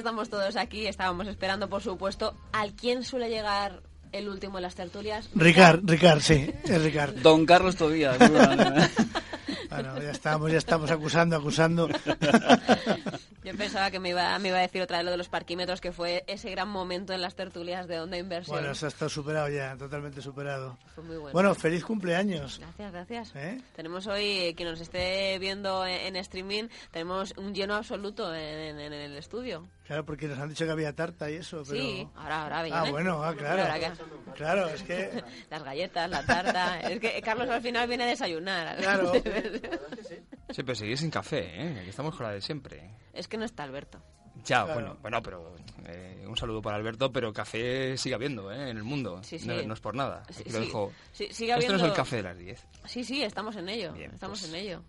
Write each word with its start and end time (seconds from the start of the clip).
Estamos 0.00 0.30
todos 0.30 0.56
aquí, 0.56 0.86
estábamos 0.86 1.28
esperando, 1.28 1.68
por 1.68 1.82
supuesto, 1.82 2.34
al 2.52 2.72
quién 2.72 3.04
suele 3.04 3.28
llegar 3.28 3.82
el 4.12 4.28
último 4.28 4.56
de 4.56 4.62
las 4.62 4.74
tertulias. 4.74 5.28
Ricard, 5.34 5.80
Ricard, 5.84 6.20
sí, 6.20 6.50
es 6.64 6.82
Ricard. 6.82 7.14
Don 7.22 7.46
Carlos 7.46 7.76
Tobías. 7.76 8.18
bueno, 8.18 10.02
ya 10.02 10.10
estamos, 10.10 10.50
ya 10.50 10.58
estamos 10.58 10.90
acusando, 10.90 11.36
acusando. 11.36 11.88
Yo 13.52 13.56
pensaba 13.58 13.90
que 13.90 13.98
me 13.98 14.10
iba, 14.10 14.38
me 14.38 14.48
iba 14.48 14.58
a 14.58 14.62
decir 14.62 14.80
otra 14.82 14.98
vez 14.98 15.04
lo 15.04 15.10
de 15.10 15.16
los 15.16 15.28
parquímetros, 15.28 15.80
que 15.80 15.92
fue 15.92 16.24
ese 16.26 16.50
gran 16.50 16.68
momento 16.68 17.12
en 17.12 17.20
las 17.20 17.34
tertulias 17.34 17.86
de 17.88 18.00
Onda 18.00 18.16
Inversión. 18.18 18.56
Bueno, 18.56 18.72
eso 18.72 18.86
está 18.86 19.08
superado 19.08 19.48
ya, 19.48 19.76
totalmente 19.76 20.20
superado. 20.22 20.78
Fue 20.94 21.04
muy 21.04 21.16
bueno. 21.16 21.32
Bueno, 21.32 21.54
feliz 21.54 21.84
cumpleaños. 21.84 22.58
Gracias, 22.60 22.92
gracias. 22.92 23.32
¿Eh? 23.36 23.60
Tenemos 23.74 24.06
hoy, 24.06 24.54
quien 24.56 24.68
nos 24.70 24.80
esté 24.80 25.38
viendo 25.38 25.84
en, 25.86 26.00
en 26.06 26.16
streaming, 26.16 26.68
tenemos 26.90 27.34
un 27.36 27.54
lleno 27.54 27.74
absoluto 27.74 28.34
en, 28.34 28.40
en- 28.40 28.80
en 28.80 28.92
el 28.92 29.16
estudio. 29.16 29.66
Claro, 29.86 30.04
porque 30.04 30.28
nos 30.28 30.38
han 30.38 30.48
dicho 30.48 30.64
que 30.64 30.70
había 30.70 30.94
tarta 30.94 31.28
y 31.30 31.34
eso, 31.34 31.62
pero... 31.68 31.80
Sí, 31.82 32.06
ahora, 32.14 32.42
ahora 32.44 32.62
viene. 32.62 32.78
Ah, 32.78 32.90
bueno, 32.90 33.24
ah, 33.24 33.34
claro. 33.34 33.62
Ahora 33.62 33.80
que- 33.80 33.90
Claro, 34.36 34.68
es 34.68 34.82
que... 34.84 35.24
Las 35.50 35.64
galletas, 35.64 36.08
la 36.08 36.24
tarta. 36.24 36.80
es 36.80 37.00
que 37.00 37.20
Carlos 37.20 37.48
al 37.50 37.60
final 37.60 37.88
viene 37.88 38.04
a 38.04 38.06
desayunar. 38.06 38.76
Claro. 38.76 39.12
Sí, 40.52 40.64
pero 40.64 40.74
seguís 40.74 40.98
sin 40.98 41.10
café, 41.10 41.38
¿eh? 41.44 41.78
Aquí 41.80 41.90
estamos 41.90 42.16
con 42.16 42.26
la 42.26 42.32
de 42.32 42.40
siempre. 42.40 42.90
Es 43.12 43.28
que 43.28 43.36
no 43.36 43.44
está 43.44 43.62
Alberto. 43.64 44.00
Ya, 44.44 44.64
Claro. 44.64 44.74
bueno, 44.74 44.96
bueno, 45.02 45.22
pero 45.22 45.54
eh, 45.86 46.24
un 46.26 46.36
saludo 46.36 46.62
para 46.62 46.76
Alberto, 46.76 47.12
pero 47.12 47.32
café 47.32 47.96
sigue 47.98 48.14
habiendo, 48.14 48.50
¿eh? 48.50 48.70
En 48.70 48.76
el 48.78 48.84
mundo. 48.84 49.20
Sí, 49.22 49.38
sí. 49.38 49.46
No, 49.46 49.60
no 49.62 49.74
es 49.74 49.80
por 49.80 49.94
nada. 49.94 50.22
Sí, 50.30 50.40
Aquí 50.42 50.50
lo 50.50 50.58
sí. 50.60 50.64
dejo. 50.66 50.92
Sí, 51.12 51.28
sigue 51.32 51.52
Esto 51.52 51.54
no 51.54 51.58
es 51.58 51.64
el 51.66 51.74
habiendo- 51.80 51.94
café 51.94 52.16
de 52.16 52.22
las 52.22 52.38
10. 52.38 52.66
Sí, 52.86 53.04
sí, 53.04 53.22
estamos 53.22 53.56
en 53.56 53.68
ello. 53.68 53.94
estamos 53.96 54.40
pues 54.40 54.52
en 54.52 54.54
ello. 54.60 54.82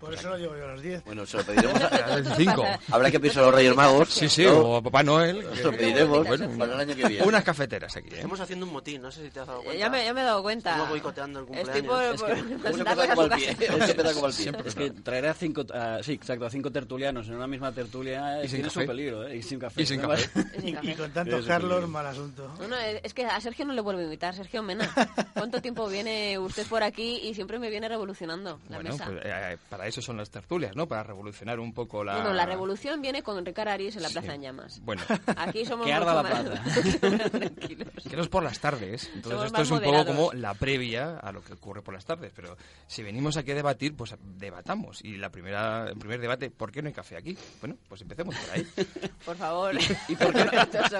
Por 0.00 0.12
eso 0.12 0.28
lo 0.28 0.36
llevo 0.36 0.54
yo 0.56 0.64
a 0.64 0.68
las 0.72 0.82
10. 0.82 1.04
Bueno, 1.04 1.24
se 1.24 1.38
lo 1.38 1.44
pediremos 1.44 1.80
A 1.82 1.90
las 2.08 2.14
25. 2.36 2.64
Habrá 2.92 3.10
que 3.10 3.18
pedirse 3.18 3.38
a 3.40 3.42
los 3.44 3.54
Reyes 3.54 3.74
Magos. 3.74 4.08
Sí, 4.10 4.28
sí, 4.28 4.44
¿no? 4.44 4.58
o 4.58 4.76
a 4.76 4.82
Papá 4.82 5.02
Noel. 5.02 5.42
Se 5.54 5.62
lo 5.64 5.72
pediremos 5.72 6.26
Bueno, 6.26 6.48
para 6.58 6.74
el 6.74 6.80
año 6.80 6.94
que 6.96 7.08
viene. 7.08 7.24
Unas 7.24 7.42
cafeteras 7.42 7.96
aquí, 7.96 8.08
¿eh? 8.10 8.16
Estamos 8.16 8.38
haciendo 8.40 8.66
un 8.66 8.72
motín, 8.72 9.00
no 9.00 9.10
sé 9.10 9.24
si 9.24 9.30
te 9.30 9.40
has 9.40 9.46
dado 9.46 9.62
cuenta. 9.62 9.78
Ya 9.80 9.88
me, 9.88 10.04
ya 10.04 10.12
me 10.12 10.20
he 10.20 10.24
dado 10.24 10.42
cuenta. 10.42 10.70
Estamos 10.72 10.90
boicoteando 10.90 11.40
el 11.40 11.44
Estoy 11.58 11.82
por, 11.82 11.96
cumpleaños. 12.16 12.20
por, 12.22 12.30
Es 12.30 12.76
que 12.76 12.84
por 12.84 13.00
a 13.00 13.08
como 13.14 13.22
al 13.22 13.30
pie, 13.30 13.54
como 13.72 14.24
al 14.24 14.32
pie. 14.32 14.58
Es 14.66 14.74
que 14.74 14.90
traer 14.90 15.26
a 15.28 15.34
cinco, 15.34 15.64
a- 15.72 16.02
sí, 16.02 16.12
exacto, 16.12 16.44
a 16.46 16.50
cinco 16.50 16.70
tertulianos 16.70 17.26
en 17.28 17.34
una 17.36 17.46
misma 17.46 17.72
tertulia 17.72 18.38
Y 18.44 18.48
sin 18.48 18.56
tiene 18.58 18.68
café. 18.68 18.80
su 18.82 18.86
peligro, 18.86 19.26
¿eh? 19.26 19.36
Y 19.36 19.42
sin 19.42 19.58
café. 19.58 19.80
Y 19.82 19.86
sin 19.86 20.00
café. 20.00 20.28
Y, 20.62 20.94
con 20.94 21.10
tantos 21.10 21.38
Eso 21.40 21.48
Carlos, 21.48 21.88
mal 21.88 22.06
asunto. 22.06 22.52
No, 22.60 22.68
no, 22.68 22.76
es 22.76 23.14
que 23.14 23.24
a 23.24 23.40
Sergio 23.40 23.64
no 23.64 23.72
le 23.72 23.80
vuelvo 23.80 24.00
a 24.00 24.04
invitar, 24.04 24.34
Sergio 24.34 24.62
Mena. 24.62 24.88
¿Cuánto 25.34 25.62
tiempo 25.62 25.88
viene 25.88 26.38
usted 26.38 26.66
por 26.66 26.82
aquí 26.82 27.20
y 27.22 27.34
siempre 27.34 27.58
me 27.58 27.70
viene 27.70 27.88
revolucionando 27.88 28.60
la 28.68 28.76
Bueno, 28.76 28.90
mesa? 28.92 29.06
pues, 29.06 29.20
eh, 29.24 29.56
para 29.86 29.90
eso 29.90 30.02
son 30.02 30.16
las 30.16 30.30
tertulias, 30.30 30.74
¿no? 30.74 30.88
Para 30.88 31.04
revolucionar 31.04 31.60
un 31.60 31.72
poco 31.72 32.02
la... 32.02 32.14
Bueno, 32.16 32.32
la 32.32 32.44
revolución 32.44 33.00
viene 33.00 33.22
con 33.22 33.44
Ricard 33.46 33.68
Aris 33.68 33.94
en 33.96 34.02
la 34.02 34.08
Plaza 34.08 34.28
Sí. 34.30 34.34
en 34.34 34.42
Llamas. 34.42 34.80
Bueno. 34.82 35.02
Aquí 35.36 35.64
somos 35.64 35.86
Que 35.86 35.92
arda 35.92 36.12
la 36.14 36.22
más 36.24 36.44
tranquilos. 37.30 37.88
Que 38.08 38.16
no 38.16 38.22
es 38.22 38.28
por 38.28 38.42
las 38.42 38.58
tardes. 38.58 39.04
Entonces 39.14 39.30
Somos 39.32 39.46
esto 39.46 39.62
es 39.62 39.70
un 39.70 39.80
poco 39.80 40.04
como 40.06 40.32
la 40.32 40.54
previa 40.54 41.18
a 41.18 41.30
lo 41.30 41.42
que 41.42 41.52
ocurre 41.52 41.82
por 41.82 41.94
las 41.94 42.04
tardes. 42.04 42.32
Pero 42.34 42.56
si 42.88 43.04
venimos 43.04 43.36
aquí 43.36 43.52
a 43.52 43.54
debatir, 43.54 43.94
pues 43.94 44.14
debatamos. 44.20 45.04
Y 45.04 45.16
la 45.18 45.30
primera, 45.30 45.88
el 45.88 45.96
primer 45.96 46.20
debate, 46.20 46.50
¿por 46.50 46.72
qué 46.72 46.82
no 46.82 46.88
hay 46.88 46.94
café 46.94 47.16
aquí? 47.16 47.38
Bueno, 47.60 47.76
pues 47.88 48.00
empecemos 48.02 48.34
por 48.34 48.50
ahí. 48.54 48.66
Por 49.24 49.36
favor. 49.36 49.74
¿Y 50.08 50.14
por 50.16 50.32
qué 50.32 50.44
no, 50.44 50.52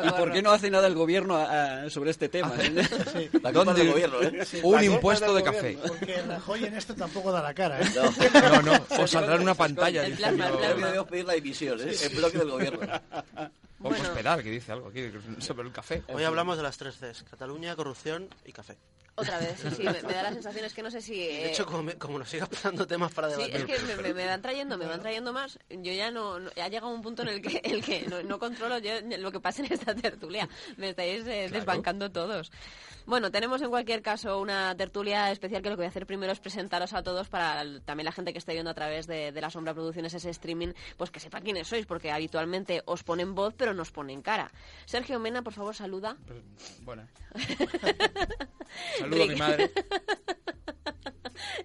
y 0.06 0.10
por 0.10 0.32
qué 0.32 0.42
no 0.42 0.50
hace 0.50 0.68
nada 0.70 0.86
el 0.88 0.94
gobierno 0.94 1.36
ah, 1.36 1.84
sobre 1.88 2.10
este 2.10 2.28
tema? 2.28 2.52
La 2.56 2.88
culpa 3.30 3.50
¿Dónde- 3.52 3.74
del 3.74 3.92
gobierno, 3.92 4.20
¿eh? 4.22 4.44
Sí, 4.44 4.60
un 4.64 4.74
la 4.76 4.84
impuesto 4.84 5.32
de 5.32 5.42
gobierno, 5.42 5.80
café. 5.82 5.88
Porque 5.88 6.22
Rajoy 6.22 6.64
en 6.64 6.74
esto 6.76 6.94
tampoco 6.94 7.30
da 7.30 7.40
la 7.42 7.54
cara, 7.54 7.80
¿eh? 7.80 7.84
No, 8.34 8.62
no, 8.62 8.75
os 8.98 9.10
saldrá 9.10 9.36
en 9.36 9.42
una 9.42 9.54
pantalla. 9.54 10.04
El 10.06 10.12
que 10.12 10.18
plasma. 10.18 10.50
debemos 10.50 11.06
pedir 11.08 11.24
la 11.24 11.32
dimisión, 11.34 11.80
¿eh? 11.80 11.94
El 12.02 12.16
bloque 12.16 12.38
del 12.38 12.50
gobierno. 12.50 12.80
Vamos 13.78 13.98
Bueno. 13.98 14.04
a 14.04 14.08
esperar, 14.08 14.42
que 14.42 14.50
dice 14.50 14.72
algo 14.72 14.88
aquí 14.88 15.10
sobre 15.40 15.66
el 15.66 15.72
café. 15.72 16.02
Hoy 16.08 16.24
hablamos 16.24 16.56
de 16.56 16.62
las 16.62 16.78
tres 16.78 16.96
Cs, 16.96 17.24
Cataluña, 17.30 17.76
corrupción 17.76 18.28
y 18.46 18.52
café. 18.52 18.76
Otra 19.18 19.38
vez, 19.38 19.58
sí, 19.60 19.68
sí, 19.76 19.82
me, 19.82 19.92
me 20.02 20.12
da 20.12 20.24
la 20.24 20.32
sensación, 20.32 20.64
es 20.66 20.74
que 20.74 20.82
no 20.82 20.90
sé 20.90 21.00
si... 21.00 21.14
De 21.16 21.46
eh, 21.46 21.50
hecho, 21.50 21.64
como, 21.64 21.82
me- 21.82 21.94
como 21.94 22.18
nos 22.18 22.28
sigas 22.28 22.50
dando 22.62 22.86
temas 22.86 23.12
para 23.14 23.30
Sí, 23.30 23.36
debatir... 23.50 23.56
es 23.74 23.80
que 23.82 23.86
me, 23.96 24.02
me- 24.02 24.12
me 24.14 24.26
van 24.26 24.42
trayendo, 24.42 24.76
me 24.76 24.84
van 24.86 25.00
trayendo 25.00 25.32
más. 25.32 25.58
Yo 25.70 25.92
ya 25.92 26.10
no, 26.10 26.38
no- 26.38 26.50
ha 26.62 26.68
llegado 26.68 26.88
un 26.92 27.00
punto 27.00 27.22
en 27.22 27.28
el 27.28 27.40
que, 27.42 27.58
el 27.64 27.82
que 27.82 28.02
no, 28.08 28.22
no 28.22 28.38
controlo 28.38 28.76
yo 28.78 28.90
lo 29.18 29.32
que 29.32 29.40
pasa 29.40 29.62
en 29.64 29.72
esta 29.72 29.94
tertulia. 29.94 30.46
Me 30.76 30.90
estáis 30.90 31.26
eh, 31.26 31.48
desbancando 31.50 32.10
todos. 32.10 32.50
Bueno, 33.06 33.30
tenemos 33.30 33.62
en 33.62 33.70
cualquier 33.70 34.02
caso 34.02 34.40
una 34.40 34.76
tertulia 34.76 35.30
especial 35.30 35.62
que 35.62 35.70
lo 35.70 35.76
que 35.76 35.80
voy 35.82 35.86
a 35.86 35.90
hacer 35.90 36.06
primero 36.06 36.32
es 36.32 36.40
presentaros 36.40 36.92
a 36.92 37.02
todos 37.04 37.28
para 37.28 37.60
el- 37.62 37.80
también 37.82 38.04
la 38.04 38.10
gente 38.12 38.32
que 38.32 38.38
esté 38.38 38.52
viendo 38.52 38.70
a 38.70 38.74
través 38.74 39.06
de, 39.06 39.30
de 39.30 39.40
la 39.40 39.48
Sombra 39.48 39.74
Producciones 39.74 40.12
ese 40.14 40.30
streaming, 40.30 40.72
pues 40.96 41.10
que 41.12 41.20
sepa 41.20 41.40
quiénes 41.40 41.68
sois, 41.68 41.86
porque 41.86 42.10
habitualmente 42.10 42.82
os 42.84 43.04
ponen 43.04 43.34
voz 43.36 43.54
pero 43.56 43.74
nos 43.74 43.92
ponen 43.92 44.22
cara. 44.22 44.50
Sergio 44.86 45.20
Mena, 45.20 45.42
por 45.42 45.52
favor, 45.52 45.74
saluda. 45.74 46.16
Bueno. 46.82 47.06
Saludo 48.98 49.22
a 49.22 49.26
mi 49.26 49.36
madre. 49.36 49.70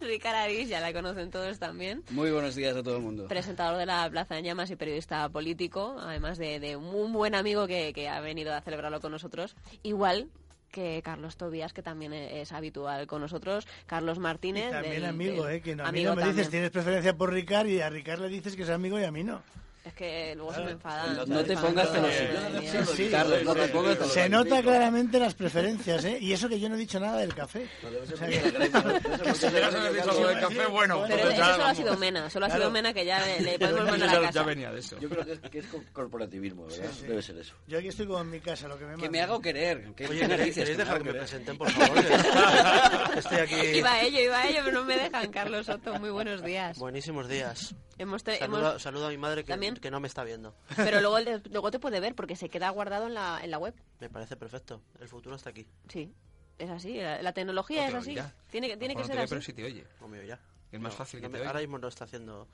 Ricard 0.01 0.35
Aris, 0.35 0.69
ya 0.69 0.79
la 0.79 0.93
conocen 0.93 1.31
todos 1.31 1.57
también. 1.57 2.03
Muy 2.11 2.29
buenos 2.31 2.55
días 2.55 2.75
a 2.75 2.83
todo 2.83 2.97
el 2.97 3.01
mundo. 3.01 3.27
presentador 3.27 3.77
de 3.79 3.85
la 3.85 4.09
Plaza 4.09 4.35
de 4.35 4.43
Llamas 4.43 4.69
y 4.69 4.75
periodista 4.75 5.27
político, 5.29 5.95
además 5.99 6.37
de, 6.37 6.59
de 6.59 6.75
un 6.75 7.13
buen 7.13 7.33
amigo 7.35 7.65
que, 7.67 7.93
que 7.93 8.09
ha 8.09 8.19
venido 8.19 8.53
a 8.53 8.61
celebrarlo 8.61 8.99
con 9.01 9.11
nosotros. 9.11 9.55
Igual 9.83 10.29
que 10.71 11.01
Carlos 11.03 11.37
Tobías, 11.37 11.73
que 11.73 11.83
también 11.83 12.13
es 12.13 12.51
habitual 12.51 13.05
con 13.07 13.21
nosotros. 13.21 13.67
Carlos 13.85 14.17
Martínez. 14.17 14.69
Y 14.69 14.71
también 14.71 14.93
del- 14.95 15.05
amigo, 15.05 15.45
del- 15.45 15.55
¿eh? 15.57 15.61
Que 15.61 15.75
no, 15.75 15.83
a 15.85 15.91
mí 15.91 15.99
amigo 15.99 16.15
no 16.15 16.21
me 16.21 16.27
dices, 16.33 16.49
tienes 16.49 16.71
preferencia 16.71 17.15
por 17.15 17.31
Ricard 17.31 17.67
y 17.67 17.81
a 17.81 17.89
Ricard 17.89 18.21
le 18.21 18.29
dices 18.29 18.55
que 18.55 18.63
es 18.63 18.69
amigo 18.69 18.99
y 18.99 19.03
a 19.03 19.11
mí 19.11 19.23
no. 19.23 19.41
Es 19.83 19.93
que 19.93 20.35
luego 20.35 20.53
se 20.53 20.61
me 20.61 20.71
enfadan. 20.71 21.15
No- 21.27 21.43
te 21.43 21.57
pongas. 21.57 21.89
Madre 21.91 22.59
mía. 22.61 22.85
Sí, 22.85 23.09
Carlos, 23.09 23.43
no 23.43 23.55
te 23.55 23.67
pongas 23.69 23.97
Se 24.11 24.29
nota 24.29 24.61
claramente 24.61 25.19
las 25.19 25.33
preferencias, 25.33 26.05
¿eh? 26.05 26.19
Y 26.21 26.33
eso 26.33 26.47
que 26.47 26.59
yo 26.59 26.69
no 26.69 26.75
he 26.75 26.77
dicho 26.77 26.99
nada 26.99 27.17
del 27.17 27.33
café. 27.33 27.67
O 27.83 28.15
sea 28.15 28.27
que- 28.27 28.41
Que 28.41 29.33
si 29.33 29.47
dicho 29.49 30.11
algo 30.11 30.27
del 30.27 30.39
café, 30.39 30.65
bueno. 30.67 31.03
Pero 31.07 31.17
pues 31.23 31.33
eso 31.33 31.41
ya 31.41 31.51
solo 31.53 31.65
ha 31.65 31.73
sido 31.75 31.97
Mena, 31.97 32.29
solo 32.29 32.45
ha 32.45 32.49
sido 32.49 32.59
Claro. 32.59 32.71
Mena 32.71 32.93
que 32.93 33.05
ya 33.05 33.25
le, 33.39 33.57
podemos 33.59 33.85
mandar 33.89 33.99
Ya- 34.11 34.17
a 34.17 34.21
ya 34.21 34.27
casa. 34.27 34.43
venía 34.43 34.71
de 34.71 34.79
eso. 34.81 34.99
Yo 34.99 35.09
creo 35.09 35.25
que 35.25 35.31
es, 35.33 35.39
que 35.39 35.59
es 35.59 35.65
co- 35.65 35.83
corporativismo, 35.93 36.67
¿verdad? 36.67 36.89
Debe 37.07 37.21
ser 37.23 37.37
eso. 37.39 37.55
Yo 37.67 37.79
aquí 37.79 37.87
estoy 37.87 38.05
como 38.05 38.21
en 38.21 38.29
mi 38.29 38.39
casa, 38.39 38.67
lo 38.67 38.77
que 38.77 38.85
me 38.85 38.97
Que 38.97 39.09
me 39.09 39.21
hago 39.21 39.41
querer. 39.41 39.93
Que 39.95 40.07
Oye, 40.07 40.27
¿queréis, 40.27 40.55
dejar 40.77 40.99
que 40.99 41.05
me 41.05 41.13
presenten, 41.13 41.57
por 41.57 41.71
favor? 41.71 41.97
Estoy 43.17 43.37
aquí... 43.39 43.55
Iba 43.77 43.93
a 43.93 44.01
ello, 44.03 44.19
iba 44.19 44.39
a 44.41 44.47
ello, 44.47 44.59
pero 44.63 44.79
no 44.79 44.85
me 44.85 44.97
dejan. 44.97 45.31
Carlos 45.31 45.65
Soto, 45.65 45.97
muy 45.99 46.11
buenos 46.11 46.43
días. 46.43 46.77
Buenísimos 46.77 47.27
días. 47.27 47.73
Hemos 48.01 48.21
Saludo, 48.23 48.69
hemos- 48.71 48.81
saludo 48.81 49.07
a 49.07 49.09
mi 49.09 49.17
madre 49.17 49.43
que, 49.43 49.49
¿También? 49.53 49.75
que 49.75 49.91
no 49.91 49.99
me 49.99 50.07
está 50.07 50.23
viendo. 50.23 50.55
Pero 50.75 51.01
luego, 51.01 51.17
el- 51.19 51.41
luego 51.51 51.71
te 51.71 51.79
puede 51.79 51.99
ver 51.99 52.15
porque 52.15 52.35
se 52.35 52.49
queda 52.49 52.69
guardado 52.69 53.07
en 53.07 53.13
la, 53.13 53.39
en 53.43 53.51
la 53.51 53.57
web. 53.57 53.73
Me 53.99 54.09
parece 54.09 54.35
perfecto. 54.35 54.81
El 54.99 55.07
futuro 55.07 55.35
está 55.35 55.49
aquí. 55.51 55.65
Sí. 55.89 56.13
Es 56.57 56.69
así, 56.69 56.97
la, 56.97 57.21
la 57.21 57.33
tecnología 57.33 57.85
O 57.85 57.87
es 57.87 57.93
así. 57.95 58.15
Tiene 58.49 58.67
que, 58.69 58.77
tiene 58.77 58.95
que 58.95 59.01
lo 59.01 59.07
ser 59.07 59.15
no 59.15 59.15
te 59.15 59.17
ve, 59.17 59.23
así. 59.23 59.29
pero 59.29 59.41
sí 59.41 59.53
te 59.53 59.63
oye. 59.63 59.85
No 59.99 60.07
me 60.07 60.19
oye. 60.19 60.37
Es 60.71 60.79
más 60.79 60.93
No, 60.93 60.97
fácil 60.97 61.19
no 61.19 61.25
que 61.25 61.29
me- 61.29 61.33
te 61.33 61.39
oiga. 61.41 61.49
ahora 61.49 61.59
mismo 61.61 61.77
no 61.79 61.87
está 61.87 62.05
haciendo. 62.05 62.47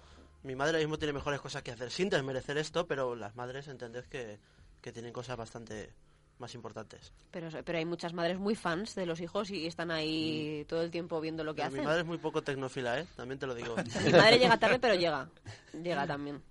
Mi 0.44 0.55
madre 0.55 0.71
ahora 0.71 0.79
mismo 0.79 0.97
tiene 0.97 1.13
mejores 1.13 1.41
cosas 1.41 1.63
que 1.63 1.71
hacer 1.71 1.91
sin 1.91 2.09
desmerecer 2.09 2.57
esto, 2.57 2.88
pero 2.88 3.15
las 3.15 3.35
madres 3.35 3.67
entended 3.67 4.05
que, 4.05 4.39
que 4.81 4.91
tienen 4.91 5.11
cosas 5.11 5.35
bastante 5.38 5.94
más 6.39 6.54
importantes. 6.56 7.12
Pero, 7.31 7.50
pero 7.66 7.78
hay 7.78 7.86
muchas 7.86 8.13
madres 8.13 8.38
muy 8.39 8.56
fans 8.56 8.95
de 8.95 9.06
los 9.06 9.19
hijos 9.22 9.50
y 9.50 9.66
están 9.68 9.92
ahí 9.92 10.66
todo 10.68 10.81
el 10.81 10.92
tiempo 10.92 11.19
viendo 11.22 11.44
lo 11.44 11.54
que 11.56 11.62
Mm. 11.62 11.66
Pero 11.66 11.72
mi 11.72 11.78
hacen. 11.80 11.86
madre 11.88 12.01
es 12.01 12.07
muy 12.07 12.18
poco 12.18 12.42
tecnófila, 12.44 13.00
¿eh? 13.00 13.07
También 13.16 13.39
te 13.39 13.48
lo 13.48 13.56
digo. 13.56 13.75
Mi 14.06 14.12
madre 14.12 14.38
llega 14.39 14.57
tarde, 14.57 14.80
pero 14.80 14.94
llega. 14.95 15.30
Llega 15.74 16.06
también. 16.07 16.42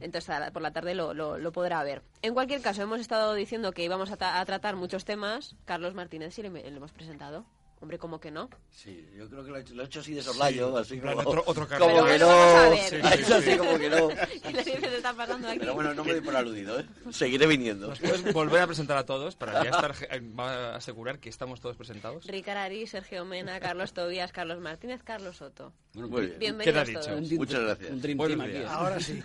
Entonces 0.00 0.34
por 0.52 0.62
la 0.62 0.72
tarde 0.72 0.94
lo, 0.94 1.12
lo, 1.12 1.36
lo 1.38 1.52
podrá 1.52 1.82
ver. 1.82 2.02
En 2.22 2.32
cualquier 2.34 2.62
caso, 2.62 2.82
hemos 2.82 3.00
estado 3.00 3.34
diciendo 3.34 3.72
que 3.72 3.84
íbamos 3.84 4.10
a, 4.10 4.16
ta- 4.16 4.40
a 4.40 4.44
tratar 4.46 4.76
muchos 4.76 5.04
temas. 5.04 5.54
Carlos 5.66 5.94
Martínez 5.94 6.34
sí 6.34 6.42
le, 6.42 6.50
le 6.50 6.68
hemos 6.68 6.92
presentado. 6.92 7.44
Hombre, 7.82 7.98
¿cómo 7.98 8.20
que 8.20 8.30
no? 8.30 8.50
Sí, 8.70 9.08
yo 9.16 9.26
creo 9.30 9.42
que 9.42 9.50
lo 9.50 9.56
he 9.56 9.60
hecho, 9.62 9.74
lo 9.74 9.82
he 9.82 9.86
hecho 9.86 10.00
así 10.00 10.12
de 10.12 10.20
soslayo, 10.22 10.76
así 10.76 10.94
en 10.94 11.00
plan, 11.00 11.14
como, 11.16 11.30
otro- 11.30 11.42
otro 11.46 11.66
como 11.66 11.86
Pero 11.86 12.04
que 12.04 12.18
no. 12.18 12.72
Sí, 12.76 12.96
Ha 13.02 13.12
sí, 13.16 13.32
así 13.32 13.50
sí. 13.52 13.56
como 13.56 13.78
que 13.78 13.88
no. 13.88 14.08
¿Qué 14.42 14.52
le 14.52 14.62
se 14.64 14.96
está 14.98 15.14
pasando 15.14 15.48
aquí? 15.48 15.60
Pero 15.60 15.72
bueno, 15.74 15.94
no 15.94 16.04
me 16.04 16.12
doy 16.12 16.20
por 16.20 16.36
aludido, 16.36 16.78
¿eh? 16.78 16.84
Seguiré 17.10 17.46
viniendo. 17.46 17.88
¿Nos 17.88 17.98
puedes 17.98 18.32
volver 18.34 18.60
a 18.60 18.66
presentar 18.66 18.98
a 18.98 19.06
todos 19.06 19.34
para 19.34 19.64
ya 19.64 19.70
estar, 19.70 19.94
va 20.38 20.72
a 20.72 20.76
asegurar 20.76 21.20
que 21.20 21.30
estamos 21.30 21.62
todos 21.62 21.74
presentados? 21.78 22.26
Ricard 22.26 22.58
Ari, 22.58 22.86
Sergio 22.86 23.24
Mena, 23.24 23.58
Carlos 23.60 23.94
Tobías, 23.94 24.30
Carlos 24.30 24.60
Martínez, 24.60 25.02
Carlos 25.02 25.38
Soto. 25.38 25.72
Bueno, 25.94 26.08
Muy 26.10 26.26
bien. 26.26 26.38
Bienvenidos 26.38 26.86
dicho? 26.86 27.00
todos. 27.00 27.18
un 27.18 27.24
dream- 27.24 27.38
Muchas 27.38 27.60
gracias. 27.62 27.90
Un 27.90 28.02
dream 28.02 28.20
aquí. 28.42 28.50
¿eh? 28.56 28.66
Ahora 28.68 29.00
sí. 29.00 29.22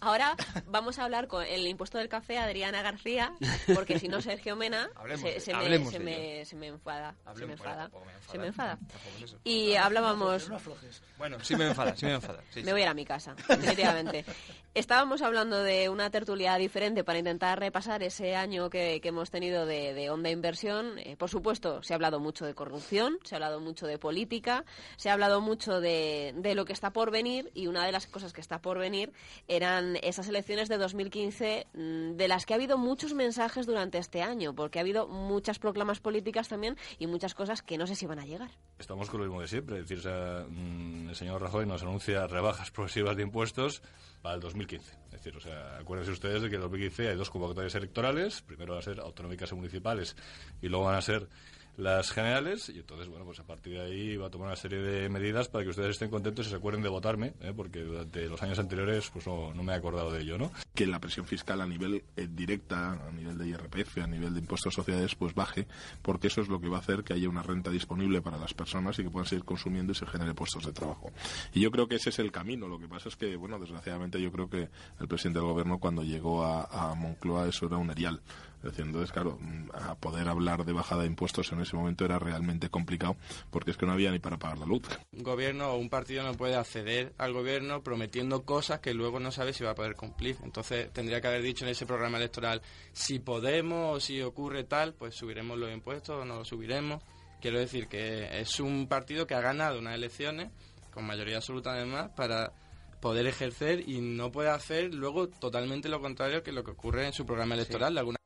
Ahora 0.00 0.34
vamos 0.66 0.98
a 0.98 1.04
hablar 1.04 1.28
con 1.28 1.44
el 1.44 1.66
impuesto 1.66 1.98
del 1.98 2.08
café 2.08 2.38
Adriana 2.38 2.80
García, 2.82 3.34
porque 3.74 3.98
si 3.98 4.08
no 4.08 4.22
Sergio 4.22 4.56
Mena 4.56 4.90
Hablemos 4.96 5.20
se, 5.30 5.40
se 5.40 5.52
me, 5.52 5.58
hablemos 5.58 5.92
se, 5.92 5.98
me, 5.98 6.44
se 6.46 6.56
me 6.56 6.68
enfada. 6.68 7.10
se 7.12 7.24
me 7.24 7.30
Hablemos, 7.30 7.52
enfada. 7.60 7.90
Tampoco 7.98 8.06
me 8.06 8.12
enfada. 8.12 8.32
Se 8.32 8.38
me 8.38 8.46
enfada. 8.46 8.76
Tampoco 8.76 9.16
es 9.16 9.22
eso. 9.24 9.38
Y 9.44 9.74
hablábamos... 9.74 10.48
No 10.48 10.56
aflojes. 10.56 11.02
Bueno, 11.16 11.38
sí 11.42 11.56
me 11.56 11.66
enfada, 11.66 11.96
sí 11.96 12.06
me 12.06 12.14
enfada. 12.14 12.42
sí, 12.50 12.62
Me 12.64 12.72
voy 12.72 12.82
a 12.82 12.84
ir 12.84 12.90
a 12.90 12.94
mi 12.94 13.04
casa, 13.04 13.34
definitivamente. 13.34 14.24
Estábamos 14.74 15.22
hablando 15.22 15.60
de 15.64 15.88
una 15.88 16.08
tertulia 16.10 16.54
diferente 16.56 17.02
para 17.02 17.18
intentar 17.18 17.58
repasar 17.58 18.04
ese 18.04 18.36
año 18.36 18.70
que, 18.70 19.00
que 19.00 19.08
hemos 19.08 19.28
tenido 19.28 19.66
de, 19.66 19.92
de 19.92 20.10
Onda 20.10 20.30
Inversión. 20.30 20.98
Eh, 21.00 21.16
por 21.16 21.28
supuesto, 21.28 21.82
se 21.82 21.94
ha 21.94 21.96
hablado 21.96 22.20
mucho 22.20 22.46
de 22.46 22.54
corrupción, 22.54 23.18
se 23.24 23.34
ha 23.34 23.38
hablado 23.38 23.58
mucho 23.58 23.88
de 23.88 23.98
política, 23.98 24.64
se 24.96 25.10
ha 25.10 25.14
hablado 25.14 25.40
mucho 25.40 25.80
de, 25.80 26.32
de 26.36 26.54
lo 26.54 26.64
que 26.64 26.74
está 26.74 26.92
por 26.92 27.10
venir 27.10 27.50
y 27.54 27.66
una 27.66 27.84
de 27.84 27.90
las 27.90 28.06
cosas 28.06 28.32
que 28.32 28.40
está 28.40 28.60
por 28.60 28.78
venir 28.78 29.12
eran 29.48 29.96
esas 30.02 30.28
elecciones 30.28 30.68
de 30.68 30.78
2015 30.78 31.66
mm, 31.74 32.12
de 32.12 32.28
las 32.28 32.46
que 32.46 32.54
ha 32.54 32.56
habido 32.56 32.78
muchos 32.78 33.14
mensajes 33.14 33.66
durante 33.66 33.98
este 33.98 34.22
año, 34.22 34.54
porque 34.54 34.78
ha 34.78 34.82
habido 34.82 35.08
muchas 35.08 35.58
proclamas 35.58 35.98
políticas 35.98 36.46
también 36.46 36.76
y 37.00 37.08
muchas 37.08 37.34
cosas 37.34 37.62
que 37.62 37.78
no 37.78 37.87
sé 37.88 37.96
si 37.96 38.06
van 38.06 38.20
a 38.20 38.24
llegar. 38.24 38.50
Estamos 38.78 39.10
con 39.10 39.20
lo 39.20 39.26
mismo 39.26 39.40
de 39.40 39.48
siempre. 39.48 39.78
Es 39.78 39.88
decir, 39.88 39.98
o 39.98 40.02
sea, 40.02 40.46
mm, 40.48 41.08
el 41.08 41.16
señor 41.16 41.42
Rajoy 41.42 41.66
nos 41.66 41.82
anuncia 41.82 42.26
rebajas 42.26 42.70
progresivas 42.70 43.16
de 43.16 43.24
impuestos 43.24 43.82
para 44.22 44.36
el 44.36 44.40
2015. 44.40 44.92
Es 45.06 45.10
decir, 45.12 45.36
o 45.36 45.40
sea, 45.40 45.78
acuérdense 45.78 46.12
ustedes 46.12 46.42
de 46.42 46.48
que 46.48 46.56
en 46.56 46.60
2015 46.60 47.08
hay 47.08 47.16
dos 47.16 47.30
convocatorias 47.30 47.74
electorales. 47.74 48.42
Primero 48.42 48.74
van 48.74 48.80
a 48.80 48.84
ser 48.84 49.00
autonómicas 49.00 49.50
y 49.50 49.54
municipales 49.56 50.16
y 50.62 50.68
luego 50.68 50.86
van 50.86 50.94
a 50.94 51.02
ser 51.02 51.28
las 51.78 52.10
generales. 52.10 52.68
Y 52.68 52.80
entonces, 52.80 53.08
bueno, 53.08 53.24
pues 53.24 53.40
a 53.40 53.46
partir 53.46 53.74
de 53.74 53.80
ahí 53.80 54.16
va 54.16 54.26
a 54.26 54.30
tomar 54.30 54.48
una 54.48 54.56
serie 54.56 54.80
de 54.80 55.08
medidas 55.08 55.48
para 55.48 55.64
que 55.64 55.70
ustedes 55.70 55.90
estén 55.90 56.10
contentos 56.10 56.46
y 56.46 56.50
se 56.50 56.56
acuerden 56.56 56.82
de 56.82 56.88
votarme, 56.90 57.32
¿eh? 57.40 57.52
porque 57.56 57.80
durante 57.80 58.26
los 58.26 58.42
años 58.42 58.58
anteriores 58.58 59.08
pues 59.10 59.26
no, 59.26 59.54
no 59.54 59.62
me 59.62 59.72
he 59.72 59.76
acordado 59.76 60.12
de 60.12 60.20
ello, 60.20 60.36
¿no? 60.36 60.52
que 60.74 60.86
la 60.86 61.00
presión 61.00 61.26
fiscal 61.26 61.60
a 61.60 61.66
nivel 61.66 62.04
eh, 62.16 62.28
directa, 62.30 62.92
a 62.92 63.10
nivel 63.10 63.38
de 63.38 63.48
IRPF, 63.48 63.98
a 63.98 64.06
nivel 64.06 64.34
de 64.34 64.40
impuestos 64.40 64.74
a 64.74 64.76
sociedades, 64.76 65.14
pues 65.14 65.34
baje, 65.34 65.66
porque 66.02 66.28
eso 66.28 66.40
es 66.40 66.48
lo 66.48 66.60
que 66.60 66.68
va 66.68 66.76
a 66.76 66.80
hacer 66.80 67.02
que 67.02 67.14
haya 67.14 67.28
una 67.28 67.42
renta 67.42 67.70
disponible 67.70 68.20
para 68.22 68.38
las 68.38 68.54
personas 68.54 68.98
y 68.98 69.04
que 69.04 69.10
puedan 69.10 69.26
seguir 69.26 69.44
consumiendo 69.44 69.92
y 69.92 69.94
se 69.94 70.06
genere 70.06 70.34
puestos 70.34 70.64
de 70.66 70.72
trabajo. 70.72 71.10
Y 71.52 71.60
yo 71.60 71.70
creo 71.70 71.88
que 71.88 71.96
ese 71.96 72.10
es 72.10 72.18
el 72.18 72.30
camino. 72.30 72.68
Lo 72.68 72.78
que 72.78 72.88
pasa 72.88 73.08
es 73.08 73.16
que, 73.16 73.34
bueno, 73.36 73.58
desgraciadamente 73.58 74.20
yo 74.20 74.30
creo 74.30 74.48
que 74.48 74.68
el 75.00 75.08
presidente 75.08 75.40
del 75.40 75.48
gobierno 75.48 75.78
cuando 75.78 76.02
llegó 76.02 76.44
a, 76.44 76.64
a 76.64 76.94
Moncloa 76.94 77.48
eso 77.48 77.66
era 77.66 77.76
un 77.76 77.90
erial. 77.90 78.20
Entonces, 78.62 79.12
claro, 79.12 79.38
mm, 79.40 79.70
a 79.72 79.94
poder 79.94 80.28
hablar 80.28 80.64
de 80.64 80.72
bajada 80.72 81.02
de 81.02 81.08
impuestos 81.08 81.52
en 81.52 81.60
ese 81.60 81.76
momento 81.76 82.04
era 82.04 82.18
realmente 82.18 82.68
complicado, 82.68 83.16
porque 83.50 83.70
es 83.70 83.76
que 83.76 83.86
no 83.86 83.92
había 83.92 84.10
ni 84.10 84.18
para 84.18 84.38
pagar 84.38 84.58
la 84.58 84.66
luz. 84.66 84.82
Un 85.12 85.22
gobierno 85.22 85.70
o 85.72 85.76
un 85.76 85.88
partido 85.88 86.22
no 86.22 86.34
puede 86.34 86.56
acceder 86.56 87.12
al 87.18 87.32
gobierno 87.32 87.82
prometiendo 87.82 88.42
cosas 88.44 88.80
que 88.80 88.94
luego 88.94 89.20
no 89.20 89.30
sabe 89.30 89.52
si 89.52 89.64
va 89.64 89.70
a 89.70 89.74
poder 89.74 89.94
cumplir. 89.94 90.36
Entonces 90.42 90.92
tendría 90.92 91.20
que 91.20 91.28
haber 91.28 91.42
dicho 91.42 91.64
en 91.64 91.70
ese 91.70 91.86
programa 91.86 92.18
electoral, 92.18 92.62
si 92.92 93.18
podemos 93.18 93.96
o 93.96 94.00
si 94.00 94.20
ocurre 94.22 94.64
tal, 94.64 94.94
pues 94.94 95.14
subiremos 95.14 95.58
los 95.58 95.72
impuestos 95.72 96.22
o 96.22 96.24
no 96.24 96.36
los 96.36 96.48
subiremos. 96.48 97.02
Quiero 97.40 97.60
decir 97.60 97.86
que 97.86 98.40
es 98.40 98.58
un 98.58 98.88
partido 98.88 99.26
que 99.26 99.34
ha 99.34 99.40
ganado 99.40 99.78
unas 99.78 99.94
elecciones, 99.94 100.50
con 100.92 101.06
mayoría 101.06 101.36
absoluta 101.36 101.72
además, 101.72 102.10
para 102.16 102.52
poder 103.00 103.26
ejercer 103.26 103.88
y 103.88 104.00
no 104.00 104.32
puede 104.32 104.50
hacer 104.50 104.92
luego 104.92 105.28
totalmente 105.28 105.88
lo 105.88 106.00
contrario 106.00 106.42
que 106.42 106.50
lo 106.50 106.64
que 106.64 106.72
ocurre 106.72 107.06
en 107.06 107.12
su 107.12 107.24
programa 107.24 107.54
electoral. 107.54 107.94
de 107.94 108.00
alguna 108.00 108.17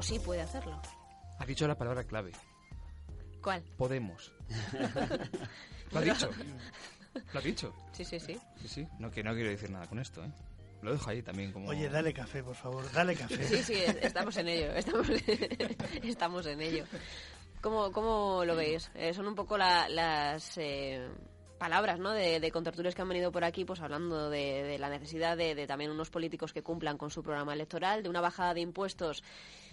O 0.00 0.02
sí 0.02 0.18
puede 0.18 0.40
hacerlo. 0.40 0.80
Ha 1.38 1.44
dicho 1.46 1.68
la 1.68 1.76
palabra 1.76 2.04
clave. 2.04 2.32
¿Cuál? 3.42 3.62
Podemos. 3.76 4.32
Lo 5.92 5.98
ha 5.98 6.02
dicho. 6.02 6.30
Lo 7.32 7.38
ha 7.38 7.42
dicho. 7.42 7.74
Sí, 7.92 8.04
sí, 8.04 8.18
sí. 8.20 8.38
Sí, 8.62 8.68
sí. 8.68 8.88
No, 8.98 9.10
que 9.10 9.22
no 9.22 9.34
quiero 9.34 9.50
decir 9.50 9.70
nada 9.70 9.86
con 9.86 9.98
esto, 9.98 10.24
¿eh? 10.24 10.30
Lo 10.82 10.92
dejo 10.92 11.10
ahí 11.10 11.22
también 11.22 11.52
como... 11.52 11.68
Oye, 11.68 11.88
dale 11.90 12.12
café, 12.14 12.42
por 12.42 12.54
favor, 12.54 12.90
dale 12.92 13.14
café. 13.14 13.42
Sí, 13.46 13.62
sí, 13.62 13.74
es- 13.74 13.96
estamos 14.02 14.34
en 14.38 14.48
ello, 14.48 14.72
estamos, 14.72 15.06
estamos 16.02 16.46
en 16.46 16.60
ello. 16.62 16.84
¿Cómo, 17.60 17.92
cómo 17.92 18.42
lo 18.46 18.56
veis? 18.56 18.90
Eh, 18.94 19.12
son 19.12 19.26
un 19.26 19.34
poco 19.34 19.58
la- 19.58 19.88
las 19.90 20.56
eh, 20.56 21.06
palabras 21.58 21.98
¿no? 21.98 22.12
de, 22.12 22.40
de 22.40 22.50
contertulios 22.50 22.94
que 22.94 23.02
han 23.02 23.08
venido 23.10 23.30
por 23.30 23.44
aquí, 23.44 23.66
pues 23.66 23.80
hablando 23.80 24.30
de, 24.30 24.62
de 24.62 24.78
la 24.78 24.88
necesidad 24.88 25.36
de, 25.36 25.54
de 25.54 25.66
también 25.66 25.90
unos 25.90 26.08
políticos 26.08 26.54
que 26.54 26.62
cumplan 26.62 26.96
con 26.96 27.10
su 27.10 27.22
programa 27.22 27.52
electoral, 27.52 28.02
de 28.02 28.08
una 28.08 28.22
bajada 28.22 28.54
de 28.54 28.60
impuestos, 28.62 29.22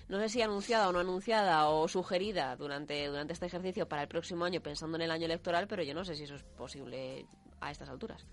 no 0.09 0.19
sé 0.19 0.29
si 0.29 0.41
anunciada 0.41 0.89
o 0.89 0.91
no 0.91 0.99
anunciada 0.99 1.67
o 1.69 1.87
sugerida 1.87 2.55
durante, 2.55 3.07
durante 3.07 3.33
este 3.33 3.45
ejercicio 3.45 3.87
para 3.87 4.03
el 4.03 4.07
próximo 4.07 4.45
año, 4.45 4.61
pensando 4.61 4.97
en 4.97 5.03
el 5.03 5.11
año 5.11 5.25
electoral, 5.25 5.67
pero 5.67 5.83
yo 5.83 5.93
no 5.93 6.05
sé 6.05 6.15
si 6.15 6.23
eso 6.23 6.35
es 6.35 6.43
posible 6.43 7.25
a 7.59 7.71
estas 7.71 7.89
alturas. 7.89 8.25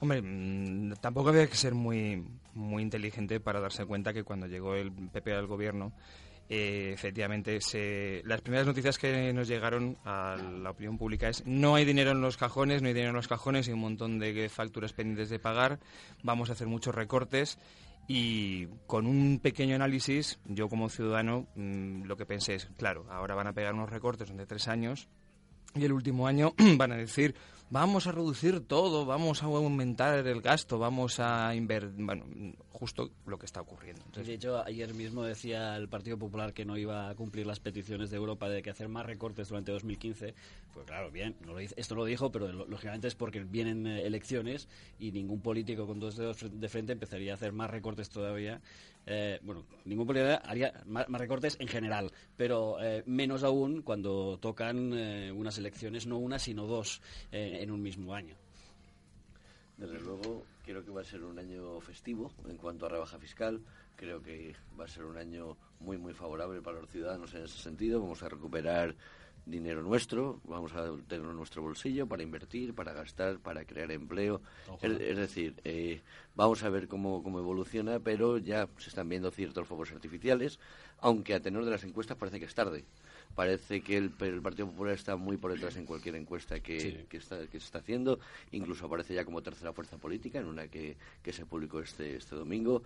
Hombre, 0.00 0.20
mm, 0.20 0.94
tampoco 1.00 1.28
había 1.28 1.46
que 1.46 1.54
ser 1.54 1.74
muy, 1.74 2.26
muy 2.54 2.82
inteligente 2.82 3.40
para 3.40 3.60
darse 3.60 3.86
cuenta 3.86 4.12
que 4.12 4.24
cuando 4.24 4.46
llegó 4.46 4.74
el 4.74 4.92
PP 4.92 5.32
al 5.32 5.46
gobierno, 5.46 5.92
eh, 6.48 6.90
efectivamente, 6.92 7.60
se, 7.60 8.20
las 8.24 8.42
primeras 8.42 8.66
noticias 8.66 8.98
que 8.98 9.32
nos 9.32 9.48
llegaron 9.48 9.96
a 10.04 10.36
la 10.36 10.70
opinión 10.70 10.98
pública 10.98 11.28
es 11.28 11.46
no 11.46 11.76
hay 11.76 11.84
dinero 11.84 12.10
en 12.10 12.20
los 12.20 12.36
cajones, 12.36 12.82
no 12.82 12.88
hay 12.88 12.94
dinero 12.94 13.10
en 13.10 13.16
los 13.16 13.28
cajones 13.28 13.68
y 13.68 13.72
un 13.72 13.78
montón 13.78 14.18
de 14.18 14.48
facturas 14.48 14.92
pendientes 14.92 15.30
de 15.30 15.38
pagar, 15.38 15.78
vamos 16.22 16.50
a 16.50 16.54
hacer 16.54 16.66
muchos 16.66 16.94
recortes 16.94 17.58
y 18.08 18.66
con 18.86 19.06
un 19.06 19.38
pequeño 19.40 19.76
análisis, 19.76 20.38
yo 20.44 20.68
como 20.68 20.88
ciudadano 20.88 21.46
mm, 21.54 22.04
lo 22.04 22.16
que 22.16 22.26
pensé 22.26 22.54
es, 22.56 22.68
claro, 22.76 23.06
ahora 23.10 23.34
van 23.34 23.46
a 23.46 23.52
pegar 23.52 23.74
unos 23.74 23.90
recortes 23.90 24.36
de 24.36 24.46
tres 24.46 24.68
años 24.68 25.08
y 25.74 25.84
el 25.84 25.92
último 25.92 26.26
año 26.26 26.54
van 26.76 26.92
a 26.92 26.96
decir 26.96 27.34
vamos 27.72 28.06
a 28.06 28.12
reducir 28.12 28.60
todo, 28.60 29.06
vamos 29.06 29.42
a 29.42 29.46
aumentar 29.46 30.26
el 30.26 30.42
gasto, 30.42 30.78
vamos 30.78 31.18
a 31.18 31.54
invertir, 31.54 32.04
bueno, 32.04 32.24
justo 32.70 33.10
lo 33.24 33.38
que 33.38 33.46
está 33.46 33.62
ocurriendo. 33.62 34.02
De 34.14 34.34
hecho, 34.34 34.62
ayer 34.62 34.92
mismo 34.92 35.22
decía 35.22 35.74
el 35.76 35.88
Partido 35.88 36.18
Popular 36.18 36.52
que 36.52 36.66
no 36.66 36.76
iba 36.76 37.08
a 37.08 37.14
cumplir 37.14 37.46
las 37.46 37.60
peticiones 37.60 38.10
de 38.10 38.18
Europa 38.18 38.50
de 38.50 38.60
que 38.60 38.68
hacer 38.68 38.88
más 38.88 39.06
recortes 39.06 39.48
durante 39.48 39.72
2015. 39.72 40.34
Pues 40.74 40.86
claro, 40.86 41.10
bien, 41.10 41.34
no 41.46 41.54
lo 41.54 41.60
esto 41.60 41.94
lo 41.94 42.04
dijo, 42.04 42.30
pero 42.30 42.52
lógicamente 42.52 43.08
es 43.08 43.14
porque 43.14 43.40
vienen 43.40 43.86
eh, 43.86 44.06
elecciones 44.06 44.68
y 44.98 45.10
ningún 45.12 45.40
político 45.40 45.86
con 45.86 45.98
dos 45.98 46.16
dedos 46.16 46.44
de 46.50 46.68
frente 46.68 46.92
empezaría 46.92 47.32
a 47.32 47.36
hacer 47.36 47.52
más 47.52 47.70
recortes 47.70 48.10
todavía. 48.10 48.60
Eh, 49.06 49.40
bueno, 49.42 49.64
ningún 49.84 50.06
político 50.06 50.38
haría 50.44 50.72
más, 50.86 51.06
recortes 51.08 51.56
en 51.60 51.68
general, 51.68 52.12
pero 52.36 52.80
eh, 52.80 53.02
menos 53.06 53.42
aún 53.42 53.82
cuando 53.82 54.38
tocan 54.38 54.92
eh, 54.92 55.32
unas 55.32 55.58
elecciones, 55.58 56.06
no 56.06 56.18
una, 56.18 56.38
sino 56.38 56.66
dos 56.66 57.02
en 57.32 57.70
un 57.70 57.82
mismo 57.82 58.14
año. 58.14 58.36
Desde 59.76 59.98
luego, 60.00 60.44
creo 60.64 60.84
que 60.84 60.90
va 60.90 61.00
a 61.00 61.04
ser 61.04 61.24
un 61.24 61.38
año 61.38 61.80
festivo 61.80 62.30
en 62.48 62.56
cuanto 62.56 62.86
a 62.86 62.88
rebaja 62.88 63.18
fiscal. 63.18 63.60
Creo 63.96 64.22
que 64.22 64.54
va 64.78 64.84
a 64.84 64.88
ser 64.88 65.04
un 65.04 65.16
año 65.16 65.56
muy, 65.80 65.98
muy 65.98 66.12
favorable 66.12 66.60
para 66.62 66.80
los 66.80 66.90
ciudadanos 66.90 67.34
en 67.34 67.44
ese 67.44 67.58
sentido. 67.58 68.00
Vamos 68.00 68.22
a 68.22 68.28
recuperar 68.28 68.94
dinero 69.46 69.82
nuestro, 69.82 70.40
vamos 70.44 70.72
a 70.74 70.84
tenerlo 71.08 71.30
en 71.32 71.36
nuestro 71.36 71.62
bolsillo 71.62 72.06
para 72.06 72.22
invertir, 72.22 72.74
para 72.74 72.92
gastar, 72.92 73.38
para 73.38 73.64
crear 73.64 73.90
empleo. 73.90 74.40
Es, 74.80 74.92
es 75.00 75.16
decir, 75.16 75.54
eh, 75.64 76.00
vamos 76.34 76.62
a 76.62 76.70
ver 76.70 76.88
cómo, 76.88 77.22
cómo 77.22 77.38
evoluciona, 77.38 77.98
pero 77.98 78.38
ya 78.38 78.68
se 78.78 78.88
están 78.88 79.08
viendo 79.08 79.30
ciertos 79.30 79.66
fuegos 79.66 79.90
artificiales, 79.92 80.58
aunque 81.00 81.34
a 81.34 81.40
tenor 81.40 81.64
de 81.64 81.70
las 81.72 81.84
encuestas 81.84 82.16
parece 82.16 82.38
que 82.38 82.46
es 82.46 82.54
tarde. 82.54 82.84
Parece 83.34 83.80
que 83.80 83.96
el, 83.96 84.12
el 84.20 84.42
Partido 84.42 84.66
Popular 84.68 84.94
está 84.94 85.16
muy 85.16 85.38
por 85.38 85.52
detrás 85.52 85.76
en 85.76 85.86
cualquier 85.86 86.16
encuesta 86.16 86.60
que, 86.60 86.80
Sí. 86.80 86.98
que, 87.08 87.16
está, 87.16 87.38
que 87.46 87.58
se 87.58 87.64
está 87.66 87.78
haciendo. 87.78 88.20
Incluso 88.50 88.84
aparece 88.86 89.14
ya 89.14 89.24
como 89.24 89.42
tercera 89.42 89.72
fuerza 89.72 89.96
política 89.96 90.38
en 90.38 90.46
una 90.46 90.68
que, 90.68 90.96
que 91.22 91.32
se 91.32 91.46
publicó 91.46 91.80
este, 91.80 92.16
este 92.16 92.36
domingo. 92.36 92.82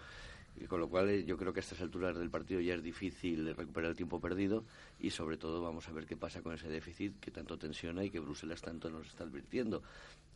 Con 0.68 0.80
lo 0.80 0.88
cual 0.88 1.10
eh, 1.10 1.24
yo 1.24 1.36
creo 1.36 1.52
que 1.52 1.60
a 1.60 1.62
estas 1.62 1.80
alturas 1.80 2.16
del 2.16 2.30
partido 2.30 2.60
ya 2.60 2.74
es 2.74 2.82
difícil 2.82 3.54
recuperar 3.54 3.90
el 3.90 3.96
tiempo 3.96 4.20
perdido 4.20 4.64
y 4.98 5.10
sobre 5.10 5.36
todo 5.36 5.60
vamos 5.60 5.88
a 5.88 5.92
ver 5.92 6.06
qué 6.06 6.16
pasa 6.16 6.42
con 6.42 6.54
ese 6.54 6.68
déficit 6.68 7.20
que 7.20 7.30
tanto 7.30 7.58
tensiona 7.58 8.04
y 8.04 8.10
que 8.10 8.20
Bruselas 8.20 8.62
tanto 8.62 8.90
nos 8.90 9.06
está 9.06 9.24
advirtiendo. 9.24 9.82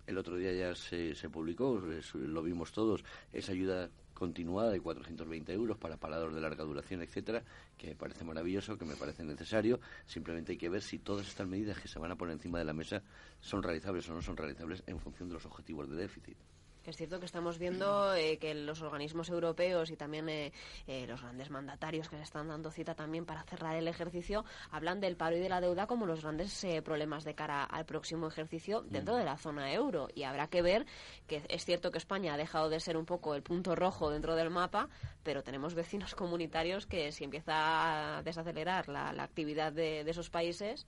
El 0.07 0.19
otro 0.19 0.37
día 0.37 0.53
ya 0.53 0.75
se, 0.75 1.15
se 1.15 1.29
publicó, 1.31 1.81
lo 2.15 2.43
vimos 2.43 2.73
todos, 2.73 3.05
esa 3.33 3.53
ayuda 3.53 3.91
continuada 4.21 4.71
de 4.71 4.81
420 4.81 5.51
euros 5.55 5.79
para 5.79 5.97
parados 5.97 6.35
de 6.35 6.43
larga 6.43 6.63
duración, 6.63 7.01
etcétera, 7.01 7.43
que 7.79 7.87
me 7.89 7.95
parece 7.95 8.23
maravilloso, 8.23 8.77
que 8.77 8.85
me 8.85 8.95
parece 8.95 9.25
necesario. 9.25 9.81
Simplemente 10.05 10.53
hay 10.53 10.59
que 10.59 10.69
ver 10.69 10.83
si 10.83 10.99
todas 10.99 11.27
estas 11.27 11.49
medidas 11.49 11.79
que 11.81 11.89
se 11.89 11.99
van 11.99 12.11
a 12.11 12.17
poner 12.17 12.35
encima 12.35 12.59
de 12.59 12.67
la 12.67 12.75
mesa 12.75 13.03
son 13.41 13.63
realizables 13.63 14.07
o 14.11 14.15
no 14.15 14.21
son 14.21 14.37
realizables 14.37 14.83
en 14.87 14.99
función 15.01 15.29
de 15.31 15.35
los 15.35 15.47
objetivos 15.47 15.89
de 15.89 15.97
déficit. 15.97 16.37
Es 16.85 16.97
cierto 16.97 17.21
que 17.21 17.27
estamos 17.27 17.59
viendo 17.59 18.15
eh, 18.15 18.39
que 18.39 18.55
los 18.55 18.81
organismos 18.83 19.29
europeos 19.29 19.91
y 19.91 19.97
también 19.97 20.29
eh, 20.29 20.53
eh, 20.87 21.07
los 21.07 21.21
grandes 21.21 21.51
mandatarios 21.51 22.09
que 22.09 22.17
se 22.17 22.23
están 22.23 22.49
dando 22.49 22.71
cita 22.71 22.95
también 22.95 23.27
para 23.27 23.43
cerrar 23.45 23.77
el 23.77 23.87
ejercicio 23.87 24.45
hablan 24.71 25.01
del 25.01 25.17
paro 25.17 25.37
y 25.37 25.41
de 25.41 25.49
la 25.49 25.61
deuda 25.61 25.87
como 25.87 26.07
los 26.07 26.23
grandes 26.23 26.65
eh, 26.65 26.81
problemas 26.83 27.25
de 27.25 27.35
cara 27.35 27.65
al 27.65 27.85
próximo 27.85 28.27
ejercicio 28.29 28.83
dentro 28.83 29.17
de 29.17 29.25
la 29.25 29.37
zona 29.37 29.73
euro. 29.73 30.09
Y 30.15 30.23
habrá 30.23 30.49
que 30.49 30.63
ver 30.63 30.87
que 31.27 31.43
es 31.49 31.65
cierto 31.65 31.91
que 31.91 31.99
España 31.99 32.35
ha 32.35 32.39
dejado 32.39 32.71
de 32.71 32.81
ser 32.81 32.97
un 32.97 33.05
poco 33.05 33.35
el 33.35 33.43
punto 33.43 33.77
rojo 33.77 34.11
dentro 34.11 34.35
del 34.35 34.51
mapa, 34.51 34.89
pero 35.23 35.43
tenemos 35.43 35.75
vecinos 35.75 36.15
comunitarios 36.17 36.87
que 36.87 37.13
si 37.13 37.25
empieza 37.25 38.19
a 38.19 38.23
desacelerar 38.23 38.89
la, 38.89 39.13
la 39.13 39.25
actividad 39.25 39.73
de, 39.73 40.03
de 40.03 40.11
esos 40.11 40.31
países, 40.31 40.87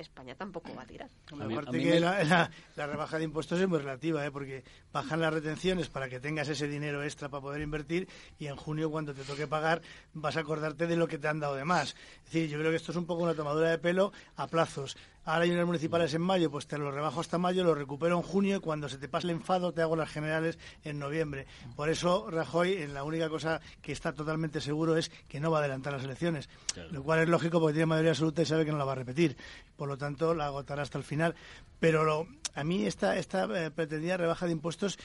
España 0.00 0.34
tampoco 0.34 0.74
va 0.74 0.82
a 0.82 0.86
tirar. 0.86 1.08
Hombre, 1.30 1.44
A 1.44 1.48
mí- 1.48 1.54
aparte 1.54 1.76
a 1.76 1.80
que 1.80 1.90
me- 1.90 2.00
la, 2.00 2.24
la- 2.24 2.50
la 2.76 2.86
rebaja 2.86 3.18
de 3.18 3.24
impuestos 3.24 3.60
es 3.60 3.68
muy 3.68 3.78
relativa, 3.78 4.24
¿eh? 4.26 4.30
porque 4.30 4.64
bajan 4.92 5.20
las 5.20 5.32
retenciones 5.32 5.88
para 5.88 6.08
que 6.08 6.20
tengas 6.20 6.48
ese 6.48 6.66
dinero 6.68 7.02
extra 7.02 7.28
para 7.28 7.40
poder 7.42 7.60
invertir 7.62 8.08
y 8.38 8.46
en 8.46 8.56
junio 8.56 8.90
cuando 8.90 9.14
te 9.14 9.22
toque 9.24 9.46
pagar 9.46 9.82
vas 10.14 10.36
a 10.36 10.40
acordarte 10.40 10.86
de 10.86 10.96
lo 10.96 11.06
que 11.08 11.18
te 11.18 11.28
han 11.28 11.40
dado 11.40 11.54
de 11.54 11.64
más. 11.64 11.90
Es 11.90 12.24
decir, 12.32 12.48
yo 12.48 12.58
creo 12.58 12.70
que 12.70 12.76
esto 12.76 12.92
es 12.92 12.96
un 12.98 13.06
poco 13.06 13.22
una 13.22 13.34
tomadura 13.34 13.70
de 13.70 13.78
pelo 13.78 14.12
a 14.36 14.46
plazos. 14.46 14.96
Ahora 15.24 15.44
hay 15.44 15.50
unas 15.50 15.66
municipales 15.66 16.12
en 16.14 16.22
mayo, 16.22 16.50
pues 16.50 16.66
te 16.66 16.78
lo 16.78 16.90
rebajo 16.90 17.20
hasta 17.20 17.36
mayo, 17.38 17.62
lo 17.62 17.74
recupero 17.74 18.16
en 18.16 18.22
junio 18.22 18.56
y 18.56 18.60
cuando 18.60 18.88
se 18.88 18.96
te 18.98 19.06
pase 19.08 19.26
el 19.26 19.32
enfado 19.32 19.72
te 19.72 19.82
hago 19.82 19.94
las 19.94 20.08
generales 20.10 20.58
en 20.82 20.98
noviembre. 20.98 21.46
Por 21.76 21.90
eso 21.90 22.30
Rajoy, 22.30 22.72
en 22.74 22.94
la 22.94 23.04
única 23.04 23.28
cosa 23.28 23.60
que 23.82 23.92
está 23.92 24.12
totalmente 24.14 24.60
seguro 24.60 24.96
es 24.96 25.10
que 25.28 25.38
no 25.38 25.50
va 25.50 25.58
a 25.58 25.60
adelantar 25.60 25.92
las 25.92 26.04
elecciones, 26.04 26.48
lo 26.92 27.02
cual 27.02 27.20
es 27.20 27.28
lógico 27.28 27.60
porque 27.60 27.74
tiene 27.74 27.86
mayoría 27.86 28.12
absoluta 28.12 28.42
y 28.42 28.46
sabe 28.46 28.64
que 28.64 28.72
no 28.72 28.78
la 28.78 28.84
va 28.84 28.92
a 28.92 28.96
repetir. 28.96 29.36
Por 29.76 29.88
lo 29.88 29.98
tanto, 29.98 30.34
la 30.34 30.46
agotará 30.46 30.82
hasta 30.82 30.98
el 30.98 31.04
final. 31.04 31.34
Pero 31.78 32.02
lo- 32.04 32.26
a 32.54 32.64
mí 32.64 32.86
esta, 32.86 33.16
esta 33.18 33.44
eh, 33.66 33.70
pretendida 33.70 34.16
rebaja 34.16 34.46
de 34.46 34.52
impuestos, 34.52 34.98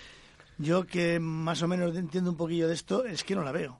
yo 0.57 0.85
que 0.85 1.19
más 1.19 1.61
o 1.61 1.67
menos 1.67 1.95
entiendo 1.97 2.31
un 2.31 2.37
poquillo 2.37 2.67
de 2.67 2.73
esto, 2.73 3.03
es 3.05 3.23
que 3.23 3.35
no 3.35 3.43
la 3.43 3.51
veo. 3.51 3.79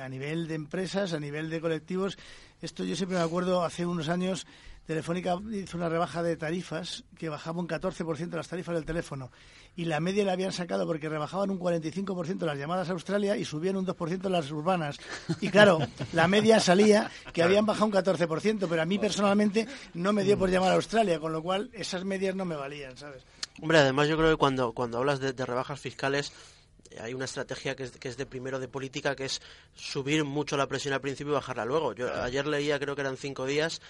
A 0.00 0.08
nivel 0.08 0.48
de 0.48 0.54
empresas, 0.54 1.12
a 1.12 1.20
nivel 1.20 1.48
de 1.48 1.60
colectivos, 1.60 2.18
esto 2.60 2.84
yo 2.84 2.96
siempre 2.96 3.18
me 3.18 3.24
acuerdo 3.24 3.62
hace 3.62 3.86
unos 3.86 4.08
años 4.08 4.46
Telefónica 4.86 5.36
hizo 5.52 5.76
una 5.76 5.88
rebaja 5.88 6.22
de 6.22 6.36
tarifas 6.36 7.02
que 7.18 7.28
bajaba 7.28 7.58
un 7.58 7.66
14% 7.66 8.30
las 8.30 8.46
tarifas 8.46 8.76
del 8.76 8.84
teléfono 8.84 9.32
y 9.74 9.84
la 9.84 9.98
media 9.98 10.24
la 10.24 10.32
habían 10.32 10.52
sacado 10.52 10.86
porque 10.86 11.08
rebajaban 11.08 11.50
un 11.50 11.58
45% 11.58 12.46
las 12.46 12.56
llamadas 12.56 12.88
a 12.88 12.92
Australia 12.92 13.36
y 13.36 13.44
subían 13.44 13.76
un 13.76 13.84
2% 13.84 14.28
las 14.30 14.50
urbanas. 14.52 14.98
Y 15.40 15.48
claro, 15.48 15.80
la 16.12 16.28
media 16.28 16.60
salía 16.60 17.10
que 17.32 17.42
habían 17.42 17.66
bajado 17.66 17.86
un 17.86 17.92
14%, 17.92 18.66
pero 18.68 18.80
a 18.80 18.86
mí 18.86 18.98
personalmente 18.98 19.66
no 19.94 20.12
me 20.12 20.22
dio 20.22 20.38
por 20.38 20.50
llamar 20.50 20.70
a 20.70 20.76
Australia, 20.76 21.18
con 21.18 21.32
lo 21.32 21.42
cual 21.42 21.68
esas 21.72 22.04
medias 22.04 22.36
no 22.36 22.44
me 22.44 22.54
valían, 22.54 22.96
¿sabes? 22.96 23.24
Hombre, 23.60 23.78
además 23.78 24.06
yo 24.06 24.16
creo 24.16 24.30
que 24.30 24.36
cuando, 24.36 24.72
cuando 24.72 24.98
hablas 24.98 25.18
de, 25.18 25.32
de 25.32 25.46
rebajas 25.46 25.80
fiscales 25.80 26.32
eh, 26.32 26.55
hay 27.00 27.14
una 27.14 27.24
estrategia 27.24 27.74
que 27.76 27.84
es, 27.84 27.90
que 27.92 28.08
es 28.08 28.16
de 28.16 28.26
primero 28.26 28.58
de 28.58 28.68
política, 28.68 29.14
que 29.16 29.24
es 29.26 29.40
subir 29.74 30.24
mucho 30.24 30.56
la 30.56 30.66
presión 30.66 30.94
al 30.94 31.00
principio 31.00 31.32
y 31.32 31.34
bajarla 31.34 31.64
luego. 31.64 31.92
Yo 31.94 32.12
ayer 32.22 32.46
leía, 32.46 32.78
creo 32.78 32.94
que 32.94 33.00
eran 33.02 33.16
cinco 33.16 33.46
días, 33.46 33.80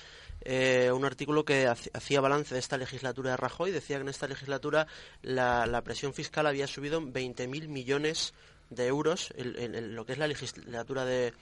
eh, 0.43 0.91
un 0.95 1.05
artículo 1.05 1.45
que 1.45 1.67
hac- 1.69 1.91
hacía 1.93 2.21
balance 2.21 2.55
de 2.55 2.61
esta 2.61 2.76
legislatura 2.76 3.31
de 3.33 3.37
Rajoy. 3.37 3.71
Decía 3.71 3.97
que 3.97 4.03
en 4.03 4.09
esta 4.09 4.29
legislatura 4.29 4.87
la, 5.23 5.67
la 5.67 5.83
presión 5.83 6.15
fiscal 6.15 6.47
había 6.47 6.67
subido 6.67 6.99
en 6.99 7.12
20.000 7.12 7.69
millones 7.69 8.35
de 8.71 8.87
euros 8.87 9.33
en, 9.37 9.59
en- 9.59 9.75
en 9.75 9.95
lo 9.95 10.05
que 10.07 10.12
es 10.12 10.19
la 10.19 10.26
legislatura 10.26 11.05
de, 11.05 11.33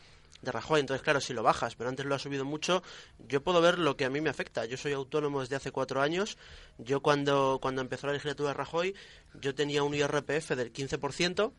de 0.45 0.53
Rajoy. 0.53 0.81
Entonces, 0.81 1.03
claro, 1.03 1.21
si 1.21 1.33
lo 1.33 1.43
bajas, 1.43 1.75
pero 1.75 1.91
antes 1.91 2.07
lo 2.07 2.15
ha 2.15 2.19
subido 2.19 2.45
mucho, 2.45 2.83
yo 3.19 3.43
puedo 3.43 3.61
ver 3.61 3.79
lo 3.79 3.97
que 3.97 4.05
a 4.05 4.11
mí 4.11 4.21
me 4.21 4.31
afecta. 4.31 4.65
Yo 4.65 4.77
soy 4.77 4.93
autónomo 4.93 5.41
desde 5.41 5.57
hace 5.57 5.71
cuatro 5.71 6.01
años. 6.01 6.39
Yo 6.79 7.01
cuando, 7.01 7.59
cuando 7.61 7.81
empezó 7.81 8.07
la 8.07 8.13
legislatura 8.13 8.51
de 8.51 8.55
Rajoy, 8.55 8.95
yo 9.41 9.55
tenía 9.55 9.83
un 9.83 9.95
IRPF 9.95 10.51
del 10.51 10.73
15%, 10.73 11.53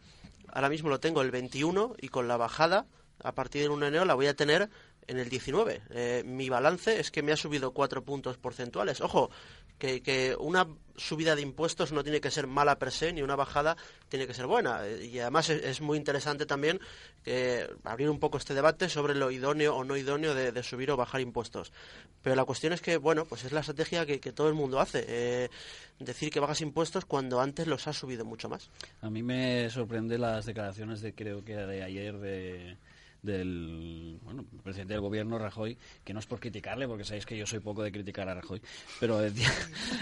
ahora 0.49 0.69
mismo 0.69 0.89
lo 0.89 0.99
tengo 0.99 1.21
el 1.21 1.31
21% 1.31 1.95
y 1.99 2.09
con 2.09 2.27
la 2.27 2.37
bajada, 2.37 2.85
a 3.23 3.33
partir 3.33 3.61
del 3.61 3.71
1 3.71 3.81
de 3.81 3.87
enero, 3.87 4.05
la 4.05 4.13
voy 4.13 4.27
a 4.27 4.35
tener 4.35 4.69
en 5.07 5.19
el 5.19 5.29
19. 5.29 5.81
Eh, 5.89 6.23
mi 6.25 6.49
balance 6.49 6.99
es 6.99 7.11
que 7.11 7.23
me 7.23 7.31
ha 7.31 7.37
subido 7.37 7.71
cuatro 7.71 8.03
puntos 8.03 8.37
porcentuales. 8.37 9.01
Ojo, 9.01 9.29
que, 9.77 10.01
que 10.01 10.35
una 10.39 10.67
subida 10.97 11.35
de 11.35 11.41
impuestos 11.41 11.91
no 11.91 12.03
tiene 12.03 12.21
que 12.21 12.31
ser 12.31 12.47
mala 12.47 12.79
per 12.79 12.91
se, 12.91 13.11
ni 13.11 13.21
una 13.21 13.35
bajada 13.35 13.75
tiene 14.09 14.27
que 14.27 14.33
ser 14.33 14.47
buena. 14.47 14.85
Eh, 14.85 15.09
Y 15.11 15.19
además 15.19 15.49
es, 15.49 15.81
muy 15.81 15.97
interesante 15.97 16.45
también 16.45 16.79
que 17.23 17.67
abrir 17.83 18.09
un 18.09 18.19
poco 18.19 18.37
este 18.37 18.53
debate 18.53 18.89
sobre 18.89 19.15
lo 19.15 19.31
idóneo 19.31 19.75
o 19.75 19.83
no 19.83 19.97
idóneo 19.97 20.33
de, 20.33 20.63
subir 20.63 20.91
o 20.91 20.97
bajar 20.97 21.21
impuestos. 21.21 21.71
Pero 22.21 22.35
la 22.35 22.45
cuestión 22.45 22.73
es 22.73 22.81
que, 22.81 22.97
bueno, 22.97 23.25
pues 23.25 23.43
es 23.43 23.51
la 23.51 23.59
estrategia 23.59 24.05
que, 24.05 24.19
que 24.19 24.31
todo 24.31 24.47
el 24.47 24.53
mundo 24.53 24.79
hace. 24.79 25.05
eh, 25.07 25.49
decir 25.99 26.29
que 26.29 26.39
bajas 26.39 26.61
impuestos 26.61 27.05
cuando 27.05 27.39
antes 27.39 27.67
los 27.67 27.87
has 27.87 27.97
subido 27.97 28.25
mucho 28.25 28.49
más. 28.49 28.69
A 29.01 29.09
mí 29.09 29.23
me 29.23 29.69
sorprende 29.69 30.17
las 30.17 30.45
declaraciones 30.45 31.01
de 31.01 31.13
creo 31.13 31.43
que 31.43 31.55
de 31.55 31.83
ayer 31.83 32.17
de 32.17 32.77
del 33.25 34.19
bueno, 34.23 34.45
presidente 34.63 34.93
del 34.93 35.01
gobierno 35.01 35.37
Rajoy, 35.37 35.77
que 36.03 36.13
no 36.13 36.19
es 36.19 36.25
por 36.25 36.39
criticarle, 36.39 36.87
porque 36.87 37.03
sabéis 37.03 37.25
que 37.25 37.37
yo 37.37 37.45
soy 37.45 37.59
poco 37.59 37.83
de 37.83 37.91
criticar 37.91 38.29
a 38.29 38.35
Rajoy, 38.35 38.61
pero 38.99 39.19
decía, 39.19 39.49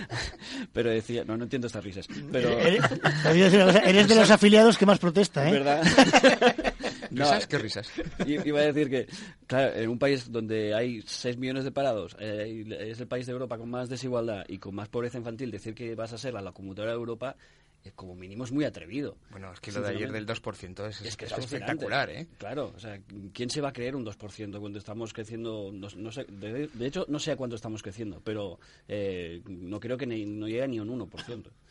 pero 0.74 0.89
decía, 0.89 1.24
no, 1.25 1.38
no 1.38 1.44
entiendo 1.44 1.68
estas 1.68 1.84
risas, 1.84 2.08
pero 2.32 2.60
Eres, 2.60 2.82
decir 2.89 3.62
una 3.62 3.65
cosa, 3.65 3.80
eres 3.80 4.08
de 4.08 4.15
los 4.15 4.30
afiliados 4.30 4.77
que 4.77 4.86
más 4.86 5.00
protesta, 5.00 5.48
¿eh? 5.48 5.51
¿verdad? 5.51 5.84
¿Risas? 7.12 7.48
¿Qué 7.48 7.58
risas? 7.60 7.92
Iba 8.25 8.60
a 8.60 8.63
decir 8.63 8.89
que, 8.89 9.08
claro, 9.46 9.75
en 9.75 9.89
un 9.89 10.00
país 10.00 10.32
donde 10.32 10.74
hay 10.74 11.01
6 11.06 11.38
millones 11.38 11.63
de 11.63 11.72
parados, 11.72 12.15
eh, 12.20 12.65
y 12.65 12.74
es 12.74 13.00
el 13.00 13.08
país 13.08 13.25
de 13.25 13.34
Europa 13.34 13.58
con 13.58 13.70
más 13.70 13.89
desigualdad 13.89 14.44
y 14.48 14.58
con 14.58 14.74
más 14.74 14.89
pobreza 14.89 15.18
infantil, 15.18 15.51
decir 15.51 15.75
que 15.75 15.96
vas 15.96 16.13
a 16.13 16.18
ser 16.18 16.34
la 16.34 16.42
locomotora 16.42 16.92
de 16.92 16.98
Europa, 16.98 17.36
eh, 17.36 17.73
como 17.92 18.16
mínimo 18.16 18.44
es 18.46 18.52
muy 18.52 18.63
atrevido. 18.66 19.18
Bueno, 19.30 19.52
es 19.52 19.60
que 19.60 19.72
lo 19.72 19.82
de 19.82 19.90
ayer 19.90 20.12
del 20.12 20.25
Sinceramente. 20.25 20.84
2% 20.84 20.88
es, 20.90 21.02
Es 21.02 21.18
que 21.18 21.25
es 21.25 21.32
espectacular, 21.38 22.10
¿eh? 22.10 22.28
Claro, 22.38 22.72
o 22.75 22.80
sea, 22.80 23.00
¿quién 23.34 23.50
se 23.50 23.60
va 23.62 23.70
a 23.70 23.74
creer 23.74 23.96
un 23.96 24.06
2% 24.06 24.60
cuando 24.60 24.80
estamos 24.80 25.12
creciendo? 25.13 25.70
No, 25.74 25.88
no 25.96 26.12
sé, 26.12 26.24
de, 26.30 26.68
de 26.68 26.86
hecho, 26.88 27.06
no 27.10 27.20
sé 27.20 27.32
a 27.32 27.36
cuánto 27.36 27.56
estamos 27.56 27.84
creciendo, 27.84 28.22
pero 28.24 28.60
eh, 28.88 29.42
no 29.48 29.80
creo 29.80 29.98
que 29.98 30.06
ni- 30.08 30.25
no 30.25 30.48
llegue 30.48 30.68
ni 30.68 30.78
a 30.78 30.82
un 30.84 30.90
1%. 31.10 31.52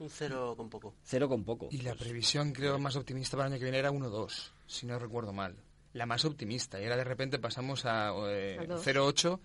Un 0.00 0.08
cero 0.10 0.54
con 0.56 0.70
poco. 0.70 0.94
Cero 1.02 1.28
con 1.28 1.42
poco. 1.42 1.66
Y 1.72 1.78
la 1.78 1.92
previsión, 1.96 2.52
creo, 2.52 2.78
más 2.78 2.94
optimista 2.94 3.36
para 3.36 3.48
el 3.48 3.54
año 3.54 3.58
que 3.58 3.64
viene 3.64 3.78
era 3.78 3.90
1,2, 3.90 4.52
si 4.64 4.86
no 4.86 4.96
recuerdo 4.96 5.32
mal. 5.32 5.56
La 5.92 6.06
más 6.06 6.24
optimista. 6.24 6.78
Y 6.80 6.84
ahora 6.84 6.96
de 6.98 7.02
repente 7.02 7.40
pasamos 7.40 7.84
a 7.84 8.12
eh. 8.28 8.58
0,8 8.60 9.40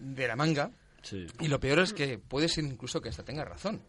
de 0.00 0.28
la 0.28 0.36
manga. 0.36 0.70
Sí. 1.00 1.26
Y 1.40 1.48
lo 1.48 1.58
peor 1.58 1.78
es 1.78 1.94
que 1.94 2.18
puede 2.18 2.48
ser 2.50 2.64
incluso 2.64 3.00
que 3.00 3.08
hasta 3.08 3.22
tenga 3.24 3.46
razón. 3.46 3.80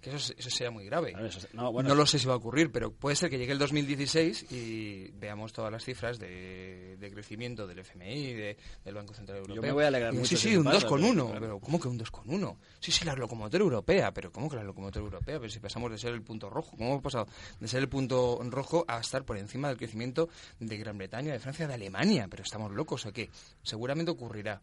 Que 0.00 0.14
eso, 0.14 0.32
eso 0.36 0.48
sea 0.50 0.70
muy 0.70 0.84
grave. 0.84 1.10
Claro, 1.10 1.26
eso- 1.26 1.48
no, 1.54 1.72
bueno, 1.72 1.88
no 1.88 1.96
lo 1.96 2.06
sé 2.06 2.20
si 2.20 2.26
va 2.28 2.34
a 2.34 2.36
ocurrir, 2.36 2.70
pero 2.70 2.92
puede 2.92 3.16
ser 3.16 3.28
que 3.30 3.36
llegue 3.36 3.50
el 3.50 3.58
2016 3.58 4.46
y 4.52 5.08
veamos 5.18 5.52
todas 5.52 5.72
las 5.72 5.84
cifras 5.84 6.20
de, 6.20 6.96
de 7.00 7.10
crecimiento 7.10 7.66
del 7.66 7.80
FMI, 7.80 8.32
de- 8.32 8.56
del 8.84 8.94
Banco 8.94 9.12
Central 9.12 9.38
Europeo. 9.38 9.60
me 9.60 9.72
voy 9.72 9.82
a 9.82 9.88
alegrar 9.88 10.14
Y, 10.14 10.18
mucho 10.18 10.36
Sí, 10.36 10.50
sí, 10.50 10.56
un 10.56 10.62
pasa, 10.62 10.86
2,1. 10.86 11.00
pero, 11.14 11.26
Pero, 11.26 11.38
claro. 11.40 11.58
¿cómo 11.60 11.80
que 11.80 11.88
un 11.88 11.98
2,1? 11.98 12.56
Sí, 12.78 12.92
sí, 12.92 13.04
la 13.04 13.16
locomotora 13.16 13.64
europea. 13.64 14.12
Pero 14.14 14.30
¿cómo 14.30 14.48
que 14.48 14.54
la 14.54 14.62
locomotora 14.62 15.04
europea? 15.04 15.40
Pero 15.40 15.50
si 15.50 15.58
pasamos 15.58 15.90
de 15.90 15.98
ser 15.98 16.14
el 16.14 16.22
punto 16.22 16.48
rojo. 16.48 16.76
¿Cómo 16.76 16.90
hemos 16.90 17.02
pasado 17.02 17.26
de 17.58 17.66
ser 17.66 17.80
el 17.80 17.88
punto 17.88 18.38
rojo 18.44 18.84
a 18.86 19.00
estar 19.00 19.24
por 19.24 19.36
encima 19.36 19.66
del 19.66 19.78
crecimiento 19.78 20.28
de 20.60 20.76
Gran 20.78 20.96
Bretaña, 20.96 21.32
de 21.32 21.40
Francia, 21.40 21.66
de 21.66 21.74
Alemania? 21.74 22.28
Pero 22.30 22.44
estamos 22.44 22.70
locos 22.70 23.04
o 23.06 23.12
qué? 23.12 23.30
Seguramente 23.64 24.12
ocurrirá. 24.12 24.62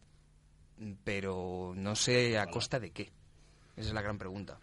Pero 1.04 1.74
no 1.76 1.96
sé 1.96 2.38
a 2.38 2.48
costa 2.48 2.80
de 2.80 2.92
qué. 2.92 3.12
Esa 3.76 3.90
es 3.90 3.94
la 3.94 4.02
gran 4.02 4.18
pregunta. 4.18 4.58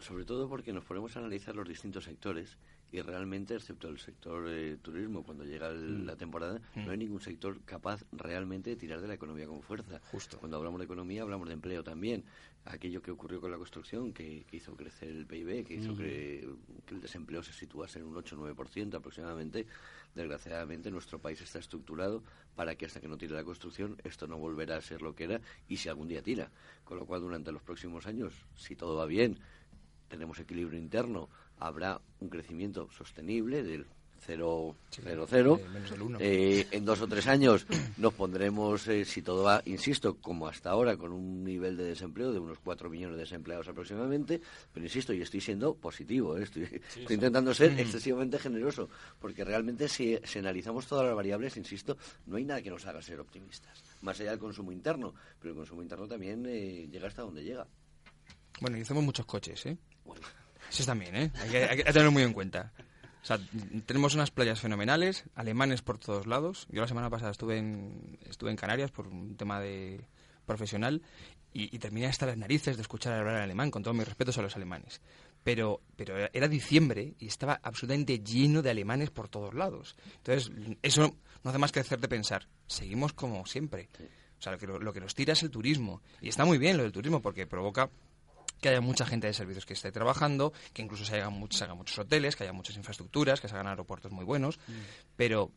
Sobre 0.00 0.24
todo 0.24 0.48
porque 0.48 0.72
nos 0.72 0.84
ponemos 0.84 1.16
a 1.16 1.20
analizar 1.20 1.56
los 1.56 1.66
distintos 1.66 2.04
sectores 2.04 2.58
y 2.92 3.00
realmente, 3.00 3.54
excepto 3.54 3.88
el 3.88 3.98
sector 3.98 4.44
eh, 4.48 4.76
turismo, 4.80 5.24
cuando 5.24 5.44
llega 5.44 5.68
el- 5.70 6.02
Mm. 6.02 6.06
la 6.06 6.16
temporada, 6.16 6.60
no 6.76 6.90
hay 6.92 6.98
ningún 6.98 7.20
sector 7.20 7.60
capaz 7.64 8.04
realmente 8.12 8.70
de 8.70 8.76
tirar 8.76 9.00
de 9.00 9.08
la 9.08 9.14
economía 9.14 9.46
con 9.46 9.62
fuerza. 9.62 10.00
Justo. 10.12 10.38
Cuando 10.38 10.56
hablamos 10.58 10.78
de 10.78 10.84
economía, 10.84 11.22
hablamos 11.22 11.48
de 11.48 11.54
empleo 11.54 11.82
también. 11.82 12.24
Aquello 12.66 13.00
que 13.02 13.10
ocurrió 13.10 13.40
con 13.40 13.50
la 13.50 13.56
construcción, 13.56 14.12
que, 14.12 14.44
que 14.48 14.56
hizo 14.58 14.76
crecer 14.76 15.08
el 15.08 15.26
PIB, 15.26 15.64
que 15.64 15.74
hizo 15.74 15.92
Ujú. 15.92 16.02
que, 16.02 16.48
que 16.84 16.94
el 16.94 17.00
desempleo 17.00 17.42
se 17.42 17.52
situase 17.52 17.98
en 18.00 18.06
un 18.06 18.16
8-9% 18.16 18.94
aproximadamente, 18.98 19.66
desgraciadamente 20.14 20.90
nuestro 20.90 21.18
país 21.18 21.40
está 21.40 21.58
estructurado 21.58 22.22
para 22.54 22.74
que 22.76 22.86
hasta 22.86 23.00
que 23.00 23.08
no 23.08 23.16
tire 23.18 23.34
la 23.34 23.44
construcción 23.44 23.96
esto 24.04 24.26
no 24.26 24.38
volverá 24.38 24.76
a 24.76 24.80
ser 24.80 25.02
lo 25.02 25.14
que 25.14 25.24
era 25.24 25.40
y 25.68 25.76
si 25.76 25.88
algún 25.88 26.08
día 26.08 26.22
tira. 26.22 26.50
Con 26.84 26.98
lo 26.98 27.06
cual, 27.06 27.20
durante 27.20 27.52
los 27.52 27.62
próximos 27.62 28.06
años, 28.06 28.32
si 28.56 28.74
todo 28.76 28.96
va 28.96 29.06
bien, 29.06 29.38
tenemos 30.08 30.38
equilibrio 30.38 30.78
interno, 30.78 31.28
habrá 31.58 32.00
un 32.20 32.28
crecimiento 32.28 32.88
sostenible 32.90 33.62
del 33.62 33.86
0, 34.26 34.76
0, 34.90 35.26
0. 35.28 35.60
Eh, 36.18 36.66
en 36.70 36.84
dos 36.84 37.00
o 37.00 37.06
tres 37.06 37.26
años 37.26 37.66
nos 37.96 38.14
pondremos, 38.14 38.88
eh, 38.88 39.04
si 39.04 39.22
todo 39.22 39.44
va, 39.44 39.62
insisto, 39.66 40.16
como 40.16 40.48
hasta 40.48 40.70
ahora, 40.70 40.96
con 40.96 41.12
un 41.12 41.44
nivel 41.44 41.76
de 41.76 41.84
desempleo 41.84 42.32
de 42.32 42.38
unos 42.38 42.58
4 42.58 42.90
millones 42.90 43.16
de 43.16 43.22
desempleados 43.22 43.68
aproximadamente. 43.68 44.40
Pero 44.72 44.84
insisto, 44.84 45.12
y 45.12 45.22
estoy 45.22 45.40
siendo 45.40 45.74
positivo, 45.74 46.36
eh, 46.36 46.42
estoy, 46.42 46.82
intentando 47.08 47.54
ser 47.54 47.72
mm. 47.72 47.78
excesivamente 47.78 48.38
generoso, 48.38 48.88
porque 49.20 49.44
realmente 49.44 49.88
si, 49.88 50.18
si 50.24 50.38
analizamos 50.38 50.86
todas 50.86 51.06
las 51.06 51.14
variables, 51.14 51.56
insisto, 51.56 51.96
no 52.26 52.36
hay 52.36 52.44
nada 52.44 52.62
que 52.62 52.70
nos 52.70 52.84
haga 52.86 53.00
ser 53.02 53.20
optimistas. 53.20 53.82
Más 54.02 54.18
allá 54.20 54.30
del 54.30 54.40
consumo 54.40 54.72
interno, 54.72 55.14
pero 55.40 55.52
el 55.52 55.56
consumo 55.56 55.82
interno 55.82 56.08
también 56.08 56.44
llega 56.44 57.06
hasta 57.06 57.22
donde 57.22 57.44
llega. 57.44 57.66
Bueno, 58.60 58.78
y 58.78 58.80
hacemos 58.80 59.04
muchos 59.04 59.26
coches, 59.26 59.66
¿eh? 59.66 59.76
Bueno. 60.06 60.26
Eso 60.70 60.84
también, 60.84 61.16
¿eh? 61.16 61.30
Hay 61.40 61.50
que, 61.50 61.64
hay 61.64 61.76
que 61.76 61.84
tenerlo 61.84 62.12
muy 62.12 62.22
en 62.22 62.32
cuenta. 62.32 62.72
O 63.22 63.26
sea, 63.26 63.40
tenemos 63.86 64.14
unas 64.14 64.30
playas 64.30 64.60
fenomenales, 64.60 65.24
alemanes 65.34 65.82
por 65.82 65.98
todos 65.98 66.26
lados. 66.28 66.68
Yo 66.70 66.80
la 66.80 66.86
semana 66.86 67.10
pasada 67.10 67.32
estuve 67.32 67.58
en, 67.58 68.18
estuve 68.28 68.50
en 68.50 68.56
Canarias 68.56 68.92
por 68.92 69.08
un 69.08 69.36
tema 69.36 69.60
de 69.60 70.06
profesional 70.44 71.02
y, 71.52 71.78
terminé 71.78 72.06
hasta 72.06 72.26
las 72.26 72.36
narices 72.36 72.76
de 72.76 72.82
escuchar 72.82 73.14
hablar 73.14 73.36
alemán, 73.36 73.70
con 73.70 73.82
todos 73.82 73.96
mis 73.96 74.06
respetos 74.06 74.38
a 74.38 74.42
los 74.42 74.54
alemanes. 74.54 75.00
Pero, 75.42 75.80
pero 75.96 76.28
era 76.32 76.46
diciembre 76.48 77.14
y 77.18 77.26
estaba 77.26 77.58
absolutamente 77.62 78.20
lleno 78.20 78.62
de 78.62 78.70
alemanes 78.70 79.10
por 79.10 79.28
todos 79.28 79.54
lados. 79.54 79.96
Entonces, 80.18 80.52
eso 80.82 81.16
no 81.42 81.50
hace 81.50 81.58
más 81.58 81.72
que 81.72 81.80
hacerte 81.80 82.08
pensar, 82.08 82.46
seguimos 82.66 83.12
como 83.12 83.44
siempre. 83.46 83.88
O 84.38 84.42
sea, 84.42 84.52
lo 84.52 84.58
que, 84.58 84.66
lo 84.66 84.92
que 84.92 85.00
nos 85.00 85.14
tira 85.14 85.32
es 85.32 85.42
el 85.42 85.50
turismo. 85.50 86.02
Y 86.20 86.28
está 86.28 86.44
muy 86.44 86.58
bien 86.58 86.76
lo 86.76 86.82
del 86.82 86.92
turismo 86.92 87.22
porque 87.22 87.46
provoca 87.46 87.90
que 88.60 88.68
haya 88.68 88.80
mucha 88.80 89.06
gente 89.06 89.26
de 89.26 89.34
servicios 89.34 89.66
que 89.66 89.74
esté 89.74 89.92
trabajando, 89.92 90.52
que 90.72 90.82
incluso 90.82 91.04
se 91.04 91.16
hagan, 91.16 91.32
muchos, 91.32 91.58
se 91.58 91.64
hagan 91.64 91.76
muchos 91.76 91.98
hoteles, 91.98 92.36
que 92.36 92.44
haya 92.44 92.52
muchas 92.52 92.76
infraestructuras, 92.76 93.40
que 93.40 93.48
se 93.48 93.54
hagan 93.54 93.66
aeropuertos 93.68 94.12
muy 94.12 94.24
buenos, 94.24 94.58
mm. 94.66 94.72
pero 95.16 95.52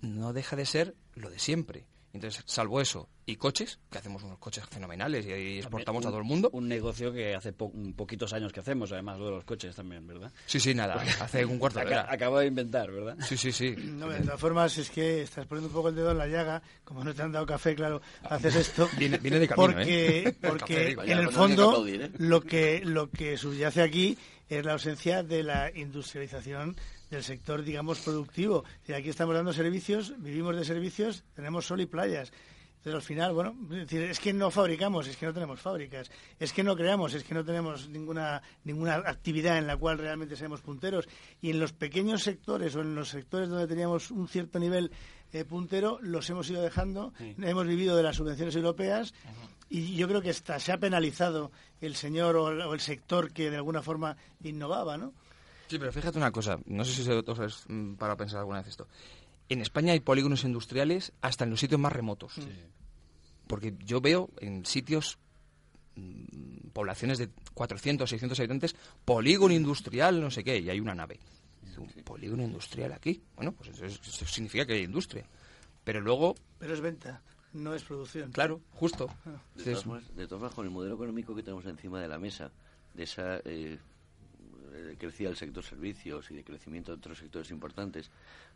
no 0.00 0.32
deja 0.32 0.56
de 0.56 0.66
ser 0.66 0.94
lo 1.14 1.30
de 1.30 1.38
siempre. 1.38 1.86
Entonces, 2.12 2.42
salvo 2.46 2.80
eso 2.80 3.08
y 3.26 3.36
coches, 3.36 3.78
que 3.90 3.98
hacemos 3.98 4.22
unos 4.22 4.38
coches 4.38 4.64
fenomenales 4.70 5.26
y 5.26 5.58
exportamos 5.58 6.04
a 6.06 6.08
todo 6.08 6.18
el 6.18 6.24
mundo. 6.24 6.48
Un 6.52 6.66
negocio 6.66 7.12
que 7.12 7.34
hace 7.34 7.52
poquitos 7.52 8.32
años 8.32 8.52
que 8.52 8.60
hacemos, 8.60 8.90
además, 8.92 9.18
lo 9.18 9.26
de 9.26 9.30
los 9.32 9.44
coches 9.44 9.76
también, 9.76 10.06
¿verdad? 10.06 10.32
Sí, 10.46 10.58
sí, 10.58 10.74
nada, 10.74 10.94
hace 11.20 11.44
un 11.44 11.58
cuarto 11.58 11.80
de 11.80 11.86
hora. 11.86 12.06
Acabo 12.10 12.38
de 12.38 12.46
inventar, 12.46 12.90
¿verdad? 12.90 13.16
Sí, 13.20 13.36
sí, 13.36 13.52
sí. 13.52 13.74
No, 13.76 14.08
de 14.08 14.20
todas 14.20 14.40
formas, 14.40 14.78
es 14.78 14.88
que 14.90 15.22
estás 15.22 15.46
poniendo 15.46 15.68
un 15.68 15.74
poco 15.74 15.90
el 15.90 15.94
dedo 15.94 16.12
en 16.12 16.18
la 16.18 16.26
llaga, 16.26 16.62
como 16.84 17.04
no 17.04 17.14
te 17.14 17.20
han 17.20 17.32
dado 17.32 17.44
café, 17.44 17.74
claro, 17.74 18.00
haces 18.22 18.56
esto. 18.56 18.88
Viene, 18.98 19.18
de 19.18 19.46
camino, 19.46 19.74
porque, 19.74 20.18
¿eh? 20.20 20.36
Porque 20.40 20.96
en 21.04 21.18
el 21.18 21.30
fondo, 21.30 21.86
¿eh? 21.86 22.10
lo 22.16 22.40
que, 22.40 22.80
lo 22.82 23.10
que 23.10 23.36
subyace 23.36 23.82
aquí 23.82 24.16
es 24.48 24.64
la 24.64 24.72
ausencia 24.72 25.22
de 25.22 25.42
la 25.42 25.70
industrialización 25.74 26.76
del 27.10 27.22
sector, 27.22 27.62
digamos, 27.62 28.00
productivo. 28.00 28.64
Y 28.86 28.92
aquí 28.92 29.08
estamos 29.08 29.34
dando 29.34 29.52
servicios, 29.52 30.14
vivimos 30.18 30.56
de 30.56 30.64
servicios, 30.64 31.24
tenemos 31.34 31.66
sol 31.66 31.80
y 31.80 31.86
playas. 31.86 32.32
Entonces, 32.78 32.94
al 32.94 33.02
final, 33.02 33.32
bueno, 33.34 33.56
es, 33.90 34.20
que 34.20 34.32
no 34.32 34.52
fabricamos, 34.52 35.08
es 35.08 35.16
que 35.16 35.26
no 35.26 35.34
tenemos 35.34 35.60
fábricas, 35.60 36.10
es 36.38 36.52
que 36.52 36.62
no 36.62 36.76
creamos, 36.76 37.12
es 37.12 37.24
que 37.24 37.34
no 37.34 37.44
tenemos 37.44 37.88
ninguna, 37.88 38.40
ninguna 38.62 38.94
actividad 38.94 39.58
en 39.58 39.66
la 39.66 39.76
cual 39.76 39.98
realmente 39.98 40.36
seamos 40.36 40.60
punteros. 40.60 41.08
Y 41.40 41.50
en 41.50 41.58
los 41.58 41.72
pequeños 41.72 42.22
sectores 42.22 42.76
o 42.76 42.82
en 42.82 42.94
los 42.94 43.08
sectores 43.08 43.48
donde 43.48 43.66
teníamos 43.66 44.12
un 44.12 44.28
cierto 44.28 44.60
nivel 44.60 44.92
eh, 45.32 45.44
puntero, 45.44 45.98
los 46.02 46.30
hemos 46.30 46.48
ido 46.50 46.62
dejando. 46.62 47.12
Hemos 47.18 47.66
vivido 47.66 47.96
de 47.96 48.04
las 48.04 48.16
subvenciones 48.16 48.54
europeas 48.54 49.12
y 49.68 49.96
yo 49.96 50.08
creo 50.08 50.22
que 50.22 50.30
está, 50.30 50.58
se 50.58 50.72
ha 50.72 50.78
penalizado 50.78 51.50
el 51.80 51.94
señor 51.94 52.36
o, 52.36 52.72
el 52.72 52.80
sector 52.80 53.32
que 53.32 53.50
de 53.50 53.56
alguna 53.56 53.82
forma 53.82 54.16
innovaba, 54.42 54.96
¿no? 54.96 55.12
Sí, 55.68 55.78
pero 55.78 55.92
fíjate 55.92 56.18
una 56.18 56.32
cosa, 56.32 56.58
no 56.66 56.84
sé 56.84 56.92
si 56.92 57.04
se 57.04 57.12
os 57.12 57.64
mm, 57.68 57.94
para 57.94 58.16
pensar 58.16 58.40
alguna 58.40 58.58
vez 58.58 58.68
esto. 58.68 58.88
En 59.48 59.60
España 59.60 59.92
hay 59.92 60.00
polígonos 60.00 60.44
industriales 60.44 61.12
hasta 61.20 61.44
en 61.44 61.50
los 61.50 61.60
sitios 61.60 61.80
más 61.80 61.92
remotos. 61.92 62.34
Porque 63.46 63.74
yo 63.78 64.00
veo 64.00 64.30
en 64.40 64.66
sitios, 64.66 65.18
mm, 65.94 66.68
poblaciones 66.72 67.18
de 67.18 67.30
400, 67.54 68.08
600 68.08 68.38
habitantes, 68.40 68.76
polígono 69.04 69.54
industrial, 69.54 70.20
no 70.20 70.30
sé 70.30 70.44
qué, 70.44 70.58
y 70.58 70.70
hay 70.70 70.80
una 70.80 70.94
nave. 70.94 71.18
Un 71.76 72.02
polígono 72.02 72.42
industrial 72.42 72.92
aquí. 72.92 73.22
Bueno, 73.36 73.52
pues 73.52 73.68
eso, 73.80 74.26
significa 74.26 74.66
que 74.66 74.72
hay 74.72 74.82
industria. 74.82 75.24
Pero 75.84 76.00
luego... 76.00 76.34
Pero 76.58 76.74
es 76.74 76.80
venta 76.80 77.22
no 77.52 77.74
es 77.74 77.82
producción. 77.82 78.30
Claro, 78.32 78.60
justo. 78.72 79.08
De 79.54 79.74
todas, 79.74 80.28
formas, 80.28 80.54
con 80.54 80.66
el 80.66 80.70
modelo 80.70 80.94
económico 80.94 81.34
que 81.34 81.42
tenemos 81.42 81.64
encima 81.66 82.00
de 82.00 82.08
la 82.08 82.18
mesa, 82.18 82.50
de 82.94 83.02
esa 83.02 83.40
eh, 83.44 83.78
crecida 84.98 85.28
del 85.28 85.36
sector 85.36 85.62
servicios 85.62 86.30
y 86.30 86.34
de 86.34 86.44
crecimiento 86.44 86.92
de 86.92 86.98
otros 86.98 87.18
sectores 87.18 87.50
importantes, 87.50 88.10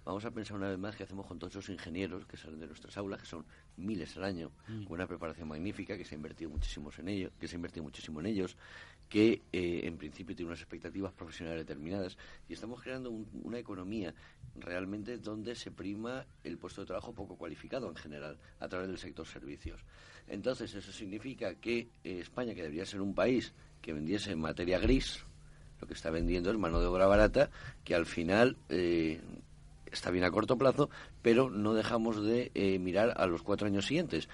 vamos 0.04 0.24
a 0.24 0.30
pensar 0.30 0.56
una 0.56 0.68
vez 0.68 0.78
más 0.78 0.96
que 0.96 1.04
hacemos 1.04 1.26
con 1.26 1.38
todos 1.38 1.54
esos 1.54 1.68
ingenieros 1.68 2.26
que 2.26 2.36
salen 2.36 2.60
de 2.60 2.66
nuestras 2.66 2.96
aulas, 2.96 3.20
que 3.20 3.26
son 3.26 3.44
miles 3.76 4.16
al 4.16 4.24
año, 4.24 4.50
mm. 4.68 4.84
con 4.84 4.94
una 4.94 5.06
preparación 5.06 5.48
magnífica, 5.48 5.96
que 5.96 6.04
se 6.04 6.14
ha 6.14 6.16
invertido 6.16 6.50
muchísimo 6.50 6.90
en 6.98 7.08
ellos, 7.08 7.32
que 7.38 7.48
se 7.48 7.56
ha 7.56 7.58
invertido 7.58 7.84
muchísimo 7.84 8.20
en 8.20 8.26
ellos, 8.26 8.56
que 9.12 9.42
eh, 9.52 9.80
en 9.84 9.98
principio 9.98 10.34
tiene 10.34 10.48
unas 10.48 10.60
expectativas 10.60 11.12
profesionales 11.12 11.66
determinadas 11.66 12.16
y 12.48 12.54
estamos 12.54 12.80
creando 12.80 13.10
una 13.10 13.58
economía 13.58 14.14
realmente 14.56 15.18
donde 15.18 15.54
se 15.54 15.70
prima 15.70 16.24
el 16.42 16.56
puesto 16.56 16.80
de 16.80 16.86
trabajo 16.86 17.12
poco 17.12 17.36
cualificado 17.36 17.90
en 17.90 17.96
general 17.96 18.38
a 18.58 18.68
través 18.68 18.88
del 18.88 18.96
sector 18.96 19.26
servicios. 19.26 19.84
Entonces 20.26 20.74
eso 20.74 20.92
significa 20.92 21.54
que 21.56 21.90
eh, 22.04 22.20
España, 22.20 22.54
que 22.54 22.62
debería 22.62 22.86
ser 22.86 23.02
un 23.02 23.14
país 23.14 23.52
que 23.82 23.92
vendiese 23.92 24.34
materia 24.34 24.78
gris, 24.78 25.22
lo 25.82 25.88
que 25.88 25.94
está 25.94 26.10
vendiendo 26.10 26.50
es 26.50 26.56
mano 26.56 26.80
de 26.80 26.86
obra 26.86 27.06
barata 27.06 27.50
que 27.82 27.96
al 27.96 28.06
final 28.06 28.56
eh, 28.68 29.20
está 29.92 30.10
bien 30.10 30.24
a 30.24 30.30
corto 30.30 30.56
plazo, 30.56 30.90
pero 31.20 31.50
no 31.50 31.74
dejamos 31.74 32.22
de 32.22 32.50
eh, 32.54 32.78
mirar 32.78 33.12
a 33.16 33.26
los 33.26 33.42
cuatro 33.42 33.66
años 33.66 33.86
siguientes. 33.86 34.28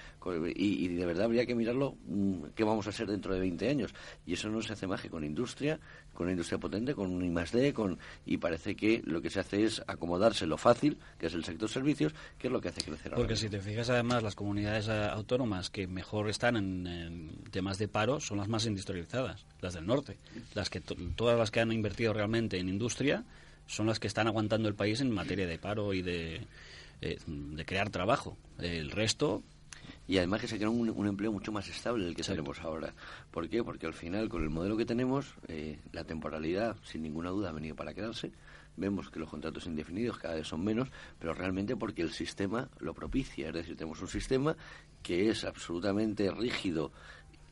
Y, 0.55 0.87
de 0.87 1.05
verdad 1.05 1.25
habría 1.25 1.45
que 1.45 1.55
mirarlo 1.55 1.95
mm, 2.07 2.45
qué 2.55 2.63
vamos 2.63 2.87
a 2.87 2.89
hacer 2.89 3.07
dentro 3.07 3.33
de 3.33 3.39
20 3.39 3.69
años. 3.69 3.93
Y 4.25 4.33
eso 4.33 4.49
no 4.49 4.61
se 4.61 4.73
hace 4.73 4.87
más 4.87 5.01
que 5.01 5.09
con 5.09 5.23
industria, 5.23 5.79
con 6.13 6.25
una 6.25 6.31
industria 6.31 6.57
potente, 6.57 6.95
con 6.95 7.11
un 7.11 7.23
I+.D., 7.23 7.73
con, 7.73 7.99
y 8.25 8.37
parece 8.37 8.75
que 8.75 9.01
lo 9.05 9.21
que 9.21 9.29
se 9.29 9.39
hace 9.39 9.63
es 9.63 9.81
acomodarse 9.87 10.45
lo 10.45 10.57
fácil, 10.57 10.97
que 11.17 11.27
es 11.27 11.33
el 11.33 11.43
sector 11.43 11.69
servicios, 11.69 12.13
que 12.37 12.47
es 12.47 12.53
lo 12.53 12.61
que 12.61 12.69
hace 12.69 12.81
crecer. 12.81 13.13
Porque 13.13 13.35
si 13.35 13.49
te 13.49 13.59
fijas 13.59 13.89
además, 13.89 14.23
las 14.23 14.35
comunidades 14.35 14.87
eh, 14.87 14.91
autónomas 14.91 15.69
que 15.69 15.87
mejor 15.87 16.29
están 16.29 16.55
en, 16.57 17.43
temas 17.51 17.77
de 17.77 17.87
paro 17.87 18.19
son 18.19 18.37
las 18.37 18.47
más 18.47 18.65
industrializadas, 18.65 19.45
las 19.61 19.73
del 19.73 19.85
norte. 19.85 20.17
las 20.53 20.69
que 20.69 20.79
Todas 20.79 21.37
las 21.37 21.51
que 21.51 21.59
han 21.59 21.71
invertido 21.71 22.13
realmente 22.13 22.57
en 22.57 22.69
industria 22.69 23.23
son 23.69 23.85
las 23.85 23.99
que 23.99 24.07
están 24.07 24.27
aguantando 24.27 24.67
el 24.67 24.73
país 24.73 24.99
en 24.99 25.11
materia 25.11 25.45
de 25.45 25.59
paro 25.59 25.93
y 25.93 26.01
de, 26.01 26.41
eh, 27.01 27.17
de 27.27 27.65
crear 27.65 27.91
trabajo. 27.91 28.35
El 28.57 28.89
resto 28.89 29.43
y 30.07 30.17
además 30.17 30.41
que 30.41 30.47
se 30.47 30.57
crea 30.57 30.69
un, 30.71 31.07
empleo 31.07 31.31
mucho 31.31 31.51
más 31.51 31.67
estable 31.69 32.05
del 32.05 32.15
que 32.15 32.23
tenemos 32.23 32.59
ahora. 32.61 32.95
¿Por 33.29 33.47
qué? 33.47 33.63
Porque 33.63 33.85
al 33.85 33.93
final, 33.93 34.27
con 34.27 34.41
el 34.41 34.49
modelo 34.49 34.75
que 34.75 34.85
tenemos, 34.85 35.35
eh, 35.47 35.79
la 35.91 36.03
temporalidad, 36.03 36.77
sin 36.83 37.03
ninguna 37.03 37.29
duda, 37.29 37.49
ha 37.49 37.51
venido 37.51 37.75
para 37.75 37.93
quedarse. 37.93 38.31
Vemos 38.75 39.11
que 39.11 39.19
los 39.19 39.29
contratos 39.29 39.67
indefinidos 39.67 40.17
cada 40.17 40.33
vez 40.33 40.47
son 40.47 40.63
menos, 40.63 40.89
pero 41.19 41.35
realmente 41.35 41.75
porque 41.75 42.01
el 42.01 42.11
sistema 42.11 42.69
lo 42.79 42.95
propicia. 42.95 43.49
Es 43.49 43.53
decir, 43.53 43.75
tenemos 43.75 44.01
un 44.01 44.07
sistema 44.07 44.55
que 45.03 45.29
es 45.29 45.43
absolutamente 45.43 46.31
rígido 46.31 46.91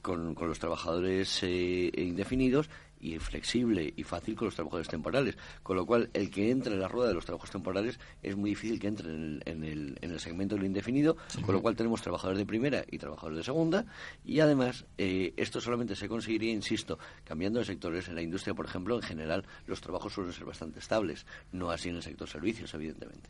con, 0.02 0.34
con 0.34 0.48
los 0.48 0.58
trabajadores 0.58 1.44
eh, 1.44 1.92
indefinidos 1.96 2.72
y 3.00 3.18
flexible 3.20 3.94
y 3.96 4.04
fácil 4.04 4.36
con 4.36 4.46
los 4.46 4.56
trabajadores 4.56 4.88
temporales. 4.88 5.38
Con 5.64 5.76
lo 5.76 5.86
cual, 5.86 6.10
el 6.14 6.30
que 6.30 6.52
entre 6.52 6.74
en 6.74 6.80
la 6.80 6.88
rueda 6.88 7.10
de 7.10 7.14
los 7.14 7.26
trabajos 7.26 7.50
temporales 7.50 8.00
es 8.24 8.36
muy 8.36 8.52
difícil 8.52 8.80
que 8.80 8.88
entre 8.88 9.10
en 9.10 9.44
el, 9.64 9.98
en 10.02 10.12
el, 10.12 10.20
segmento 10.20 10.56
de 10.56 10.62
lo 10.62 10.68
indefinido, 10.68 11.18
con 11.46 11.54
lo 11.54 11.62
cual 11.62 11.76
tenemos 11.76 12.02
trabajadores 12.02 12.40
de 12.40 12.46
primera 12.46 12.84
y 12.90 12.98
trabajadores 12.98 13.38
de 13.38 13.44
segunda. 13.44 13.86
Y 14.26 14.40
además, 14.40 14.86
eh, 14.98 15.34
esto 15.38 15.62
solamente 15.62 15.96
se 15.96 16.08
conseguiría, 16.08 16.52
insisto, 16.52 16.98
cambiando 17.24 17.60
de 17.60 17.66
sectores. 17.66 18.08
En 18.08 18.16
la 18.16 18.22
industria, 18.22 18.54
por 18.54 18.66
ejemplo, 18.66 18.96
en 18.96 19.04
general, 19.04 19.46
los 19.68 19.82
trabajos 19.82 20.14
suelen 20.14 20.34
ser 20.34 20.46
bastante 20.46 20.80
estables, 20.80 21.26
no 21.52 21.70
así 21.70 21.90
en 21.90 21.98
el 21.98 22.04
sector 22.04 22.28
servicios, 22.28 22.74
evidentemente. 22.74 23.30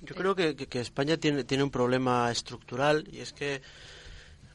Yo 0.00 0.14
creo 0.14 0.36
que, 0.36 0.54
que 0.54 0.80
España 0.80 1.16
tiene, 1.16 1.42
tiene 1.42 1.64
un 1.64 1.70
problema 1.70 2.30
estructural 2.30 3.08
y 3.10 3.18
es 3.18 3.32
que 3.32 3.60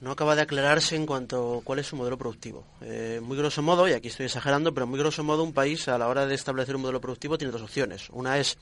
no 0.03 0.11
acaba 0.11 0.35
de 0.35 0.41
aclararse 0.41 0.97
en 0.97 1.05
cuanto 1.05 1.59
a 1.59 1.63
cuál 1.63 1.79
es 1.79 1.87
su 1.87 1.95
modelo 1.95 2.17
productivo. 2.17 2.65
Eh, 2.81 3.21
muy 3.23 3.37
grosso 3.37 3.61
modo, 3.61 3.87
y 3.87 3.93
aquí 3.93 4.09
estoy 4.09 4.25
exagerando, 4.25 4.73
pero 4.73 4.85
muy 4.85 4.99
grosso 4.99 5.23
modo 5.23 5.43
un 5.43 5.53
país 5.53 5.87
a 5.87 5.97
la 5.97 6.09
hora 6.09 6.25
de 6.25 6.35
establecer 6.35 6.75
un 6.75 6.81
modelo 6.81 6.99
productivo 6.99 7.37
tiene 7.37 7.53
dos 7.53 7.61
opciones. 7.61 8.09
Una 8.09 8.37
es 8.37 8.57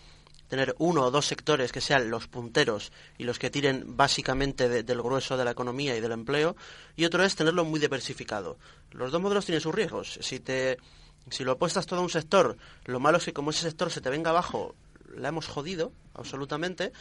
tener 0.50 0.76
uno 0.78 1.02
o 1.02 1.12
dos 1.12 1.26
sectores 1.26 1.72
que 1.72 1.82
sean 1.82 2.12
los 2.12 2.28
punteros 2.28 2.92
y 3.18 3.24
los 3.24 3.40
que 3.40 3.50
tiren 3.50 3.98
básicamente 3.98 4.84
del 4.84 5.02
grueso 5.02 5.36
de 5.36 5.46
la 5.46 5.52
economía 5.52 5.98
y 5.98 6.00
del 6.00 6.12
empleo, 6.12 6.56
y 6.96 7.06
otro 7.06 7.24
es 7.24 7.36
tenerlo 7.36 7.66
muy 7.66 7.80
diversificado. 7.80 8.60
Los 8.92 9.12
dos 9.12 9.20
modelos 9.20 9.46
tienen 9.46 9.62
sus 9.62 9.74
riesgos. 9.74 10.20
Si 10.22 10.40
te 10.40 10.78
si 11.30 11.44
lo 11.44 11.54
apuestas 11.54 11.88
todo 11.88 12.02
a 12.02 12.04
un 12.04 12.10
sector, 12.10 12.58
lo 12.86 13.00
malo 13.00 13.18
es 13.18 13.26
que 13.26 13.34
como 13.34 13.50
ese 13.50 13.62
sector 13.62 13.92
se 13.92 14.02
te 14.02 14.10
venga 14.10 14.30
abajo, 14.30 14.76
la 15.17 15.30
hemos 15.30 15.47
jodido 15.47 15.91
absolutamente 16.13 16.91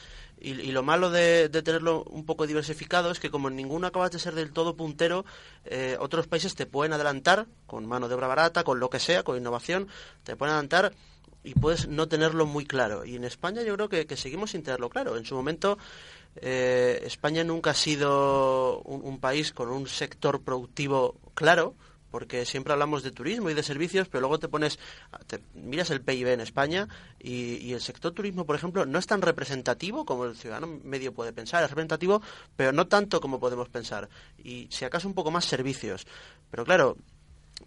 y, 0.41 0.55
lo 0.73 0.83
malo 0.83 1.11
de, 1.11 1.49
tenerlo 1.49 2.05
un 2.05 2.25
poco 2.25 2.47
diversificado 2.47 3.11
es 3.11 3.21
que 3.21 3.31
como 3.31 3.51
ninguno 3.51 3.87
acabas 3.87 4.11
de 4.13 4.19
ser 4.19 4.35
del 4.35 4.53
todo 4.53 4.77
puntero 4.77 5.25
eh, 5.65 5.97
otros 6.01 6.27
países 6.27 6.55
te 6.55 6.67
pueden 6.67 6.93
adelantar 6.93 7.47
con 7.67 7.87
mano 7.87 8.09
de 8.09 8.15
obra 8.15 8.29
barata 8.29 8.65
con 8.65 8.81
lo 8.81 8.89
que 8.91 8.99
sea 8.99 9.23
con 9.23 9.37
innovación 9.37 9.89
te 10.25 10.37
pueden 10.37 10.55
adelantar 10.55 10.93
y 11.43 11.55
puedes 11.55 11.89
no 11.89 12.07
tenerlo 12.09 12.47
muy 12.47 12.67
claro. 12.67 13.05
Y 13.05 13.17
en 13.17 13.25
España 13.25 13.63
yo 13.63 13.75
creo 13.75 13.89
que, 13.89 14.17
seguimos 14.17 14.51
sin 14.51 14.63
tenerlo 14.63 14.91
claro. 14.91 15.17
En 15.17 15.25
su 15.25 15.35
momento, 15.35 15.79
eh, 16.37 17.01
España 17.05 17.45
nunca 17.45 17.71
ha 17.71 17.75
sido 17.75 18.81
un 18.83 19.19
país 19.21 19.53
con 19.53 19.71
un 19.71 19.87
sector 19.87 20.43
productivo 20.43 21.17
claro, 21.35 21.75
porque 22.11 22.45
siempre 22.45 22.73
hablamos 22.73 23.03
de 23.03 23.11
turismo 23.11 23.51
y 23.51 23.55
de 23.55 23.63
servicios, 23.63 24.09
pero 24.09 24.21
luego 24.21 24.39
te 24.39 24.49
pones, 24.49 24.79
te 25.27 25.41
miras 25.55 25.91
el 25.91 26.01
PIB 26.01 26.29
en 26.29 26.41
España 26.41 26.89
y, 27.19 27.57
y, 27.57 27.73
el 27.73 27.81
sector 27.81 28.13
turismo, 28.13 28.45
por 28.45 28.57
ejemplo, 28.57 28.87
no 28.87 28.99
es 28.99 29.07
tan 29.07 29.23
representativo 29.23 30.05
como 30.05 30.25
el 30.25 30.37
ciudadano 30.37 30.81
medio 30.85 31.13
puede 31.13 31.33
pensar, 31.33 31.63
es 31.63 31.71
representativo, 31.71 32.23
pero 32.57 32.73
no 32.73 32.87
tanto 32.87 33.21
como 33.21 33.41
podemos 33.41 33.69
pensar, 33.69 34.09
y 34.39 34.69
si 34.71 34.85
acaso 34.85 35.09
un 35.09 35.15
poco 35.15 35.31
más 35.31 35.45
servicios. 35.45 36.07
Pero 36.51 36.65
claro, 36.65 36.97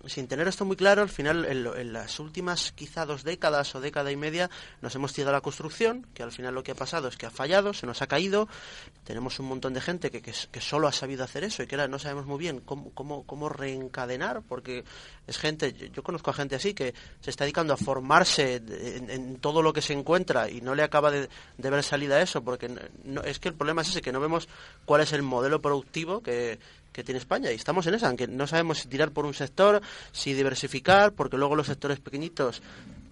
sin 0.06 0.28
tener 0.28 0.48
esto 0.48 0.66
muy 0.66 0.76
claro, 0.76 1.02
al 1.02 1.10
final, 1.10 1.46
en, 1.46 1.66
en, 1.66 1.94
las 1.94 2.20
últimas 2.20 2.72
quizá 2.74 3.06
dos 3.06 3.24
décadas 3.24 3.74
o 3.76 3.82
década 3.82 4.12
y 4.12 4.18
media, 4.18 4.50
nos 4.82 4.94
hemos 4.96 5.14
tirado 5.14 5.30
a 5.30 5.34
la 5.34 5.42
construcción, 5.42 6.06
que 6.14 6.24
al 6.24 6.32
final 6.32 6.54
lo 6.54 6.64
que 6.64 6.72
ha 6.72 6.76
pasado 6.76 7.08
es 7.08 7.18
que 7.18 7.26
ha 7.26 7.32
fallado, 7.32 7.74
se 7.74 7.86
nos 7.86 8.02
ha 8.02 8.08
caído, 8.08 8.48
tenemos 9.04 9.40
un 9.40 9.48
montón 9.48 9.74
de 9.74 9.82
gente 9.82 10.12
que, 10.12 10.22
que, 10.22 10.34
que 10.52 10.62
solo 10.62 10.88
ha 10.88 10.92
sabido 10.92 11.24
hacer 11.24 11.44
eso 11.44 11.64
y 11.64 11.68
que 11.68 11.76
ahora 11.76 11.88
no 11.88 12.00
sabemos 12.00 12.26
muy 12.26 12.38
bien 12.38 12.60
cómo, 12.60 12.92
cómo, 12.92 13.24
cómo 13.24 13.50
reencadenar, 13.50 14.42
porque 14.42 14.84
es 15.26 15.38
gente, 15.38 15.74
yo, 15.74 16.04
conozco 16.04 16.32
a 16.32 16.34
gente 16.34 16.56
así 16.56 16.74
que 16.74 16.94
se 17.22 17.30
está 17.30 17.46
dedicando 17.46 17.74
a 17.74 17.78
formarse 17.78 18.56
en, 18.56 19.10
en 19.10 19.36
todo 19.38 19.62
lo 19.62 19.72
que 19.72 19.82
se 19.82 19.94
encuentra 19.94 20.50
y 20.50 20.62
no 20.62 20.76
le 20.76 20.84
acaba 20.84 21.12
de, 21.12 21.30
de 21.58 21.70
ver 21.70 21.84
salida 21.84 22.16
a 22.16 22.22
eso, 22.22 22.44
porque 22.44 22.70
no, 23.04 23.22
es 23.22 23.40
que 23.40 23.50
el 23.50 23.56
problema 23.56 23.82
es 23.82 23.90
ese, 23.90 24.02
que 24.02 24.12
no 24.12 24.20
vemos 24.20 24.50
cuál 24.86 25.02
es 25.02 25.14
el 25.14 25.22
modelo 25.22 25.62
productivo 25.62 26.22
que 26.22 26.60
que 26.94 27.04
tiene 27.04 27.20
España 27.20 27.52
y 27.52 27.56
estamos 27.56 27.86
en 27.88 27.96
esa, 27.96 28.08
aunque 28.08 28.28
no 28.28 28.48
sabemos 28.48 28.80
si 28.80 28.88
tirar 28.88 29.12
por 29.12 29.26
un 29.26 29.34
sector, 29.34 29.82
si 30.12 30.34
diversificar, 30.34 31.12
porque 31.14 31.38
luego 31.38 31.56
los 31.56 31.68
sectores 31.68 32.00
pequeñitos 32.00 32.62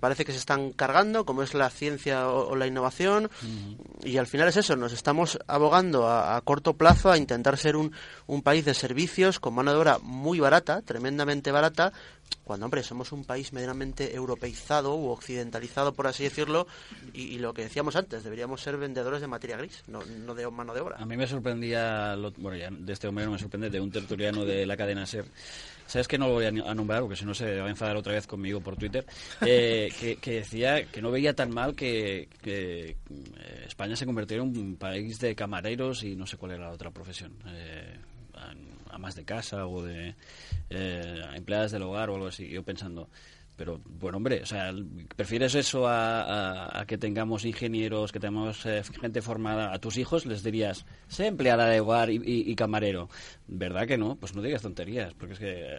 parece 0.01 0.25
que 0.25 0.33
se 0.33 0.39
están 0.39 0.73
cargando, 0.73 1.23
como 1.25 1.43
es 1.43 1.53
la 1.53 1.69
ciencia 1.69 2.27
o, 2.27 2.49
o 2.49 2.55
la 2.57 2.67
innovación, 2.67 3.25
uh 3.25 3.45
-huh. 3.45 3.77
y 4.03 4.17
al 4.17 4.27
final 4.27 4.49
es 4.49 4.57
eso, 4.57 4.75
nos 4.75 4.91
estamos 4.91 5.39
abogando 5.47 6.07
a, 6.07 6.35
a 6.35 6.41
corto 6.41 6.73
plazo 6.73 7.09
a 7.09 7.17
intentar 7.17 7.57
ser 7.57 7.77
un, 7.77 7.93
un, 8.27 8.41
país 8.41 8.65
de 8.65 8.73
servicios 8.73 9.39
con 9.39 9.53
mano 9.53 9.71
de 9.71 9.77
obra 9.77 9.99
muy 10.01 10.39
barata, 10.39 10.81
tremendamente 10.81 11.51
barata, 11.51 11.93
cuando, 12.43 12.65
hombre, 12.65 12.83
somos 12.83 13.11
un 13.11 13.23
país 13.23 13.53
medianamente 13.53 14.15
europeizado 14.15 14.95
u 14.95 15.09
occidentalizado, 15.09 15.93
por 15.93 16.07
así 16.07 16.23
decirlo, 16.23 16.67
y, 17.13 17.23
y, 17.23 17.39
lo 17.39 17.53
que 17.53 17.63
decíamos 17.63 17.95
antes, 17.95 18.23
deberíamos 18.23 18.61
ser 18.61 18.77
vendedores 18.77 19.21
de 19.21 19.27
materia 19.27 19.57
gris, 19.57 19.83
no, 19.87 19.99
no 20.25 20.33
de 20.33 20.49
mano 20.49 20.73
de 20.73 20.81
obra. 20.81 20.97
A 20.97 21.05
mí 21.05 21.15
me 21.15 21.27
sorprendía, 21.27 22.15
lo, 22.15 22.31
bueno, 22.31 22.57
ya 22.57 22.69
de 22.71 22.93
este 22.93 23.07
hombre 23.07 23.25
no 23.25 23.31
me 23.31 23.39
sorprende, 23.39 23.69
de 23.69 23.79
un 23.79 23.91
tertuliano 23.91 24.43
de 24.43 24.65
la 24.65 24.75
cadena 24.75 25.05
SER, 25.05 25.25
¿Sabes 25.91 26.07
que 26.07 26.17
no 26.17 26.27
lo 26.27 26.35
voy 26.35 26.45
a 26.45 26.73
nombrar 26.73 27.01
porque 27.01 27.17
si 27.17 27.25
no 27.25 27.33
se 27.33 27.59
va 27.59 27.67
a 27.67 27.69
enfadar 27.69 27.97
otra 27.97 28.13
vez 28.13 28.25
conmigo 28.25 28.61
por 28.61 28.77
Twitter? 28.77 29.05
Eh, 29.45 29.91
que, 29.99 30.17
que, 30.17 30.31
decía 30.35 30.85
que 30.85 31.01
no 31.01 31.11
veía 31.11 31.35
tan 31.35 31.51
mal 31.51 31.75
que, 31.75 32.29
que, 32.41 32.91
eh, 32.91 33.65
España 33.67 33.95
se 33.95 34.05
convirtiera 34.05 34.43
en 34.43 34.57
un 34.57 34.75
país 34.77 35.19
de 35.19 35.35
camareros 35.35 36.03
y 36.03 36.15
no 36.15 36.25
sé 36.25 36.37
cuál 36.37 36.53
era 36.53 36.67
la 36.67 36.71
otra 36.71 36.91
profesión. 36.91 37.33
Eh, 37.47 37.97
amas 38.91 39.15
de 39.15 39.25
casa 39.25 39.67
o 39.67 39.83
de 39.83 40.15
eh, 40.69 41.21
empleadas 41.35 41.71
del 41.71 41.83
hogar 41.83 42.09
o 42.09 42.15
algo 42.15 42.27
así. 42.27 42.47
Yo 42.47 42.63
pensando, 42.63 43.09
pero 43.61 43.79
bueno, 43.85 44.17
hombre, 44.17 44.41
o 44.41 44.45
sea, 44.47 44.73
¿prefieres 45.15 45.53
eso 45.53 45.83
a, 45.87 46.83
que 46.87 46.97
tengamos 46.97 47.45
ingenieros, 47.45 48.11
que 48.11 48.19
tengamos 48.19 48.65
eh, 48.65 48.81
gente 48.99 49.21
formada? 49.21 49.71
A 49.71 49.77
tus 49.77 49.97
hijos 49.97 50.25
les 50.25 50.41
dirías, 50.41 50.87
sé 51.07 51.27
empleada 51.27 51.67
de 51.67 51.79
hogar 51.79 52.09
y, 52.09 52.55
camarero. 52.55 53.07
¿Verdad 53.47 53.85
que 53.85 53.99
no? 53.99 54.15
Pues 54.15 54.33
no 54.33 54.41
digas 54.41 54.63
tonterías, 54.63 55.13
porque 55.13 55.33
es 55.33 55.39
que 55.39 55.77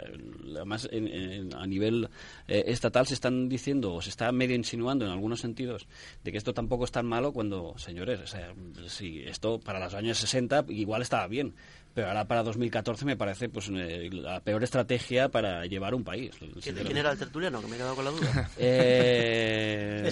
además 0.55 0.89
en, 0.93 1.09
en, 1.09 1.57
a 1.57 1.67
nivel 1.67 2.09
eh, 2.47 2.63
estatal 2.69 3.05
se 3.05 3.15
están 3.15 3.49
diciendo, 3.49 3.95
o 3.95 4.01
se 4.01 4.11
está 4.11 4.31
medio 4.31 4.55
insinuando 4.55 5.05
en 5.05 5.11
algunos 5.11 5.41
sentidos, 5.41 5.89
de 6.23 6.31
que 6.31 6.39
esto 6.39 6.55
tampoco 6.55 6.85
es 6.85 6.93
tan 6.93 7.07
malo 7.07 7.33
cuando, 7.33 7.77
señores, 7.79 8.21
o 8.21 8.29
sea, 8.29 8.55
si 8.87 9.25
esto 9.25 9.59
para 9.59 9.81
los 9.81 9.95
años 9.95 10.19
60 10.19 10.67
igual 10.69 11.03
estaba 11.03 11.27
bien, 11.27 11.57
pero 11.95 12.09
ahora 12.09 12.25
para 12.25 12.43
2014 12.43 13.05
me 13.05 13.17
parece 13.17 13.49
pues 13.49 13.71
eh, 13.75 14.09
la 14.13 14.41
peor 14.41 14.63
estrategia 14.65 15.29
para 15.29 15.67
llevar 15.67 15.95
un 15.95 16.05
país. 16.05 16.33
¿Quién, 16.63 16.77
¿quién 16.77 16.97
era 16.97 17.13
el 17.13 17.19
tertuliano? 17.19 17.61
Que 17.61 17.67
me 17.67 17.75
he 17.75 17.79
quedado 17.79 17.95
con 17.95 18.05
la 18.05 18.11
duda. 18.11 18.51
Eh, 18.59 20.11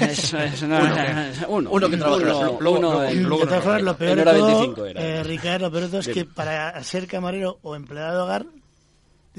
eso, 0.00 0.38
eso 0.38 0.66
no, 0.66 0.78
uno, 1.48 1.70
uno, 1.70 1.90
que 1.90 1.96
trabaja 1.96 2.50
uno, 2.50 2.70
uno, 2.70 2.88
uno, 2.98 3.38
de 3.38 3.46
todas 3.46 3.64
formas, 3.64 3.82
lo 3.82 3.96
peor 3.96 4.18
de 4.18 4.24
todo, 4.24 4.86
eh, 4.86 5.22
Ricardo, 5.24 5.66
lo 5.66 5.70
peor 5.72 5.84
de 5.84 5.88
todo 5.88 6.00
es 6.00 6.08
que 6.08 6.24
para 6.24 6.82
ser 6.84 7.06
camarero 7.06 7.58
o 7.62 7.74
empleado 7.74 8.16
de 8.16 8.22
hogar 8.22 8.46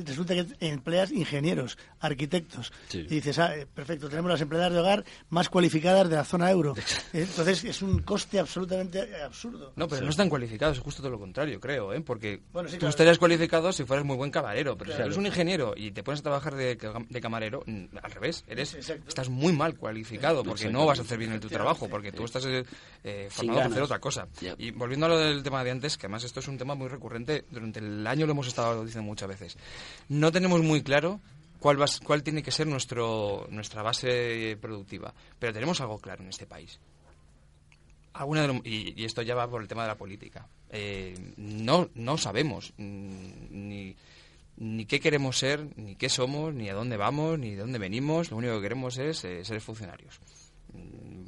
resulta 0.04 0.34
que 0.34 0.46
empleas 0.60 1.12
ingenieros, 1.12 1.78
arquitectos. 2.00 2.72
Sí. 2.88 3.00
Y 3.00 3.16
dices, 3.16 3.40
ah, 3.40 3.54
perfecto, 3.74 4.10
tenemos 4.10 4.32
las 4.32 4.42
empleadas 4.42 4.74
de 4.74 4.80
hogar 4.80 5.06
más 5.30 5.50
cualificadas 5.50 6.10
de 6.10 6.16
la 6.16 6.26
zona 6.26 6.50
euro. 6.52 6.74
Entonces 7.14 7.64
es 7.64 7.82
un 7.82 8.02
coste 8.02 8.40
absolutamente 8.40 9.22
absurdo. 9.22 9.74
No, 9.76 9.88
pero 9.88 10.00
sí. 10.00 10.06
no 10.06 10.10
están 10.10 10.30
cualificados, 10.30 10.78
es 10.78 10.84
justo 10.84 11.02
todo 11.02 11.12
lo 11.12 11.20
contrario, 11.20 11.60
creo, 11.60 11.94
¿eh? 11.94 12.02
Porque 12.02 12.42
bueno, 12.52 12.70
sí, 12.70 12.76
tú 12.76 12.80
claro. 12.80 12.90
estarías 12.90 13.18
cualificado 13.18 13.72
si 13.72 13.84
fueras 13.84 14.06
muy 14.06 14.16
buen 14.16 14.32
camarero, 14.32 14.78
pero 14.78 14.90
claro. 14.90 15.04
si 15.04 15.08
eres 15.08 15.18
un 15.18 15.26
ingeniero 15.26 15.74
y 15.76 15.92
te 15.92 16.04
pones 16.04 16.22
a 16.22 16.24
trabajar 16.24 16.56
de, 16.56 16.78
de 17.10 17.22
camarero, 17.22 17.64
al 18.02 18.12
revés, 18.12 18.44
eres 18.48 18.74
estás 18.74 19.30
muy 19.30 19.54
mal 19.54 19.76
cualificado 19.76 20.44
porque 20.44 20.70
no 20.70 20.86
vas 20.86 21.00
a 21.00 21.02
hacer 21.04 21.18
bien 21.18 21.40
tu 21.40 21.50
trabajo, 21.50 21.88
porque 21.90 22.12
tú 22.12 22.26
estás 22.26 22.46
eh, 22.46 22.66
eh 23.04 23.28
formado 23.30 23.60
para 23.60 23.70
hacer 23.72 23.84
otra 23.84 24.00
cosa. 24.00 24.28
Y 24.58 24.72
volviendo 24.72 25.06
a 25.06 25.10
lo 25.10 25.18
del 25.18 25.44
tema 25.44 25.64
de 25.64 25.72
antes, 25.72 25.98
que 25.98 26.06
además 26.06 26.24
esto 26.24 26.40
es 26.40 26.48
un 26.48 26.58
tema 26.58 26.76
muy 26.76 26.88
recurrente, 26.88 27.46
durante 27.52 27.80
el 27.80 28.06
año 28.06 28.26
lo 28.26 28.32
hemos 28.32 28.48
estado 28.48 28.84
diciendo 28.84 29.08
muchas 29.08 29.30
veces. 29.30 29.58
No 30.08 30.32
tenemos 30.32 30.62
muy 30.62 30.82
claro 30.82 31.20
cuál, 31.60 31.82
va, 31.82 31.86
cuál 32.04 32.24
tiene 32.24 32.44
que 32.44 32.52
ser 32.52 32.68
nuestro, 32.68 33.48
nuestra 33.50 33.82
base 33.82 34.58
productiva. 34.62 35.14
Pero 35.38 35.54
tenemos 35.54 35.80
algo 35.82 36.00
claro 36.00 36.24
en 36.24 36.30
este 36.30 36.46
país. 36.46 36.80
Alguna 38.14 38.48
lo, 38.48 38.56
y, 38.64 38.94
y, 38.96 39.06
esto 39.06 39.22
ya 39.22 39.36
va 39.36 39.50
por 39.50 39.62
el 39.62 39.68
tema 39.68 39.84
de 39.84 39.90
la 39.90 39.98
política. 39.98 40.48
Eh, 40.70 41.16
no, 41.38 41.90
no 41.94 42.18
sabemos 42.18 42.74
ni, 42.78 43.96
ni 44.58 44.86
qué 44.86 45.00
queremos 45.00 45.38
ser, 45.38 45.68
ni 45.78 45.96
qué 45.96 46.10
somos, 46.10 46.54
ni 46.54 46.70
a 46.70 46.74
dónde 46.74 46.98
vamos, 46.98 47.38
ni 47.38 47.52
de 47.52 47.62
dónde 47.62 47.80
venimos. 47.80 48.32
Lo 48.32 48.38
único 48.38 48.56
que 48.56 48.62
queremos 48.64 48.98
es 48.98 49.24
eh, 49.24 49.46
ser 49.46 49.62
funcionarios 49.62 50.20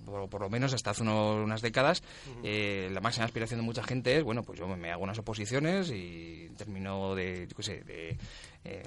por, 0.06 0.30
por, 0.30 0.42
lo 0.42 0.50
menos 0.50 0.74
hasta 0.74 0.92
hace 0.92 1.04
unos, 1.04 1.44
unas 1.44 1.62
décadas, 1.62 2.04
eh, 2.44 2.90
la 2.92 3.02
máxima 3.02 3.26
aspiración 3.26 3.60
de 3.60 3.66
mucha 3.66 3.84
gente 3.84 4.18
es, 4.18 4.24
bueno, 4.24 4.44
pues 4.44 4.60
yo 4.60 4.68
me 4.68 4.92
hago 4.92 5.04
unas 5.04 5.18
oposiciones 5.18 5.90
y 5.92 6.50
termino 6.58 7.16
de, 7.16 7.48
yo 7.48 7.56
qué 7.56 7.64
sé, 7.64 7.82
de 7.84 8.18
eh, 8.64 8.84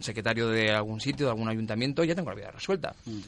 secretario 0.00 0.48
de 0.48 0.70
algún 0.72 1.00
sitio, 1.00 1.26
de 1.26 1.32
algún 1.32 1.48
ayuntamiento, 1.48 2.04
y 2.04 2.08
ya 2.08 2.14
tengo 2.14 2.30
la 2.30 2.36
vida 2.36 2.50
resuelta. 2.50 2.94
-huh. 3.06 3.24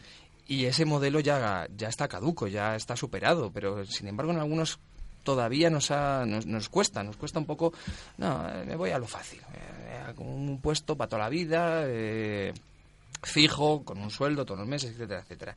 Y 0.46 0.64
ese 0.64 0.84
modelo 0.84 1.20
ya, 1.20 1.68
ya 1.76 1.88
está 1.88 2.08
caduco, 2.08 2.46
ya 2.46 2.74
está 2.74 2.96
superado, 2.96 3.50
pero 3.52 3.84
sin 3.84 4.08
embargo 4.08 4.32
en 4.32 4.38
algunos 4.38 4.78
todavía 5.22 5.68
nos, 5.68 5.90
ha, 5.90 6.24
nos, 6.24 6.46
nos, 6.46 6.70
cuesta, 6.70 7.02
nos 7.02 7.18
cuesta 7.18 7.38
un 7.38 7.44
poco, 7.44 7.74
no, 8.16 8.44
me 8.64 8.74
voy 8.76 8.90
a 8.90 8.98
lo 8.98 9.06
fácil, 9.06 9.40
eh, 9.52 10.14
con 10.16 10.26
un 10.26 10.58
puesto 10.62 10.96
para 10.96 11.08
toda 11.08 11.24
la 11.24 11.28
vida, 11.28 11.82
eh, 11.84 12.54
fijo, 13.22 13.84
con 13.84 13.98
un 13.98 14.10
sueldo 14.10 14.46
todos 14.46 14.60
los 14.60 14.68
meses, 14.68 14.92
etcétera, 14.92 15.20
etcétera 15.20 15.56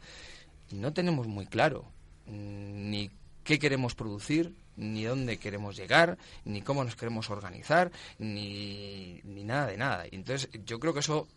no 0.74 0.94
tenemos 0.94 1.28
muy 1.28 1.46
claro 1.46 1.86
mm, 2.28 2.90
ni 2.90 3.12
qué 3.44 3.60
queremos 3.60 3.96
producir, 3.96 4.54
ni 4.78 5.04
dónde 5.04 5.38
queremos 5.38 5.76
llegar, 5.76 6.18
ni 6.46 6.62
cómo 6.62 6.84
nos 6.84 6.96
queremos 6.96 7.30
organizar, 7.30 7.92
ni, 8.20 9.22
ni 9.24 9.44
nada 9.44 9.68
de 9.68 9.78
nada. 9.78 10.06
Y 10.10 10.16
entonces 10.16 10.50
yo 10.66 10.80
creo 10.80 10.94
que 10.94 11.02
eso 11.02 11.28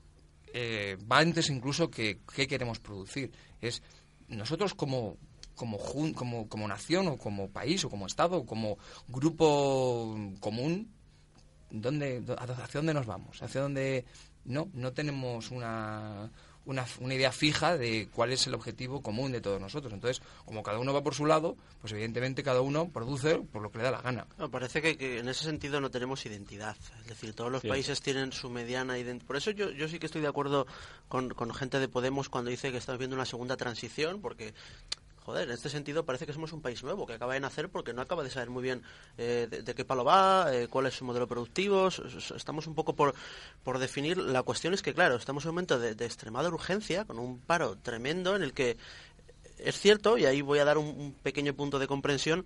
eh, 0.53 0.97
va 1.11 1.19
antes 1.19 1.51
incluso 1.51 1.91
que 1.91 2.21
qué 2.35 2.47
queremos 2.47 2.79
producir. 2.79 3.33
Es 3.61 3.83
nosotros 4.29 4.75
como, 4.75 5.17
como, 5.55 5.79
como, 6.15 6.49
como 6.49 6.69
nación 6.69 7.09
o 7.09 7.19
como 7.19 7.51
país 7.51 7.85
o 7.85 7.91
como 7.91 8.07
Estado 8.07 8.39
o 8.39 8.47
como 8.47 8.79
grupo 9.09 10.17
común, 10.41 10.93
¿dónde, 11.71 12.23
¿hacia 12.39 12.79
dónde 12.79 12.95
nos 12.95 13.07
vamos? 13.07 13.43
¿Hacia 13.43 13.63
dónde...? 13.63 14.05
No, 14.45 14.69
no 14.75 14.93
tenemos 14.93 15.51
una 15.51 16.31
una, 16.67 16.87
una, 17.01 17.15
idea 17.15 17.33
fija 17.33 17.77
de 17.77 18.09
cuál 18.13 18.33
es 18.33 18.47
el 18.47 18.55
objetivo 18.55 19.03
común 19.03 19.33
de 19.33 19.41
todos 19.41 19.61
nosotros. 19.61 19.93
Entonces, 19.93 20.23
como 20.45 20.63
cada 20.63 20.79
uno 20.79 20.93
va 20.93 21.03
por 21.03 21.15
su 21.15 21.27
lado, 21.27 21.57
pues 21.81 21.93
evidentemente 21.93 22.43
cada 22.43 22.61
uno 22.61 22.89
produce 22.89 23.37
por 23.39 23.63
lo 23.63 23.71
que 23.71 23.79
le 23.79 23.85
da 23.85 23.91
la 23.91 24.01
gana. 24.01 24.27
No, 24.39 24.51
parece 24.51 24.81
que, 24.83 24.97
que, 24.97 25.19
en 25.19 25.29
ese 25.29 25.45
sentido 25.45 25.81
no 25.81 25.91
tenemos 25.91 26.25
identidad. 26.27 26.77
Es 27.03 27.09
decir, 27.09 27.35
todos 27.35 27.51
los 27.51 27.63
sí. 27.63 27.69
países 27.69 28.01
tienen 28.01 28.33
su 28.33 28.51
mediana 28.51 28.99
identidad. 28.99 29.27
Por 29.27 29.37
eso 29.37 29.51
yo, 29.51 29.71
yo 29.71 29.89
sí 29.89 29.99
que 29.99 30.07
estoy 30.07 30.23
de 30.23 30.29
acuerdo 30.29 30.67
con, 31.09 31.31
con 31.31 31.53
gente 31.55 31.79
de 31.79 31.89
Podemos 31.89 32.29
cuando 32.29 32.51
dice 32.51 32.73
que 32.73 32.79
estamos 32.79 32.99
viendo 32.99 33.17
una 33.17 33.27
segunda 33.27 33.57
transición, 33.57 34.21
porque 34.21 34.55
joder, 35.25 35.49
en 35.49 35.55
este 35.55 35.71
sentido 35.71 36.05
parece 36.05 36.27
que 36.27 36.33
somos 36.33 36.53
un 36.53 36.61
país 36.61 36.83
nuevo, 36.83 37.07
que 37.07 37.15
acaba 37.15 37.35
de 37.35 37.41
nacer 37.41 37.71
porque 37.71 37.93
no 37.93 38.03
acaba 38.03 38.23
de 38.23 38.31
saber 38.31 38.51
muy 38.51 38.63
bien 38.63 38.83
eh, 39.17 39.49
de, 39.51 39.75
qué 39.75 39.85
palo 39.85 40.05
va, 40.05 40.55
eh, 40.55 40.69
cuál 40.69 40.87
es 40.87 40.95
su 40.95 41.05
modelo 41.05 41.27
productivo. 41.27 41.89
Estamos 42.37 42.67
un 42.67 42.75
poco 42.75 42.95
por, 42.95 43.15
por 43.63 43.79
definir. 43.79 44.19
La 44.19 44.43
cuestión 44.43 44.75
es 44.75 44.83
que, 44.83 44.93
claro, 44.93 45.17
estamos 45.17 45.45
en 45.45 45.51
un 45.51 45.55
momento 45.55 45.79
de, 45.79 45.93
extremada 46.05 46.49
urgencia, 46.49 47.05
con 47.05 47.19
un 47.19 47.41
paro 47.41 47.77
tremendo 47.79 48.37
en 48.37 48.43
el 48.43 48.53
que 48.53 48.77
es 49.59 49.79
cierto, 49.79 50.19
y 50.19 50.27
ahí 50.27 50.43
voy 50.43 50.59
a 50.59 50.65
dar 50.65 50.79
un 50.79 51.15
pequeño 51.23 51.55
punto 51.55 51.79
de 51.79 51.87
comprensión, 51.87 52.45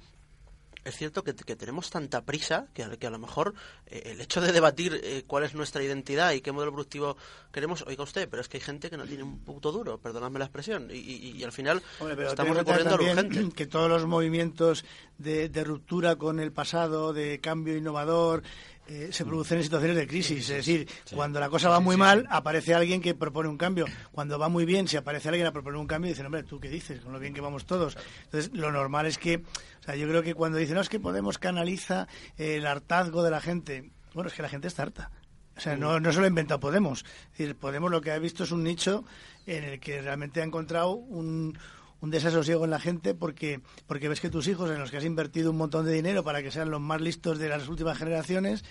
es 0.88 0.96
cierto 0.96 1.22
que, 1.24 1.34
que 1.34 1.56
tenemos 1.56 1.90
tanta 1.90 2.24
prisa 2.24 2.66
que, 2.74 2.82
a- 2.84 2.96
que 2.96 3.06
a 3.06 3.10
lo 3.10 3.18
mejor 3.18 3.54
eh, 3.86 4.02
el 4.12 4.20
hecho 4.20 4.40
de 4.40 4.52
debatir 4.52 5.00
eh, 5.02 5.24
cuál 5.26 5.44
es 5.44 5.54
nuestra 5.54 5.82
identidad 5.82 6.32
y 6.32 6.40
qué 6.40 6.52
modelo 6.52 6.72
productivo 6.72 7.16
queremos, 7.52 7.82
oiga 7.86 8.02
usted, 8.04 8.28
pero 8.28 8.40
es 8.42 8.48
que 8.48 8.58
hay 8.58 8.62
gente 8.62 8.90
que 8.90 8.96
no 8.96 9.04
tiene 9.04 9.22
un 9.22 9.38
puto 9.40 9.72
duro, 9.72 9.98
perdonadme 9.98 10.38
la 10.38 10.44
expresión, 10.46 10.88
y, 10.90 10.94
y- 10.96 11.32
y 11.36 11.44
al 11.44 11.52
final 11.52 11.82
Hombre, 12.00 12.26
estamos 12.26 12.56
recurriendo 12.56 12.94
a 12.94 12.98
lo 12.98 13.04
urgente. 13.04 13.54
que 13.54 13.66
todos 13.66 13.88
los 13.88 14.06
movimientos 14.06 14.84
de, 15.18 15.48
de 15.48 15.64
ruptura 15.64 16.16
con 16.16 16.40
el 16.40 16.52
pasado, 16.52 17.12
de 17.12 17.40
cambio 17.40 17.76
innovador, 17.76 18.42
eh, 18.88 19.08
se 19.12 19.26
producen 19.26 19.58
en 19.58 19.64
situaciones 19.64 19.96
de 19.96 20.06
crisis. 20.06 20.48
Es 20.48 20.56
decir, 20.56 20.88
cuando 21.14 21.38
la 21.38 21.50
cosa 21.50 21.68
va 21.68 21.78
muy 21.78 21.98
mal, 21.98 22.26
aparece 22.30 22.74
alguien 22.74 23.02
que 23.02 23.14
propone 23.14 23.48
un 23.48 23.58
cambio. 23.58 23.84
Cuando 24.12 24.38
va 24.38 24.48
muy 24.48 24.64
bien, 24.64 24.88
si 24.88 24.96
aparece 24.96 25.28
alguien 25.28 25.46
a 25.46 25.52
proponer 25.52 25.78
un 25.78 25.86
cambio, 25.86 26.08
dicen, 26.08 26.24
hombre, 26.24 26.42
¿tú 26.42 26.58
qué 26.58 26.70
dices? 26.70 27.00
Con 27.00 27.12
lo 27.12 27.18
bien 27.18 27.34
que 27.34 27.42
vamos 27.42 27.66
todos. 27.66 27.98
Entonces, 28.24 28.50
lo 28.54 28.72
normal 28.72 29.04
es 29.04 29.18
que, 29.18 29.36
o 29.36 29.82
sea, 29.84 29.94
yo 29.94 30.08
creo 30.08 30.22
que 30.22 30.32
cuando 30.32 30.56
dicen, 30.56 30.76
no, 30.76 30.80
es 30.80 30.88
que 30.88 30.98
Podemos 30.98 31.38
canaliza 31.38 32.08
el 32.38 32.66
hartazgo 32.66 33.22
de 33.22 33.30
la 33.30 33.40
gente. 33.40 33.90
Bueno, 34.14 34.28
es 34.28 34.34
que 34.34 34.42
la 34.42 34.48
gente 34.48 34.68
está 34.68 34.84
harta. 34.84 35.10
O 35.56 35.60
sea, 35.60 35.76
no, 35.76 36.00
no 36.00 36.12
se 36.12 36.18
lo 36.20 36.24
ha 36.24 36.28
inventado 36.28 36.60
Podemos. 36.60 37.04
Es 37.32 37.38
decir, 37.38 37.56
Podemos 37.56 37.90
lo 37.90 38.00
que 38.00 38.12
ha 38.12 38.18
visto 38.18 38.44
es 38.44 38.52
un 38.52 38.64
nicho 38.64 39.04
en 39.46 39.64
el 39.64 39.80
que 39.80 40.00
realmente 40.00 40.40
ha 40.40 40.44
encontrado 40.44 40.92
un, 40.92 41.58
un 42.00 42.10
desasosiego 42.10 42.64
en 42.64 42.70
la 42.70 42.80
gente 42.80 43.14
porque, 43.14 43.60
porque 43.86 44.08
ves 44.08 44.20
que 44.20 44.30
tus 44.30 44.46
hijos, 44.48 44.70
en 44.70 44.78
los 44.78 44.90
que 44.90 44.98
has 44.98 45.04
invertido 45.04 45.50
un 45.50 45.56
montón 45.56 45.84
de 45.84 45.92
dinero 45.92 46.22
para 46.24 46.42
que 46.42 46.50
sean 46.50 46.70
los 46.70 46.80
más 46.80 47.00
listos 47.00 47.38
de 47.38 47.48
las 47.48 47.68
últimas 47.68 47.98
generaciones, 47.98 48.64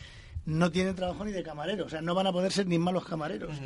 no 0.45 0.71
tienen 0.71 0.95
trabajo 0.95 1.25
ni 1.25 1.31
de 1.31 1.43
camarero. 1.43 1.85
O 1.85 1.89
sea, 1.89 2.01
no 2.01 2.15
van 2.15 2.27
a 2.27 2.31
poder 2.31 2.51
ser 2.51 2.67
ni 2.67 2.79
malos 2.79 3.05
camareros. 3.05 3.57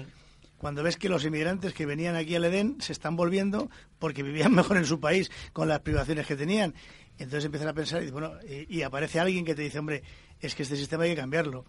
Cuando 0.57 0.83
ves 0.83 0.97
que 0.97 1.09
los 1.09 1.25
inmigrantes 1.25 1.73
que 1.73 1.85
venían 1.85 2.15
aquí 2.15 2.35
al 2.35 2.45
Edén 2.45 2.77
se 2.81 2.91
están 2.91 3.15
volviendo 3.15 3.69
porque 3.99 4.23
vivían 4.23 4.53
mejor 4.55 4.77
en 4.77 4.85
su 4.85 4.99
país 4.99 5.31
con 5.53 5.67
las 5.67 5.81
privaciones 5.81 6.25
que 6.25 6.35
tenían. 6.35 6.73
Entonces 7.17 7.45
empiezan 7.45 7.69
a 7.69 7.73
pensar 7.73 8.03
y, 8.03 8.09
bueno, 8.09 8.33
y, 8.47 8.77
y 8.77 8.81
aparece 8.81 9.19
alguien 9.19 9.45
que 9.45 9.53
te 9.53 9.61
dice, 9.61 9.79
hombre, 9.79 10.01
es 10.39 10.55
que 10.55 10.63
este 10.63 10.75
sistema 10.75 11.03
hay 11.03 11.11
que 11.11 11.17
cambiarlo. 11.17 11.65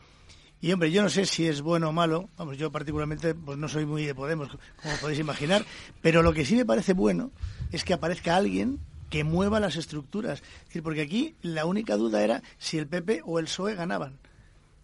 Y 0.63 0.73
hombre, 0.73 0.93
yo 0.93 1.03
no 1.03 1.09
sé 1.09 1.27
si 1.27 1.49
es 1.49 1.61
bueno 1.61 1.89
o 1.89 1.93
malo, 1.93 2.31
vamos, 2.39 2.57
yo 2.57 2.71
particularmente 2.71 3.35
pues 3.35 3.59
no 3.59 3.69
soy 3.69 3.85
muy 3.85 4.07
de 4.07 4.15
Podemos, 4.15 4.49
como 4.81 4.97
podéis 4.99 5.19
imaginar, 5.19 5.65
pero 6.01 6.23
lo 6.23 6.33
que 6.33 6.45
sí 6.45 6.55
me 6.55 6.65
parece 6.65 6.93
bueno 6.93 7.33
es 7.73 7.85
que 7.85 7.95
aparezca 7.95 8.37
alguien 8.37 8.79
que 9.11 9.25
mueva 9.25 9.61
las 9.61 9.77
estructuras. 9.77 10.43
Porque 10.83 11.03
aquí 11.03 11.35
la 11.43 11.67
única 11.67 11.97
duda 11.97 12.23
era 12.23 12.43
si 12.59 12.79
el 12.79 12.87
PP 12.87 13.23
o 13.25 13.39
el 13.39 13.47
PSOE 13.47 13.75
ganaban. 13.75 14.19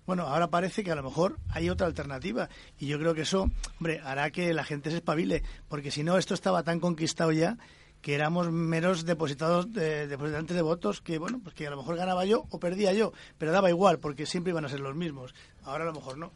Bueno, 0.06 0.22
ahora 0.22 0.48
parece 0.48 0.82
que 0.82 0.90
a 0.90 0.94
lo 0.94 1.02
mejor 1.02 1.38
hay 1.50 1.68
otra 1.68 1.86
alternativa 1.86 2.48
y 2.78 2.86
yo 2.86 2.98
creo 2.98 3.14
que 3.14 3.22
eso, 3.22 3.50
hombre, 3.78 4.00
hará 4.02 4.30
que 4.30 4.54
la 4.54 4.64
gente 4.64 4.90
se 4.90 4.96
espabile, 4.96 5.42
porque 5.68 5.90
si 5.90 6.02
no 6.02 6.16
esto 6.16 6.32
estaba 6.32 6.62
tan 6.62 6.80
conquistado 6.80 7.30
ya 7.30 7.58
que 8.00 8.14
éramos 8.14 8.50
meros 8.50 9.04
depositados 9.04 9.70
de, 9.72 10.06
depositantes 10.06 10.56
de 10.56 10.62
votos 10.62 11.02
que 11.02 11.18
bueno, 11.18 11.40
pues 11.42 11.54
que 11.54 11.66
a 11.66 11.70
lo 11.70 11.76
mejor 11.76 11.96
ganaba 11.96 12.24
yo 12.24 12.46
o 12.48 12.58
perdía 12.58 12.94
yo, 12.94 13.12
pero 13.36 13.52
daba 13.52 13.68
igual 13.68 13.98
porque 13.98 14.24
siempre 14.24 14.50
iban 14.52 14.64
a 14.64 14.70
ser 14.70 14.80
los 14.80 14.94
mismos. 14.94 15.34
Ahora 15.64 15.84
a 15.84 15.88
lo 15.88 15.92
mejor 15.92 16.16
no. 16.16 16.32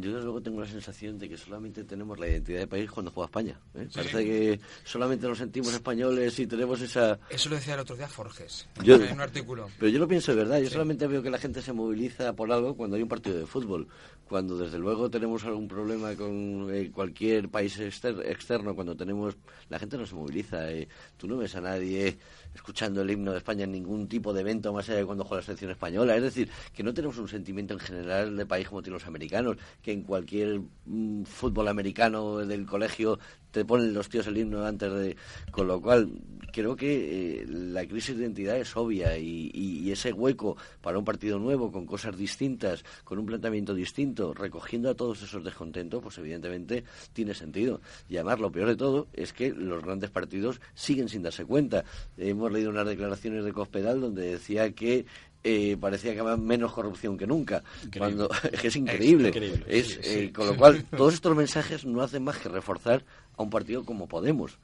Yo 0.00 0.12
desde 0.12 0.24
luego 0.24 0.40
tengo 0.42 0.60
la 0.60 0.66
sensación 0.66 1.18
de 1.18 1.28
que 1.28 1.36
solamente 1.36 1.84
tenemos 1.84 2.18
la 2.18 2.28
identidad 2.28 2.60
de 2.60 2.66
país 2.66 2.90
cuando 2.90 3.10
juega 3.10 3.26
España. 3.26 3.60
¿eh? 3.74 3.88
Parece 3.94 4.24
que 4.24 4.60
solamente 4.84 5.26
nos 5.26 5.38
sentimos 5.38 5.72
españoles 5.72 6.38
y 6.38 6.46
tenemos 6.46 6.80
esa... 6.80 7.18
Eso 7.30 7.48
lo 7.48 7.56
decía 7.56 7.74
el 7.74 7.80
otro 7.80 7.96
día 7.96 8.08
Forges, 8.08 8.66
Yo- 8.82 8.96
en 8.96 9.12
un 9.12 9.20
artículo. 9.20 9.68
Pero 9.78 9.88
yo 9.90 9.98
lo 9.98 10.08
pienso 10.08 10.32
de 10.32 10.38
verdad. 10.38 10.58
Yo 10.60 10.70
solamente 10.70 11.06
veo 11.06 11.22
que 11.22 11.30
la 11.30 11.38
gente 11.38 11.62
se 11.62 11.72
moviliza 11.72 12.32
por 12.34 12.50
algo 12.52 12.76
cuando 12.76 12.96
hay 12.96 13.02
un 13.02 13.08
partido 13.08 13.38
de 13.38 13.46
fútbol. 13.46 13.88
Cuando 14.28 14.58
desde 14.58 14.78
luego 14.78 15.08
tenemos 15.10 15.42
algún 15.44 15.68
problema 15.68 16.14
con 16.14 16.68
eh, 16.70 16.90
cualquier 16.92 17.48
país 17.48 17.78
exter- 17.78 18.22
externo, 18.26 18.74
cuando 18.74 18.94
tenemos... 18.94 19.36
La 19.70 19.78
gente 19.78 19.96
no 19.96 20.04
se 20.06 20.14
moviliza. 20.14 20.70
eh. 20.70 20.86
Tú 21.16 21.26
no 21.26 21.38
ves 21.38 21.54
a 21.56 21.60
nadie 21.62 22.18
escuchando 22.54 23.02
el 23.02 23.10
himno 23.10 23.32
de 23.32 23.38
España 23.38 23.64
en 23.64 23.72
ningún 23.72 24.08
tipo 24.08 24.32
de 24.32 24.40
evento 24.40 24.72
más 24.72 24.88
allá 24.88 24.98
de 24.98 25.06
cuando 25.06 25.24
juega 25.24 25.40
la 25.40 25.46
selección 25.46 25.70
española. 25.70 26.14
Es 26.16 26.22
decir, 26.22 26.50
que 26.74 26.82
no 26.82 26.92
tenemos 26.92 27.16
un 27.18 27.28
sentimiento 27.28 27.72
en 27.74 27.80
general 27.80 28.36
de 28.36 28.46
país 28.46 28.68
como 28.68 28.82
tienen 28.82 28.94
los 28.94 29.06
americanos, 29.06 29.56
que 29.82 29.87
en 29.92 30.02
cualquier 30.02 30.60
mm, 30.86 31.22
fútbol 31.24 31.68
americano 31.68 32.38
del 32.38 32.66
colegio 32.66 33.18
te 33.50 33.64
ponen 33.64 33.94
los 33.94 34.08
tíos 34.10 34.26
el 34.26 34.36
himno 34.36 34.64
antes 34.66 34.92
de... 34.92 35.16
Con 35.50 35.66
lo 35.68 35.80
cual, 35.80 36.10
creo 36.52 36.76
que 36.76 37.40
eh, 37.40 37.46
la 37.48 37.86
crisis 37.86 38.14
de 38.14 38.22
identidad 38.24 38.58
es 38.58 38.76
obvia 38.76 39.16
y- 39.16 39.50
y 39.54 39.90
ese 39.90 40.12
hueco 40.12 40.58
para 40.82 40.98
un 40.98 41.04
partido 41.06 41.38
nuevo, 41.38 41.72
con 41.72 41.86
cosas 41.86 42.14
distintas, 42.16 42.84
con 43.04 43.18
un 43.18 43.24
planteamiento 43.24 43.74
distinto, 43.74 44.34
recogiendo 44.34 44.90
a 44.90 44.94
todos 44.94 45.22
esos 45.22 45.42
descontentos, 45.42 46.02
pues 46.02 46.18
evidentemente 46.18 46.84
tiene 47.14 47.32
sentido. 47.32 47.80
Y 48.10 48.16
además, 48.16 48.38
lo 48.38 48.52
peor 48.52 48.68
de 48.68 48.76
todo 48.76 49.08
es 49.14 49.32
que 49.32 49.50
los 49.50 49.82
grandes 49.82 50.10
partidos 50.10 50.60
siguen 50.74 51.08
sin 51.08 51.22
darse 51.22 51.46
cuenta. 51.46 51.84
Hemos 52.18 52.52
leído 52.52 52.68
unas 52.68 52.86
declaraciones 52.86 53.44
de 53.46 53.52
Cospedal 53.54 54.00
donde 54.02 54.26
decía 54.32 54.70
que 54.72 55.06
eh, 55.44 55.76
parecía 55.80 56.14
que 56.14 56.20
había 56.20 56.36
menos 56.36 56.72
corrupción 56.72 57.16
que 57.16 57.26
nunca. 57.26 57.62
Cuando, 57.96 58.28
es 58.52 58.60
que 58.60 58.68
es 58.68 58.76
increíble. 58.76 59.28
increíble, 59.28 59.64
Es, 59.66 59.88
sí, 59.88 59.98
eh, 60.02 60.22
sí. 60.26 60.32
con 60.32 60.46
lo 60.46 60.56
cual, 60.56 60.84
todos 60.96 61.14
estos 61.14 61.36
mensajes 61.36 61.84
no 61.84 62.02
hacen 62.02 62.24
más 62.24 62.38
que 62.38 62.48
reforzar 62.48 63.04
a 63.36 63.42
un 63.42 63.50
partido 63.50 63.84
como 63.84 64.08
Podemos. 64.08 64.58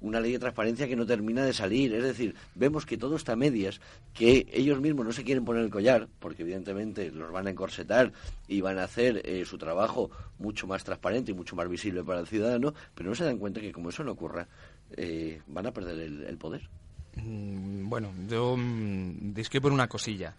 Una 0.00 0.20
ley 0.20 0.32
de 0.32 0.38
transparencia 0.38 0.86
que 0.88 0.96
no 0.96 1.06
termina 1.06 1.44
de 1.44 1.52
salir. 1.54 1.94
Es 1.94 2.02
decir, 2.02 2.34
vemos 2.54 2.84
que 2.84 2.98
todo 2.98 3.16
está 3.16 3.32
a 3.32 3.36
medias, 3.36 3.80
que 4.12 4.46
ellos 4.52 4.80
mismos 4.80 5.06
no 5.06 5.12
se 5.12 5.24
quieren 5.24 5.44
poner 5.44 5.64
el 5.64 5.70
collar, 5.70 6.08
porque 6.18 6.42
evidentemente 6.42 7.10
los 7.10 7.32
van 7.32 7.46
a 7.46 7.50
encorsetar 7.50 8.12
y 8.46 8.60
van 8.60 8.78
a 8.78 8.84
hacer 8.84 9.22
eh, 9.24 9.44
su 9.46 9.56
trabajo 9.56 10.10
mucho 10.38 10.66
más 10.66 10.84
transparente 10.84 11.30
y 11.30 11.34
mucho 11.34 11.56
más 11.56 11.68
visible 11.68 12.02
para 12.02 12.20
el 12.20 12.26
ciudadano, 12.26 12.74
pero 12.94 13.08
no 13.08 13.14
se 13.14 13.24
dan 13.24 13.38
cuenta 13.38 13.60
que 13.60 13.72
como 13.72 13.88
eso 13.88 14.04
no 14.04 14.12
ocurra, 14.12 14.46
eh, 14.96 15.40
van 15.46 15.66
a 15.66 15.72
perder 15.72 15.98
el, 16.00 16.24
el 16.24 16.36
poder. 16.36 16.68
Mm, 17.16 17.88
Bueno, 17.88 18.12
yo 18.28 18.56
mm, 18.56 19.34
discrepo 19.34 19.68
en 19.68 19.74
una 19.74 19.88
cosilla. 19.88 20.34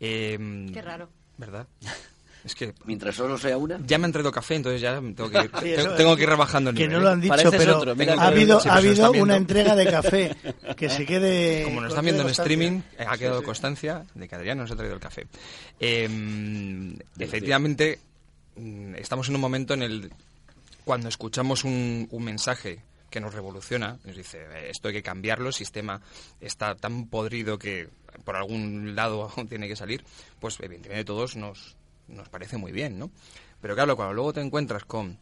Eh, 0.00 0.68
Qué 0.72 0.82
raro. 0.82 1.08
¿Verdad? 1.38 1.66
Es 2.44 2.54
que 2.54 2.72
Mientras 2.84 3.16
solo 3.16 3.36
sea 3.36 3.58
una. 3.58 3.80
ya 3.84 3.98
me 3.98 4.04
han 4.04 4.12
traído 4.12 4.30
café, 4.30 4.54
entonces 4.54 4.80
ya 4.80 4.94
tengo 5.00 5.28
que 5.28 5.36
ir, 5.38 5.50
Sí, 5.54 5.60
tengo, 5.74 5.80
eso- 5.80 5.94
tengo 5.96 6.14
que 6.16 6.22
ir 6.22 6.28
rebajando 6.28 6.70
el 6.70 6.76
Que 6.76 6.86
nivel. 6.86 6.98
no 6.98 7.02
lo 7.02 7.08
¿eh? 7.08 7.12
han 7.14 7.20
dicho, 7.20 7.30
Pareces 7.34 7.58
pero 7.58 7.78
otro, 7.78 7.96
mira, 7.96 8.14
ha 8.14 8.26
habido, 8.28 8.60
sí, 8.60 8.68
ha 8.68 9.10
una 9.10 9.34
entrega 9.36 9.74
de 9.74 9.86
café 9.90 10.36
que 10.76 10.88
se 10.88 11.04
quede... 11.04 11.64
Como 11.64 11.80
nos 11.80 11.88
que 11.88 11.88
están 11.94 12.04
viendo 12.04 12.22
en 12.22 12.28
streaming, 12.28 12.82
ha 13.04 13.18
quedado 13.18 13.42
constancia 13.42 14.04
de 14.14 14.28
que 14.28 14.34
Adrián 14.36 14.58
nos 14.58 14.70
ha 14.70 14.76
traído 14.76 14.94
el 14.94 15.00
café. 15.00 15.26
Eh, 15.80 16.96
efectivamente, 17.18 17.98
mm, 18.54 18.94
estamos 18.94 19.28
en 19.28 19.34
un 19.34 19.40
momento 19.40 19.74
en 19.74 19.82
el 19.82 20.12
cuando 20.84 21.08
escuchamos 21.08 21.64
un, 21.64 22.06
un 22.12 22.22
mensaje 22.22 22.78
que 23.10 23.20
nos 23.20 23.34
revoluciona, 23.34 23.98
nos 24.04 24.16
dice 24.16 24.42
"Eh, 24.42 24.70
esto 24.70 24.88
hay 24.88 24.94
que 24.94 25.02
cambiarlo, 25.02 25.48
el 25.48 25.54
sistema 25.54 26.00
está 26.40 26.74
tan 26.74 27.08
podrido 27.08 27.58
que 27.58 27.88
por 28.24 28.36
algún 28.36 28.94
lado 28.94 29.30
tiene 29.48 29.68
que 29.68 29.76
salir, 29.76 30.04
pues 30.40 30.58
evidentemente 30.60 31.04
todos 31.04 31.36
nos, 31.36 31.76
nos 32.08 32.28
parece 32.28 32.56
muy 32.56 32.72
bien, 32.72 32.98
¿no? 32.98 33.10
Pero 33.60 33.74
claro, 33.74 33.96
cuando 33.96 34.14
luego 34.14 34.32
te 34.32 34.40
encuentras 34.40 34.84
con 34.84 35.18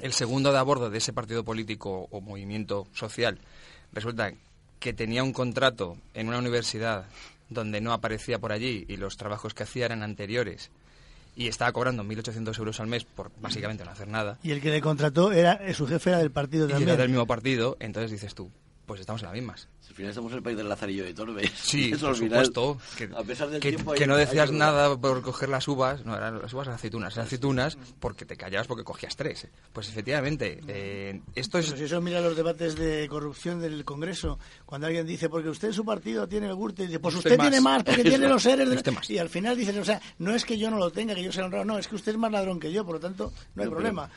el 0.00 0.12
segundo 0.12 0.52
de 0.52 0.58
a 0.58 0.62
bordo 0.62 0.90
de 0.90 0.98
ese 0.98 1.12
partido 1.12 1.44
político 1.44 2.08
o 2.10 2.20
movimiento 2.20 2.86
social, 2.92 3.38
resulta 3.92 4.32
que 4.80 4.92
tenía 4.92 5.22
un 5.22 5.32
contrato 5.32 5.96
en 6.14 6.28
una 6.28 6.38
universidad 6.38 7.06
donde 7.48 7.80
no 7.80 7.92
aparecía 7.92 8.38
por 8.38 8.52
allí 8.52 8.84
y 8.88 8.96
los 8.96 9.16
trabajos 9.16 9.54
que 9.54 9.62
hacía 9.62 9.86
eran 9.86 10.02
anteriores 10.02 10.70
y 11.36 11.48
estaba 11.48 11.72
cobrando 11.72 12.04
1.800 12.04 12.58
euros 12.58 12.80
al 12.80 12.86
mes 12.86 13.04
por 13.04 13.30
básicamente 13.40 13.84
no 13.84 13.90
hacer 13.90 14.08
nada 14.08 14.38
Y 14.42 14.52
el 14.52 14.60
que 14.60 14.70
le 14.70 14.80
contrató, 14.80 15.32
era 15.32 15.54
eh, 15.54 15.74
su 15.74 15.86
jefe 15.86 16.10
era 16.10 16.18
del 16.18 16.30
partido 16.30 16.66
y 16.66 16.70
también. 16.70 16.88
era 16.90 16.98
del 16.98 17.08
mismo 17.10 17.26
partido, 17.26 17.76
entonces 17.80 18.10
dices 18.10 18.34
tú, 18.34 18.50
pues 18.86 19.00
estamos 19.00 19.22
en 19.22 19.26
las 19.26 19.34
mismas. 19.34 19.68
Al 19.88 19.94
final 19.94 20.10
estamos 20.10 20.32
en 20.32 20.38
el 20.38 20.42
país 20.42 20.56
del 20.56 20.68
Lazarillo 20.68 21.04
de 21.04 21.14
Torbe. 21.14 21.48
Sí, 21.54 21.90
Eso 21.92 22.00
por 22.06 22.10
al 22.10 22.16
final, 22.16 22.46
supuesto. 22.46 22.78
Que, 22.96 23.04
a 23.14 23.22
pesar 23.22 23.50
del 23.50 23.60
que- 23.60 23.70
tiempo 23.72 23.92
que 23.92 24.02
hay- 24.04 24.08
no 24.08 24.16
decías 24.16 24.50
nada 24.50 24.96
por 24.96 25.22
coger 25.22 25.48
las 25.50 25.68
uvas, 25.68 26.04
no, 26.04 26.16
eran 26.16 26.40
las 26.40 26.52
uvas 26.52 26.66
eran 26.66 26.76
aceitunas, 26.76 27.14
eran 27.14 27.26
aceitunas 27.26 27.78
porque 28.00 28.24
te 28.24 28.36
callabas 28.36 28.66
porque 28.66 28.82
cogías 28.84 29.14
tres. 29.16 29.46
Pues 29.72 29.88
efectivamente, 29.88 30.60
eh, 30.68 31.20
esto 31.34 31.58
es... 31.58 31.66
Pero 31.66 31.78
si 31.78 31.84
eso 31.84 32.00
mira 32.00 32.20
los 32.20 32.36
debates 32.36 32.74
de 32.76 33.06
corrupción 33.08 33.60
del 33.60 33.84
Congreso, 33.84 34.38
cuando 34.66 34.86
alguien 34.86 35.06
dice, 35.06 35.28
porque 35.28 35.48
usted 35.50 35.68
en 35.68 35.74
su 35.74 35.84
partido 35.84 36.26
tiene 36.26 36.46
el 36.48 36.54
GURTE, 36.54 36.84
y 36.84 36.86
dice, 36.86 36.98
pues 37.00 37.14
Usted 37.14 37.30
usted, 37.32 37.38
más. 37.38 37.48
tiene 37.50 37.60
más, 37.62 37.82
porque 37.84 38.02
tiene 38.04 38.28
los 38.28 38.42
seres. 38.42 38.68
de- 38.82 38.90
más. 38.90 39.08
Y 39.10 39.18
al 39.18 39.28
final 39.28 39.56
dicen, 39.56 39.78
o 39.78 39.84
sea, 39.84 40.00
no 40.18 40.34
es 40.34 40.44
que 40.44 40.58
yo 40.58 40.70
no 40.70 40.78
lo 40.78 40.90
tenga, 40.90 41.14
que 41.14 41.22
yo 41.22 41.30
sea 41.32 41.44
honrado, 41.44 41.64
no, 41.64 41.78
es 41.78 41.86
que 41.88 41.94
usted 41.94 42.12
es 42.12 42.18
más 42.18 42.32
ladrón 42.32 42.58
que 42.58 42.72
yo, 42.72 42.84
por 42.84 42.94
lo 42.94 43.00
tanto, 43.00 43.32
no 43.54 43.62
hay 43.62 43.68
No, 43.68 43.70
pero- 43.70 43.70
problema. 43.76 44.10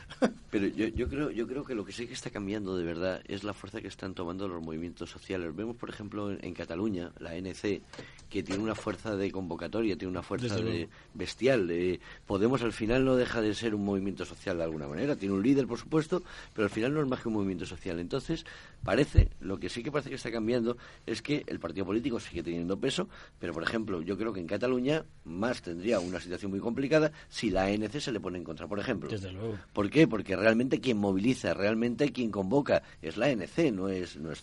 Pero 0.50 0.68
yo, 0.76 0.88
yo 0.88 1.08
creo 1.08 1.30
yo 1.32 1.46
creo 1.48 1.64
que 1.66 1.76
lo 1.76 1.86
que 1.86 1.92
sí 1.92 2.08
que 2.08 2.14
está 2.14 2.30
cambiando 2.30 2.78
de 2.78 2.84
verdad 2.86 3.22
es 3.28 3.44
la 3.44 3.54
fuerza 3.54 3.82
que 3.82 3.88
están 3.90 4.14
tomando 4.14 4.48
los 4.48 4.57
movimientos 4.62 5.10
sociales. 5.10 5.56
Vemos, 5.56 5.76
por 5.76 5.90
ejemplo, 5.90 6.32
en, 6.32 6.44
en 6.44 6.54
Cataluña, 6.54 7.12
la 7.20 7.32
ANC, 7.32 7.82
que 8.30 8.44
tiene 8.44 8.62
una 8.62 8.76
fuerza 8.76 9.16
de 9.16 9.32
convocatoria, 9.32 9.98
tiene 9.98 10.12
una 10.12 10.24
fuerza 10.24 10.56
de 10.58 10.90
bestial. 11.14 11.70
Eh, 11.72 12.00
Podemos 12.26 12.62
al 12.62 12.74
final 12.74 13.06
no 13.06 13.16
deja 13.16 13.42
de 13.42 13.54
ser 13.56 13.74
un 13.74 13.86
movimiento 13.86 14.26
social 14.26 14.58
de 14.58 14.64
alguna 14.64 14.88
manera. 14.88 15.16
Tiene 15.16 15.36
un 15.36 15.44
líder, 15.44 15.66
por 15.68 15.80
supuesto, 15.80 16.24
pero 16.54 16.66
al 16.66 16.70
final 16.70 16.94
no 16.94 17.02
es 17.02 17.08
más 17.08 17.22
que 17.22 17.30
un 17.30 17.36
movimiento 17.36 17.66
social. 17.66 18.00
Entonces, 18.00 18.46
parece, 18.84 19.30
lo 19.40 19.60
que 19.60 19.70
sí 19.70 19.84
que 19.84 19.92
parece 19.92 20.10
que 20.10 20.16
está 20.16 20.32
cambiando 20.32 20.78
es 21.06 21.22
que 21.22 21.44
el 21.48 21.60
partido 21.60 21.86
político 21.86 22.20
sigue 22.20 22.44
teniendo 22.44 22.78
peso, 22.78 23.08
pero, 23.40 23.54
por 23.54 23.64
ejemplo, 23.64 24.02
yo 24.02 24.18
creo 24.18 24.34
que 24.34 24.40
en 24.40 24.48
Cataluña 24.48 25.06
más 25.24 25.62
tendría 25.62 26.00
una 26.00 26.20
situación 26.20 26.52
muy 26.52 26.60
complicada 26.60 27.12
si 27.30 27.50
la 27.50 27.66
ANC 27.66 28.00
se 28.00 28.12
le 28.12 28.20
pone 28.20 28.38
en 28.38 28.44
contra, 28.44 28.68
por 28.68 28.80
ejemplo. 28.80 29.10
Desde 29.10 29.32
luego. 29.32 29.58
¿Por 29.74 29.90
qué? 29.90 30.08
Porque 30.08 30.36
realmente 30.36 30.80
quien 30.80 30.98
moviliza, 30.98 31.54
realmente 31.54 32.12
quien 32.12 32.32
convoca 32.32 32.84
es 33.02 33.18
la 33.18 33.28
ANC, 33.28 33.72
no 33.72 33.90
es, 33.90 34.18
no 34.18 34.32
es 34.32 34.42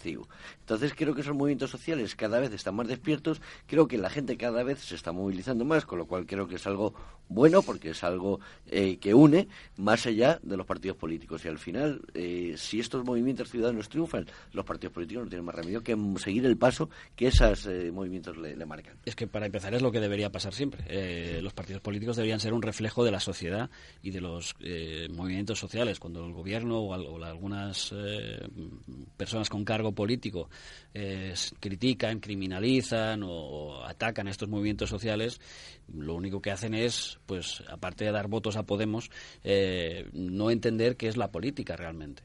Entonces 0.61 0.93
creo 0.95 1.15
que 1.15 1.23
esos 1.23 1.35
movimientos 1.35 1.71
sociales 1.71 2.15
cada 2.15 2.39
vez 2.41 2.53
están 2.53 2.75
más 2.75 2.89
despiertos, 2.89 3.41
creo 3.67 3.89
que 3.89 3.99
la 3.99 4.11
gente 4.11 4.37
cada 4.37 4.63
vez 4.63 4.81
se 4.81 4.95
está 4.95 5.13
movilizando 5.13 5.65
más, 5.65 5.85
con 5.85 5.99
lo 5.99 6.07
cual 6.07 6.27
creo 6.27 6.47
que 6.47 6.57
es 6.57 6.67
algo 6.67 6.95
bueno 7.29 7.63
porque 7.63 7.91
es 7.91 8.05
algo 8.05 8.41
eh, 8.67 8.99
que 8.99 9.15
une 9.15 9.49
más 9.77 10.07
allá 10.07 10.39
de 10.43 10.57
los 10.57 10.67
partidos 10.67 10.97
políticos. 10.97 11.45
Y 11.45 11.49
al 11.49 11.59
final, 11.59 12.03
eh, 12.15 12.55
si 12.57 12.81
estos 12.81 13.05
movimientos 13.05 13.51
ciudadanos 13.51 13.89
triunfan, 13.89 14.27
los 14.53 14.65
partidos 14.65 14.93
políticos 14.93 15.25
no 15.25 15.31
tienen 15.31 15.45
más 15.45 15.55
remedio 15.55 15.83
que 15.83 15.97
seguir 16.19 16.45
el 16.47 16.57
paso 16.57 16.91
que 17.17 17.29
esos 17.29 17.67
eh, 17.67 17.91
movimientos 17.93 18.37
le, 18.37 18.65
marcan. 18.65 18.97
Es 19.05 19.15
que 19.15 19.27
para 19.27 19.47
empezar 19.47 19.75
es 19.75 19.83
lo 19.83 19.93
que 19.93 20.01
debería 20.01 20.31
pasar 20.31 20.55
siempre. 20.55 21.43
los 21.43 21.53
partidos 21.53 21.83
políticos 21.83 22.17
deberían 22.17 22.41
ser 22.41 22.55
un 22.55 22.63
reflejo 22.63 23.05
de 23.05 23.11
la 23.11 23.21
sociedad 23.21 23.69
y 24.03 24.11
de 24.11 24.21
los 24.21 24.55
movimientos 25.11 25.59
sociales. 25.59 25.99
Cuando 25.99 26.25
el 26.25 26.33
gobierno 26.33 26.79
o, 26.79 27.25
algunas 27.25 27.95
personas 29.17 29.51
con 29.51 29.65
cargo 29.65 29.93
político 29.95 30.49
critican, 31.61 32.21
criminalizan 32.21 33.23
o 33.25 33.85
atacan 33.85 34.29
a 34.29 34.31
estos 34.31 34.49
movimientos 34.49 34.89
sociales, 34.91 35.41
lo 35.93 36.15
único 36.15 36.41
que 36.41 36.51
hacen 36.51 36.75
es, 36.75 37.19
pues, 37.27 37.63
aparte 37.69 38.05
de 38.05 38.13
dar 38.13 38.29
votos 38.29 38.57
a 38.57 38.65
Podemos, 38.65 39.11
eh, 39.43 40.09
no 40.13 40.51
entender 40.51 40.97
qué 40.97 41.09
es 41.09 41.17
la 41.17 41.31
política 41.31 41.77
realmente. 41.77 42.23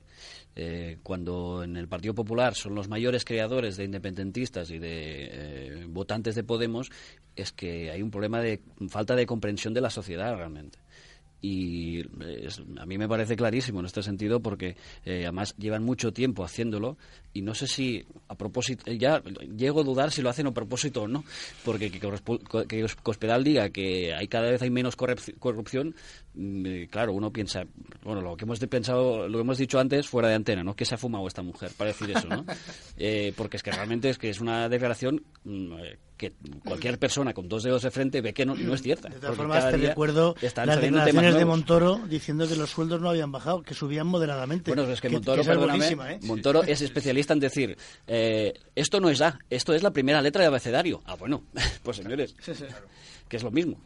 Eh, 0.55 0.97
cuando 1.03 1.63
en 1.63 1.77
el 1.77 1.87
Partido 1.87 2.13
Popular 2.13 2.55
son 2.55 2.75
los 2.75 2.89
mayores 2.89 3.23
creadores 3.23 3.77
de 3.77 3.85
independentistas 3.85 4.71
y 4.71 4.79
de 4.79 5.29
eh, 5.31 5.85
votantes 5.87 6.35
de 6.35 6.43
Podemos, 6.43 6.91
es 7.35 7.51
que 7.51 7.91
hay 7.91 8.01
un 8.01 8.11
problema 8.11 8.41
de 8.41 8.61
falta 8.89 9.15
de 9.15 9.25
comprensión 9.25 9.73
de 9.73 9.81
la 9.81 9.89
sociedad 9.89 10.35
realmente 10.35 10.79
y 11.41 12.01
a 12.79 12.85
mí 12.85 12.97
me 12.97 13.07
parece 13.07 13.35
clarísimo 13.35 13.79
en 13.79 13.85
este 13.85 14.03
sentido 14.03 14.41
porque 14.41 14.75
eh, 15.05 15.23
además 15.23 15.55
llevan 15.57 15.83
mucho 15.83 16.11
tiempo 16.11 16.43
haciéndolo 16.43 16.97
y 17.33 17.41
no 17.41 17.53
sé 17.53 17.67
si 17.67 18.05
a 18.27 18.35
propósito 18.35 18.91
ya 18.91 19.21
llego 19.55 19.81
a 19.81 19.83
dudar 19.83 20.11
si 20.11 20.21
lo 20.21 20.29
hacen 20.29 20.47
a 20.47 20.51
propósito 20.51 21.03
o 21.03 21.07
no 21.07 21.23
porque 21.63 21.91
que, 21.91 21.99
que 22.67 22.85
Cospedal 23.01 23.43
diga 23.43 23.69
que 23.69 24.13
hay 24.13 24.27
cada 24.27 24.51
vez 24.51 24.61
hay 24.61 24.69
menos 24.69 24.95
corrupción 24.95 25.89
eh, 25.89 26.28
claro 26.89 27.13
uno 27.13 27.31
piensa 27.31 27.63
bueno 28.03 28.21
lo 28.21 28.37
que 28.37 28.45
hemos 28.45 28.59
pensado 28.59 29.27
lo 29.27 29.37
que 29.37 29.41
hemos 29.41 29.57
dicho 29.57 29.79
antes 29.79 30.07
fuera 30.07 30.29
de 30.29 30.35
antena 30.35 30.63
no 30.63 30.75
que 30.75 30.85
se 30.85 30.95
ha 30.95 30.97
fumado 30.97 31.27
esta 31.27 31.41
mujer 31.41 31.71
para 31.75 31.89
decir 31.89 32.11
eso 32.11 32.27
no 32.27 32.45
eh, 32.97 33.33
porque 33.35 33.57
es 33.57 33.63
que 33.63 33.71
realmente 33.71 34.09
es 34.09 34.17
que 34.17 34.29
es 34.29 34.39
una 34.39 34.69
declaración 34.69 35.23
mm, 35.43 35.73
que 36.19 36.33
cualquier 36.65 36.99
persona 36.99 37.33
con 37.33 37.47
dos 37.47 37.63
dedos 37.63 37.81
de 37.81 37.91
frente 37.91 38.21
ve 38.21 38.33
que 38.33 38.45
no, 38.45 38.53
no 38.53 38.73
es 38.73 38.81
cierta. 38.81 39.07
De 39.07 39.19
todas 39.19 39.37
formas, 39.37 39.71
te 39.71 39.77
recuerdo 39.77 40.35
las 40.41 40.81
declaraciones 40.81 41.35
de 41.35 41.45
Montoro 41.45 42.01
diciendo 42.09 42.45
que 42.45 42.57
los 42.57 42.69
sueldos 42.69 43.01
no 43.01 43.09
habían 43.09 43.31
bajado, 43.31 43.63
que 43.63 43.73
subían 43.73 44.05
moderadamente. 44.05 44.69
Bueno, 44.69 44.91
es 44.91 44.99
que, 44.99 45.07
Montoro, 45.07 45.41
¿eh? 45.41 46.19
Montoro 46.23 46.63
es 46.63 46.81
especialista 46.81 47.33
en 47.33 47.39
decir, 47.39 47.77
eh, 48.05 48.53
esto 48.75 48.99
no 48.99 49.09
es 49.09 49.21
A, 49.21 49.39
esto 49.49 49.73
es 49.73 49.81
la 49.81 49.91
primera 49.91 50.21
letra 50.21 50.41
de 50.41 50.47
abecedario. 50.47 51.01
Ah, 51.05 51.15
bueno, 51.15 51.43
pues 51.83 51.97
señores, 51.97 52.35
que 53.29 53.37
es 53.37 53.43
lo 53.43 53.51
mismo. 53.51 53.79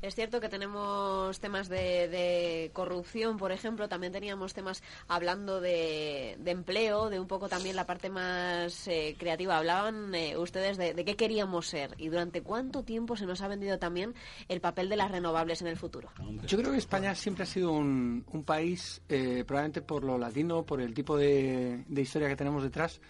Es 0.00 0.14
cierto 0.14 0.40
que 0.40 0.48
tenemos 0.48 1.40
temas 1.40 1.68
de, 1.68 2.70
corrupción, 2.72 3.36
por 3.36 3.50
ejemplo, 3.50 3.88
también 3.88 4.12
teníamos 4.12 4.54
temas 4.54 4.82
hablando 5.08 5.60
de, 5.60 6.38
empleo, 6.46 7.10
de 7.10 7.18
un 7.18 7.26
poco 7.26 7.48
también 7.48 7.74
la 7.74 7.84
parte 7.84 8.08
más 8.08 8.86
eh, 8.86 9.16
creativa. 9.18 9.58
Hablaban 9.58 10.14
eh, 10.14 10.36
ustedes 10.36 10.76
de, 10.76 10.94
qué 11.04 11.16
queríamos 11.16 11.66
ser 11.66 11.96
y 11.98 12.08
durante 12.08 12.42
cuánto 12.42 12.84
tiempo 12.84 13.16
se 13.16 13.26
nos 13.26 13.40
ha 13.42 13.48
vendido 13.48 13.78
también 13.78 14.14
el 14.48 14.60
papel 14.60 14.88
de 14.88 14.96
las 14.96 15.10
renovables 15.10 15.62
en 15.62 15.66
el 15.66 15.76
futuro. 15.76 16.10
Yo 16.46 16.58
creo 16.58 16.70
que 16.70 16.78
España 16.78 17.14
siempre 17.16 17.42
ha 17.42 17.46
sido 17.46 17.72
un, 17.72 18.24
país, 18.46 19.02
eh, 19.08 19.42
probablemente 19.44 19.82
por 19.82 20.04
lo 20.04 20.16
latino, 20.16 20.64
por 20.64 20.80
el 20.80 20.94
tipo 20.94 21.16
de, 21.16 21.84
de 21.88 22.02
historia 22.02 22.28
que 22.28 22.36
tenemos 22.36 22.62
detrás, 22.62 23.00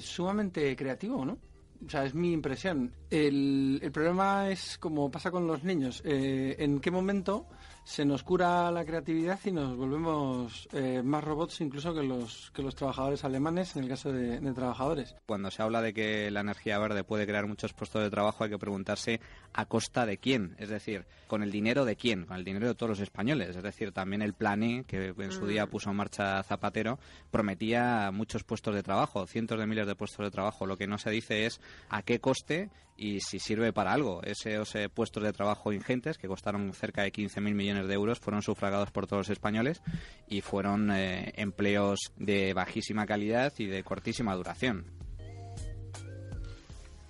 sumamente 0.00 0.74
creativo, 0.74 1.24
¿no? 1.24 1.38
O 1.84 1.90
sea, 1.90 2.04
es 2.04 2.14
mi 2.14 2.32
impresión. 2.32 2.92
El, 3.10 3.80
el 3.82 3.92
problema 3.92 4.50
es 4.50 4.78
como 4.78 5.10
pasa 5.10 5.30
con 5.30 5.46
los 5.46 5.64
niños. 5.64 6.02
Eh, 6.04 6.56
¿En 6.58 6.80
qué 6.80 6.90
momento 6.90 7.46
se 7.86 8.04
nos 8.04 8.24
cura 8.24 8.68
la 8.72 8.84
creatividad 8.84 9.38
y 9.44 9.52
nos 9.52 9.76
volvemos 9.76 10.68
eh, 10.72 11.02
más 11.04 11.22
robots 11.22 11.60
incluso 11.60 11.94
que 11.94 12.02
los, 12.02 12.50
que 12.50 12.60
los 12.60 12.74
trabajadores 12.74 13.22
alemanes 13.22 13.76
en 13.76 13.84
el 13.84 13.88
caso 13.88 14.12
de, 14.12 14.40
trabajadores. 14.52 15.14
Cuando 15.24 15.52
se 15.52 15.62
habla 15.62 15.80
de 15.80 15.94
que 15.94 16.28
la 16.32 16.40
energía 16.40 16.80
verde 16.80 17.04
puede 17.04 17.28
crear 17.28 17.46
muchos 17.46 17.72
puestos 17.74 18.02
de 18.02 18.10
trabajo 18.10 18.42
hay 18.42 18.50
que 18.50 18.58
preguntarse 18.58 19.20
a 19.52 19.66
costa 19.66 20.04
de 20.04 20.18
quién, 20.18 20.56
es 20.58 20.68
decir, 20.68 21.06
con 21.28 21.44
el 21.44 21.52
dinero 21.52 21.84
de 21.84 21.94
quién, 21.94 22.26
con 22.26 22.36
el 22.36 22.44
dinero 22.44 22.66
de 22.66 22.74
todos 22.74 22.90
los 22.90 23.00
españoles, 23.00 23.54
es 23.54 23.62
decir, 23.62 23.92
también 23.92 24.20
el 24.20 24.34
plan 24.34 24.64
E, 24.64 24.84
que 24.84 25.14
en 25.16 25.30
su 25.30 25.46
día 25.46 25.66
mm. 25.66 25.70
puso 25.70 25.90
en 25.90 25.96
marcha 25.96 26.42
Zapatero, 26.42 26.98
prometía 27.30 28.10
muchos 28.12 28.42
puestos 28.42 28.74
de 28.74 28.82
trabajo, 28.82 29.28
cientos 29.28 29.60
de 29.60 29.66
miles 29.66 29.86
de 29.86 29.94
puestos 29.94 30.24
de 30.24 30.32
trabajo. 30.32 30.66
Lo 30.66 30.76
que 30.76 30.88
no 30.88 30.98
se 30.98 31.10
dice 31.10 31.46
es 31.46 31.60
a 31.88 32.02
qué 32.02 32.18
coste 32.18 32.68
y 32.96 33.20
si 33.20 33.38
sirve 33.38 33.72
para 33.72 33.92
algo. 33.92 34.22
Esos 34.22 34.74
puestos 34.94 35.22
de 35.22 35.32
trabajo 35.32 35.72
ingentes, 35.72 36.18
que 36.18 36.28
costaron 36.28 36.72
cerca 36.72 37.02
de 37.02 37.12
15.000 37.12 37.54
millones 37.54 37.88
de 37.88 37.94
euros, 37.94 38.18
fueron 38.18 38.42
sufragados 38.42 38.90
por 38.90 39.06
todos 39.06 39.20
los 39.20 39.30
españoles 39.30 39.82
y 40.28 40.40
fueron 40.40 40.90
eh, 40.90 41.32
empleos 41.36 41.98
de 42.16 42.54
bajísima 42.54 43.06
calidad 43.06 43.52
y 43.58 43.66
de 43.66 43.82
cortísima 43.82 44.34
duración. 44.34 44.86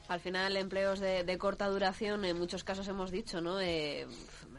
Al 0.09 0.20
final, 0.20 0.57
empleos 0.57 1.01
de, 1.01 1.38
corta 1.38 1.66
duración, 1.68 2.25
en 2.25 2.38
muchos 2.38 2.62
casos 2.62 2.87
hemos 2.87 3.11
dicho, 3.11 3.40
¿no? 3.40 3.61
Eh, 3.61 4.07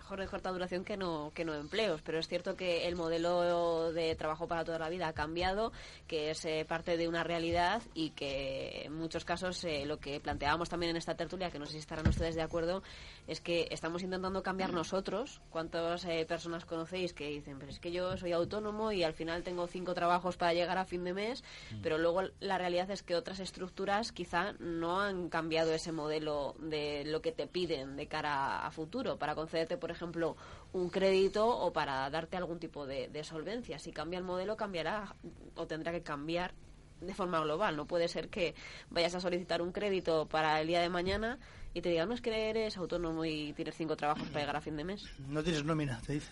mejor 0.07 0.21
de 0.21 0.27
corta 0.27 0.51
duración 0.53 0.85
que 0.85 0.95
no, 0.95 1.33
que 1.35 1.43
no 1.43 1.53
empleos, 1.53 2.01
pero 2.01 2.17
es 2.17 2.29
cierto 2.29 2.55
que 2.55 2.87
el 2.87 2.95
modelo 2.95 3.91
de 3.91 4.15
trabajo 4.15 4.47
para 4.47 4.63
toda 4.63 4.79
la 4.79 4.87
vida 4.87 5.09
ha 5.09 5.11
cambiado, 5.11 5.73
que 6.07 6.29
es 6.29 6.45
eh, 6.45 6.65
parte 6.65 6.95
de 6.95 7.09
una 7.09 7.25
realidad 7.25 7.81
y 7.93 8.11
que 8.11 8.83
en 8.85 8.93
muchos 8.93 9.25
casos 9.25 9.61
eh, 9.65 9.85
lo 9.85 9.97
que 9.99 10.21
planteábamos 10.21 10.69
también 10.69 10.91
en 10.91 10.95
esta 10.95 11.15
tertulia, 11.15 11.51
que 11.51 11.59
no 11.59 11.65
sé 11.65 11.73
si 11.73 11.79
estarán 11.79 12.07
ustedes 12.07 12.35
de 12.35 12.41
acuerdo, 12.41 12.83
es 13.27 13.41
que 13.41 13.67
estamos 13.69 14.01
intentando 14.01 14.41
cambiar 14.43 14.71
nosotros. 14.71 15.41
¿Cuántas 15.49 16.05
eh, 16.05 16.25
personas 16.25 16.63
conocéis 16.63 17.11
que 17.11 17.27
dicen, 17.27 17.59
pero 17.59 17.69
es 17.69 17.79
que 17.79 17.91
yo 17.91 18.15
soy 18.15 18.31
autónomo 18.31 18.93
y 18.93 19.03
al 19.03 19.13
final 19.13 19.43
tengo 19.43 19.67
cinco 19.67 19.93
trabajos 19.93 20.37
para 20.37 20.53
llegar 20.53 20.77
a 20.77 20.85
fin 20.85 21.03
de 21.03 21.13
mes, 21.13 21.43
mm. 21.71 21.81
pero 21.81 21.97
luego 21.97 22.21
la 22.39 22.57
realidad 22.57 22.89
es 22.91 23.03
que 23.03 23.13
otras 23.13 23.41
estructuras 23.41 24.13
quizá 24.13 24.53
no 24.59 25.01
han 25.01 25.27
cambiado 25.27 25.73
ese 25.73 25.91
modelo 25.91 26.55
de 26.59 27.03
lo 27.03 27.21
que 27.21 27.33
te 27.33 27.45
piden 27.45 27.97
de 27.97 28.07
cara 28.07 28.65
a 28.65 28.71
futuro 28.71 29.17
para 29.17 29.35
concederte, 29.35 29.75
por 29.75 29.89
ejemplo, 29.91 29.96
ejemplo, 29.97 30.35
un 30.73 30.89
crédito 30.89 31.47
o 31.47 31.73
para 31.73 32.09
darte 32.09 32.37
algún 32.37 32.59
tipo 32.59 32.85
de, 32.85 33.23
solvencia. 33.23 33.79
Si 33.79 33.91
cambia 33.91 34.19
el 34.19 34.23
modelo, 34.23 34.55
cambiará 34.55 35.15
o 35.55 35.67
tendrá 35.67 35.91
que 35.91 36.01
cambiar 36.01 36.53
de 37.01 37.13
forma 37.13 37.39
global. 37.41 37.75
No 37.75 37.85
puede 37.85 38.07
ser 38.07 38.29
que 38.29 38.55
vayas 38.89 39.15
a 39.15 39.19
solicitar 39.19 39.61
un 39.61 39.71
crédito 39.71 40.27
para 40.27 40.59
el 40.61 40.67
día 40.67 40.81
de 40.81 40.89
mañana 40.89 41.37
y 41.73 41.81
te 41.81 41.89
digan, 41.89 42.09
no 42.09 42.15
es 42.15 42.21
que 42.21 42.49
eres 42.49 42.77
autónomo 42.77 43.25
y 43.25 43.53
tienes 43.53 43.75
cinco 43.75 43.95
trabajos 43.95 44.27
para 44.29 44.39
llegar 44.41 44.55
a 44.55 44.61
fin 44.61 44.77
de 44.77 44.83
mes. 44.83 45.05
No 45.27 45.43
tienes 45.43 45.63
nómina, 45.63 46.01
te 46.05 46.13
dice. 46.13 46.31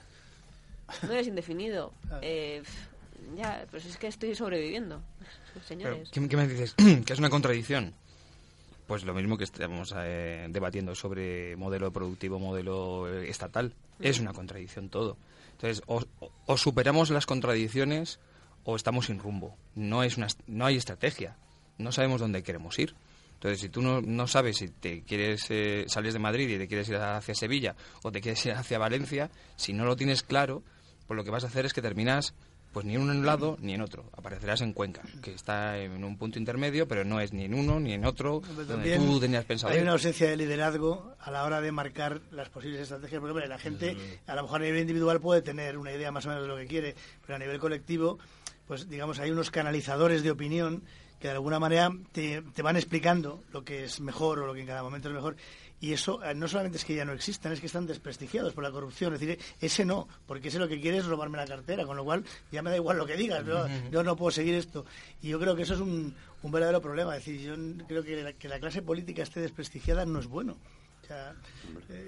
No 1.03 1.11
eres 1.11 1.27
indefinido. 1.27 1.93
Eh, 2.21 2.63
ya, 3.35 3.65
pues 3.71 3.85
es 3.85 3.97
que 3.97 4.07
estoy 4.07 4.35
sobreviviendo, 4.35 5.01
señores. 5.65 6.09
¿qué, 6.11 6.19
me 6.19 6.47
dices? 6.47 6.73
que 7.05 7.13
es 7.13 7.19
una 7.19 7.29
contradicción. 7.29 7.93
Pues 8.87 9.03
lo 9.03 9.13
mismo 9.13 9.37
que 9.37 9.45
estamos 9.45 9.93
eh, 9.97 10.47
debatiendo 10.49 10.93
sobre 10.93 11.55
modelo 11.55 11.91
productivo, 11.91 12.39
modelo 12.39 13.07
eh, 13.07 13.29
estatal. 13.29 13.73
Es 13.99 14.19
una 14.19 14.33
contradicción 14.33 14.89
todo. 14.89 15.17
Entonces, 15.53 15.81
o, 15.87 16.57
superamos 16.57 17.09
las 17.09 17.25
contradicciones 17.25 18.19
o 18.63 18.75
estamos 18.75 19.07
sin 19.07 19.19
rumbo. 19.19 19.55
No, 19.73 20.03
es 20.03 20.17
una, 20.17 20.27
no 20.47 20.65
hay 20.65 20.75
estrategia. 20.75 21.35
No 21.77 21.91
sabemos 21.91 22.21
dónde 22.21 22.43
queremos 22.43 22.77
ir. 22.77 22.93
Entonces, 23.35 23.59
si 23.59 23.69
tú 23.69 23.81
no, 23.81 24.01
no 24.01 24.27
sabes 24.27 24.57
si 24.57 24.69
te 24.69 25.01
quieres 25.01 25.45
eh, 25.49 25.85
salir 25.87 26.13
de 26.13 26.19
Madrid 26.19 26.49
y 26.49 26.57
te 26.57 26.67
quieres 26.67 26.87
ir 26.89 26.97
hacia 26.97 27.35
Sevilla 27.35 27.75
o 28.03 28.11
te 28.11 28.21
quieres 28.21 28.45
ir 28.45 28.53
hacia 28.53 28.77
Valencia, 28.77 29.29
si 29.55 29.73
no 29.73 29.85
lo 29.85 29.95
tienes 29.95 30.23
claro, 30.23 30.63
pues 31.07 31.17
lo 31.17 31.23
que 31.23 31.31
vas 31.31 31.43
a 31.43 31.47
hacer 31.47 31.65
es 31.65 31.73
que 31.73 31.81
terminas 31.81 32.33
pues 32.75 32.85
ni 32.85 32.95
en 32.95 33.09
un 33.09 33.25
lado 33.25 33.57
ni 33.61 33.73
en 33.73 33.79
otro. 33.79 34.03
Aparecerás 34.17 34.59
en 34.59 34.73
Cuenca, 34.73 35.01
que 35.23 35.33
está 35.33 35.77
en 35.77 36.03
un 36.03 36.17
punto 36.17 36.39
intermedio, 36.39 36.89
pero 36.89 37.05
no 37.05 37.21
es 37.21 37.31
ni 37.31 37.45
en 37.45 37.53
uno 37.53 37.79
ni 37.79 37.93
en 37.93 38.03
otro 38.03 38.41
donde 38.67 38.97
tú 38.97 39.17
tenías 39.17 39.45
pensado. 39.45 39.71
Hay 39.71 39.79
una 39.79 39.93
ausencia 39.93 40.29
de 40.29 40.35
liderazgo 40.35 41.15
a 41.21 41.31
la 41.31 41.45
hora 41.45 41.61
de 41.61 41.71
marcar 41.71 42.19
las 42.31 42.49
posibles 42.49 42.81
estrategias, 42.81 43.21
porque 43.21 43.47
la 43.47 43.57
gente 43.59 43.95
a 44.27 44.35
lo 44.35 44.41
mejor 44.41 44.61
a 44.61 44.65
nivel 44.65 44.81
individual 44.81 45.21
puede 45.21 45.41
tener 45.41 45.77
una 45.77 45.93
idea 45.93 46.11
más 46.11 46.25
o 46.25 46.27
menos 46.27 46.43
de 46.43 46.49
lo 46.49 46.57
que 46.57 46.67
quiere, 46.67 46.95
pero 47.25 47.37
a 47.37 47.39
nivel 47.39 47.59
colectivo, 47.59 48.19
pues 48.67 48.89
digamos, 48.89 49.19
hay 49.19 49.31
unos 49.31 49.51
canalizadores 49.51 50.21
de 50.21 50.31
opinión 50.31 50.83
que 51.25 51.29
de 51.29 51.37
alguna 51.37 51.59
manera 51.59 51.91
te, 52.11 52.43
te 52.53 52.61
van 52.61 52.75
explicando 52.75 53.41
lo 53.51 53.63
que 53.63 53.85
es 53.85 53.99
mejor 53.99 54.37
o 54.37 54.45
lo 54.45 54.53
que 54.53 54.61
en 54.61 54.67
cada 54.67 54.83
momento 54.83 55.07
es 55.09 55.15
mejor 55.15 55.35
y 55.81 55.91
eso 55.91 56.23
eh, 56.23 56.35
no 56.35 56.47
solamente 56.47 56.77
es 56.77 56.85
que 56.85 56.93
ya 56.93 57.03
no 57.03 57.13
existan, 57.13 57.51
es 57.51 57.59
que 57.59 57.65
están 57.65 57.87
desprestigiados 57.87 58.53
por 58.53 58.63
la 58.63 58.69
corrupción. 58.69 59.13
Es 59.13 59.19
decir, 59.19 59.39
ese 59.59 59.85
no, 59.85 60.07
porque 60.27 60.49
ese 60.49 60.59
lo 60.59 60.67
que 60.67 60.79
quiere 60.79 60.99
es 60.99 61.05
robarme 61.05 61.37
la 61.37 61.47
cartera, 61.47 61.83
con 61.85 61.97
lo 61.97 62.03
cual 62.03 62.23
ya 62.51 62.61
me 62.61 62.69
da 62.69 62.75
igual 62.75 62.97
lo 62.97 63.07
que 63.07 63.17
digas, 63.17 63.43
yo 63.91 64.03
no 64.03 64.15
puedo 64.15 64.29
seguir 64.29 64.53
esto. 64.53 64.85
Y 65.21 65.29
yo 65.29 65.39
creo 65.39 65.55
que 65.55 65.63
eso 65.63 65.73
es 65.73 65.79
un, 65.79 66.13
un 66.43 66.51
verdadero 66.51 66.79
problema. 66.79 67.17
Es 67.17 67.25
decir, 67.25 67.41
yo 67.41 67.55
creo 67.87 68.03
que 68.03 68.21
la, 68.21 68.33
que 68.33 68.47
la 68.47 68.59
clase 68.59 68.83
política 68.83 69.23
esté 69.23 69.39
desprestigiada 69.41 70.05
no 70.05 70.19
es 70.19 70.27
bueno. 70.27 70.57
O 71.05 71.07
sea, 71.07 71.35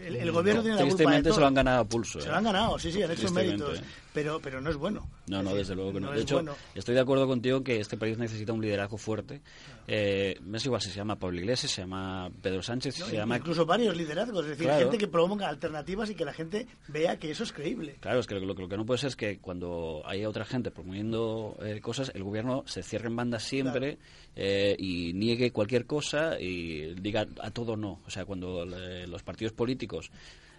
el, 0.06 0.16
el 0.16 0.32
gobierno 0.32 0.64
tiene 0.64 0.78
la 0.78 0.82
culpa 0.82 0.96
Tristemente 0.98 1.32
se 1.32 1.40
lo 1.40 1.46
han 1.46 1.54
ganado 1.54 1.82
a 1.82 1.86
pulso. 1.86 2.20
Se 2.20 2.28
¿eh? 2.28 2.32
lo 2.32 2.38
han 2.38 2.44
ganado, 2.44 2.80
sí, 2.80 2.92
sí, 2.92 3.04
han 3.04 3.12
hecho 3.12 3.32
méritos, 3.32 3.80
pero, 4.12 4.40
pero 4.42 4.60
no 4.60 4.72
es 4.72 4.76
bueno. 4.76 5.08
No, 5.28 5.44
no, 5.44 5.54
desde 5.54 5.76
luego 5.76 5.94
que 5.94 6.00
no. 6.00 6.08
no 6.08 6.14
de 6.14 6.22
hecho, 6.22 6.36
bueno. 6.36 6.56
estoy 6.74 6.96
de 6.96 7.02
acuerdo 7.02 7.28
contigo 7.28 7.64
que 7.64 7.80
este 7.80 7.96
país 7.98 8.18
necesita 8.18 8.54
un 8.54 8.62
liderazgo 8.62 8.98
fuerte. 8.98 9.42
Eh, 9.88 10.38
no 10.42 10.58
es 10.58 10.66
igual 10.66 10.82
si 10.82 10.90
se 10.90 10.96
llama 10.96 11.16
Pablo 11.18 11.40
Iglesias, 11.40 11.72
se 11.72 11.82
llama 11.82 12.30
Pedro 12.42 12.64
Sánchez, 12.64 13.00
No, 13.00 13.06
se 13.06 13.16
llama... 13.18 13.38
Incluso 13.38 13.66
varios 13.66 13.96
liderazgos, 13.96 14.44
es 14.46 14.50
decir, 14.52 14.66
Claro. 14.66 14.82
gente 14.82 14.98
que 14.98 15.08
proponga 15.08 15.48
alternativas 15.48 16.10
y 16.10 16.16
que 16.16 16.26
la 16.26 16.34
gente 16.34 16.68
vea 16.88 17.18
que 17.20 17.30
eso 17.30 17.44
es 17.44 17.54
creíble. 17.54 17.98
Claro, 18.00 18.20
es 18.20 18.28
que 18.28 18.36
lo, 18.36 18.46
lo 18.54 18.68
que 18.68 18.78
no 18.78 18.86
puede 18.86 18.98
ser 18.98 19.10
es 19.10 19.16
que 19.16 19.38
cuando 19.40 20.02
haya 20.06 20.28
otra 20.28 20.44
gente 20.46 20.72
promoviendo 20.72 21.56
eh, 21.62 21.80
cosas, 21.82 22.12
el 22.16 22.24
gobierno 22.24 22.64
se 22.66 22.82
cierre 22.84 23.08
en 23.08 23.16
banda 23.16 23.40
siempre 23.40 23.98
eh, 24.36 24.76
y 24.80 25.14
niegue 25.14 25.52
cualquier 25.52 25.86
cosa 25.86 26.40
y 26.40 26.94
diga 26.96 27.28
a 27.42 27.52
todo 27.52 27.76
no. 27.76 28.02
O 28.06 28.10
sea, 28.10 28.26
cuando 28.26 28.66
eh, 28.88 29.08
los 29.08 29.24
partidos 29.24 29.54
políticos 29.54 30.12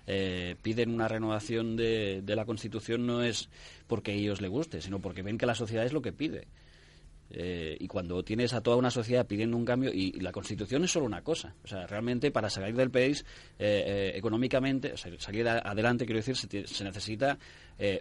eh, 0.06 0.56
piden 0.62 0.90
una 0.90 1.08
renovación 1.08 1.76
de, 1.76 2.22
la 2.26 2.44
Constitución 2.44 3.06
no 3.06 3.22
es 3.22 3.48
porque 3.86 4.12
a 4.12 4.14
ellos 4.14 4.40
les 4.40 4.50
guste, 4.50 4.80
sino 4.80 5.00
porque 5.00 5.22
ven 5.22 5.38
que 5.38 5.46
la 5.46 5.54
sociedad 5.54 5.84
es 5.84 5.92
lo 5.92 6.02
que 6.02 6.12
pide. 6.12 6.48
Eh, 7.30 7.76
y 7.78 7.88
cuando 7.88 8.22
tienes 8.22 8.54
a 8.54 8.62
toda 8.62 8.76
una 8.76 8.90
sociedad 8.90 9.26
pidiendo 9.26 9.56
un 9.56 9.66
cambio, 9.66 9.90
y, 9.92 10.12
la 10.20 10.32
Constitución 10.32 10.84
es 10.84 10.92
solo 10.92 11.04
una 11.04 11.22
cosa. 11.22 11.54
O 11.62 11.66
sea, 11.66 11.86
realmente 11.86 12.30
para 12.30 12.48
salir 12.48 12.74
del 12.74 12.90
país 12.90 13.24
económicamente, 13.58 14.92
o 14.92 14.96
sea, 14.96 15.12
salir 15.18 15.46
adelante, 15.46 16.06
quiero 16.06 16.20
decir, 16.20 16.36
se, 16.36 16.66
se 16.66 16.84
necesita 16.84 17.38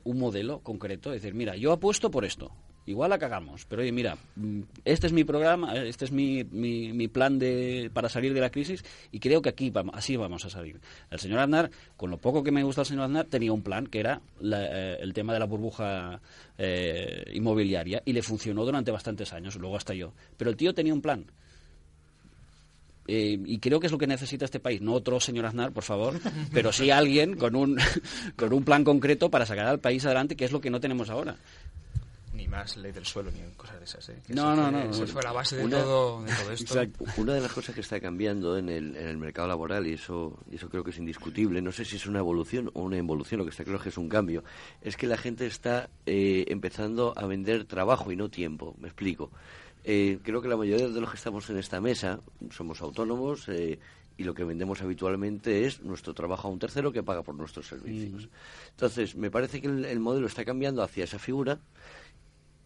un 0.05 0.17
modelo 0.17 0.59
concreto. 0.59 1.13
Es 1.13 1.21
decir, 1.21 1.36
mira, 1.36 1.57
yo 1.57 1.73
apuesto 1.73 2.09
por 2.09 2.23
esto. 2.23 2.53
Igual 2.88 3.09
la 3.09 3.19
cagamos, 3.19 3.65
pero 3.65 3.81
oye, 3.81 3.91
mira, 3.91 4.17
mm, 4.38 4.61
este 4.85 5.07
es 5.07 5.13
mi 5.13 5.25
programa, 5.25 5.75
eh, 5.75 5.89
este 5.89 6.05
es 6.05 6.11
mi, 6.11 6.45
mi, 6.45 6.93
mi 6.93 7.09
plan 7.09 7.38
de, 7.38 7.91
para 7.93 8.07
salir 8.07 8.33
de 8.33 8.39
la 8.39 8.49
crisis 8.49 8.83
y 9.11 9.19
creo 9.19 9.41
que 9.41 9.49
aquí 9.49 9.69
vamos, 9.69 9.93
así 9.95 10.15
vamos 10.15 10.45
a 10.45 10.49
salir. 10.49 10.79
El 11.11 11.19
señor 11.19 11.39
Aznar, 11.39 11.69
con 11.97 12.09
lo 12.09 12.17
poco 12.17 12.43
que 12.43 12.51
me 12.51 12.63
gusta 12.63 12.81
el 12.81 12.88
señor 12.88 13.03
Aznar, 13.03 13.25
tenía 13.25 13.51
un 13.51 13.61
plan 13.61 13.88
que 13.88 13.99
era 13.99 14.21
la- 14.39 14.65
eh, 14.93 14.97
el 15.01 15.13
tema 15.13 15.33
de 15.33 15.39
la 15.39 15.45
burbuja 15.45 16.21
eh, 16.57 17.29
inmobiliaria 17.33 18.01
y 18.05 18.13
le 18.13 18.21
funcionó 18.23 18.63
durante 18.63 18.89
bastantes 18.89 19.33
años, 19.33 19.57
luego 19.57 19.75
hasta 19.75 19.93
yo. 19.93 20.13
Pero 20.38 20.49
el 20.49 20.55
tío 20.55 20.73
tenía 20.73 20.93
un 20.93 21.01
plan. 21.01 21.25
Eh, 23.09 23.39
y 23.45 23.59
creo 23.59 23.79
que 23.79 23.85
es 23.88 23.91
lo 23.91 23.97
que 23.97 24.07
necesita 24.07 24.43
este 24.43 24.59
país, 24.59 24.81
no 24.81 24.91
otro 24.93 25.19
señor 25.21 25.45
Aznar, 25.45 25.71
por 25.71 25.83
favor, 25.83 26.19
pero 26.53 26.73
sí 26.73 26.89
alguien 26.91 27.38
con 27.38 27.55
un, 27.55 27.77
con 28.35 28.51
un 28.51 28.63
plan 28.65 28.83
concreto 28.83 29.29
para 29.29 29.45
sacar 29.45 29.65
al 29.67 29.79
país 29.79 30.05
adelante, 30.05 30.35
que 30.35 30.43
es 30.45 30.51
lo 30.51 30.59
que 30.59 30.69
no 30.69 30.79
tenemos 30.81 31.09
ahora. 31.09 31.38
Ni 32.38 32.47
más 32.47 32.77
ley 32.77 32.91
del 32.91 33.05
suelo 33.05 33.31
ni 33.31 33.41
cosas 33.55 33.79
de 33.79 33.85
esas. 33.85 34.07
¿eh? 34.09 34.21
No, 34.29 34.55
no, 34.55 34.63
fue- 34.69 34.71
no, 34.71 34.85
no. 34.99 35.07
fue 35.07 35.23
la 35.23 35.31
base 35.31 35.57
de, 35.57 35.65
Una- 35.65 35.81
todo, 35.81 36.23
de 36.23 36.31
todo 36.33 36.51
esto. 36.51 36.81
Una 37.17 37.33
de 37.33 37.41
las 37.41 37.51
cosas 37.51 37.73
que 37.75 37.81
está 37.81 37.99
cambiando 37.99 38.57
en 38.57 38.69
el, 38.69 38.95
en 38.95 39.07
el 39.07 39.17
mercado 39.17 39.47
laboral, 39.47 39.88
y 39.88 39.93
eso, 39.93 40.38
y 40.51 40.55
eso 40.55 40.69
creo 40.69 40.83
que 40.83 40.91
es 40.91 40.97
indiscutible, 40.99 41.61
no 41.61 41.71
sé 41.71 41.83
si 41.83 41.95
es 41.95 42.05
una 42.05 42.19
evolución 42.19 42.69
o 42.75 42.83
una 42.83 42.97
involución, 42.97 43.39
lo 43.39 43.43
que 43.45 43.49
está 43.51 43.63
claro 43.63 43.77
es 43.77 43.83
que 43.83 43.89
es 43.89 43.97
un 43.97 44.07
cambio, 44.07 44.43
es 44.81 44.95
que 44.95 45.07
la 45.07 45.17
gente 45.17 45.47
está 45.47 45.89
eh, 46.05 46.45
empezando 46.47 47.13
a 47.17 47.25
vender 47.25 47.65
trabajo 47.65 48.11
y 48.11 48.15
no 48.15 48.29
tiempo. 48.29 48.75
Me 48.79 48.88
explico. 48.88 49.31
Eh, 49.83 50.19
creo 50.23 50.41
que 50.41 50.47
la 50.47 50.57
mayoría 50.57 50.88
de 50.89 51.01
los 51.01 51.09
que 51.09 51.17
estamos 51.17 51.49
en 51.49 51.57
esta 51.57 51.81
mesa 51.81 52.19
somos 52.51 52.81
autónomos 52.81 53.47
eh, 53.49 53.79
y 54.17 54.23
lo 54.23 54.33
que 54.33 54.43
vendemos 54.43 54.81
habitualmente 54.81 55.65
es 55.65 55.81
nuestro 55.81 56.13
trabajo 56.13 56.47
a 56.47 56.51
un 56.51 56.59
tercero 56.59 56.91
que 56.91 57.03
paga 57.03 57.21
por 57.23 57.35
nuestros 57.35 57.67
servicios. 57.67 58.27
Entonces, 58.71 59.15
me 59.15 59.31
parece 59.31 59.61
que 59.61 59.67
el, 59.67 59.85
el 59.85 59.99
modelo 59.99 60.27
está 60.27 60.43
cambiando 60.43 60.81
hacia 60.83 61.03
esa 61.05 61.19
figura 61.19 61.59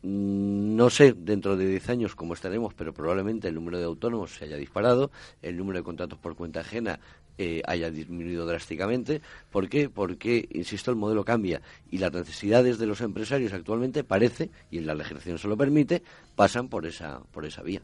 No 0.04 0.89
sé 0.89 1.14
dentro 1.14 1.56
de 1.56 1.68
10 1.68 1.89
años 1.89 2.16
cómo 2.16 2.34
estaremos, 2.34 2.74
pero 2.74 2.93
probablemente 2.93 3.47
el 3.47 3.56
número 3.56 3.78
de 3.78 3.86
autónomos 3.86 4.34
se 4.34 4.45
haya 4.45 4.58
disparado, 4.58 5.12
el 5.43 5.58
número 5.58 5.78
de 5.78 5.84
contratos 5.84 6.18
por 6.18 6.36
cuenta 6.36 6.62
ajena 6.62 6.99
eh, 7.38 7.62
haya 7.66 7.91
disminuido 7.91 8.45
drásticamente. 8.45 9.22
¿Por 9.52 9.70
qué? 9.70 9.89
Porque, 9.89 10.47
insisto, 10.54 10.89
el 10.89 10.97
modelo 10.97 11.24
cambia 11.24 11.62
y 11.89 11.99
las 11.99 12.12
necesidades 12.12 12.80
de 12.80 12.88
los 12.88 13.02
empresarios 13.02 13.54
actualmente 13.54 14.04
parece, 14.04 14.49
y 14.72 14.80
la 14.80 14.95
legislación 14.95 15.38
se 15.38 15.47
lo 15.47 15.56
permite, 15.56 16.02
pasan 16.36 16.68
por 16.68 16.88
esa, 16.88 17.22
por 17.32 17.45
esa 17.45 17.62
vía. 17.62 17.82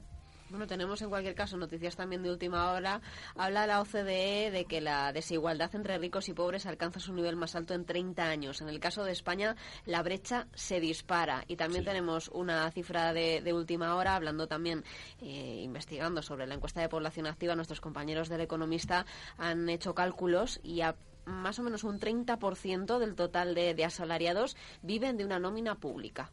Bueno, 0.49 0.65
tenemos 0.65 1.01
en 1.01 1.09
cualquier 1.09 1.35
caso 1.35 1.57
noticias 1.57 1.97
también 1.97 2.23
de 2.23 2.31
última 2.31 2.71
hora. 2.71 3.01
Habla 3.35 3.67
la 3.67 3.81
OCDE 3.81 4.49
de 4.51 4.65
que 4.65 4.79
la 4.79 5.11
desigualdad 5.11 5.75
entre 5.75 5.97
ricos 5.97 6.29
y 6.29 6.33
pobres 6.33 6.65
alcanza 6.65 7.01
su 7.01 7.13
nivel 7.13 7.35
más 7.35 7.55
alto 7.55 7.73
en 7.73 7.85
30 7.85 8.23
años. 8.23 8.61
En 8.61 8.69
el 8.69 8.79
caso 8.79 9.03
de 9.03 9.11
España, 9.11 9.57
la 9.85 10.01
brecha 10.03 10.47
se 10.53 10.79
dispara. 10.79 11.43
Y 11.47 11.57
también 11.57 11.83
tenemos 11.83 12.29
una 12.29 12.71
cifra 12.71 13.11
de, 13.11 13.41
de 13.41 13.53
última 13.53 13.95
hora, 13.95 14.15
hablando 14.15 14.47
también, 14.47 14.85
eh, 15.19 15.61
investigando 15.63 16.21
sobre 16.21 16.47
la 16.47 16.55
encuesta 16.55 16.79
de 16.79 16.87
población 16.87 17.27
activa. 17.27 17.55
Nuestros 17.55 17.81
compañeros 17.81 18.29
del 18.29 18.41
Economista 18.41 19.05
han 19.37 19.67
hecho 19.67 19.93
cálculos 19.93 20.61
y 20.63 20.79
a 20.79 20.95
más 21.25 21.59
o 21.59 21.63
menos 21.63 21.83
un 21.83 21.99
30% 21.99 22.99
del 22.99 23.15
total 23.15 23.53
de, 23.53 23.73
de 23.73 23.83
asalariados 23.83 24.55
viven 24.81 25.17
de 25.17 25.25
una 25.25 25.39
nómina 25.39 25.75
pública, 25.75 26.31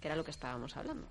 que 0.00 0.06
era 0.06 0.14
lo 0.14 0.22
que 0.22 0.30
estábamos 0.30 0.76
hablando. 0.76 1.08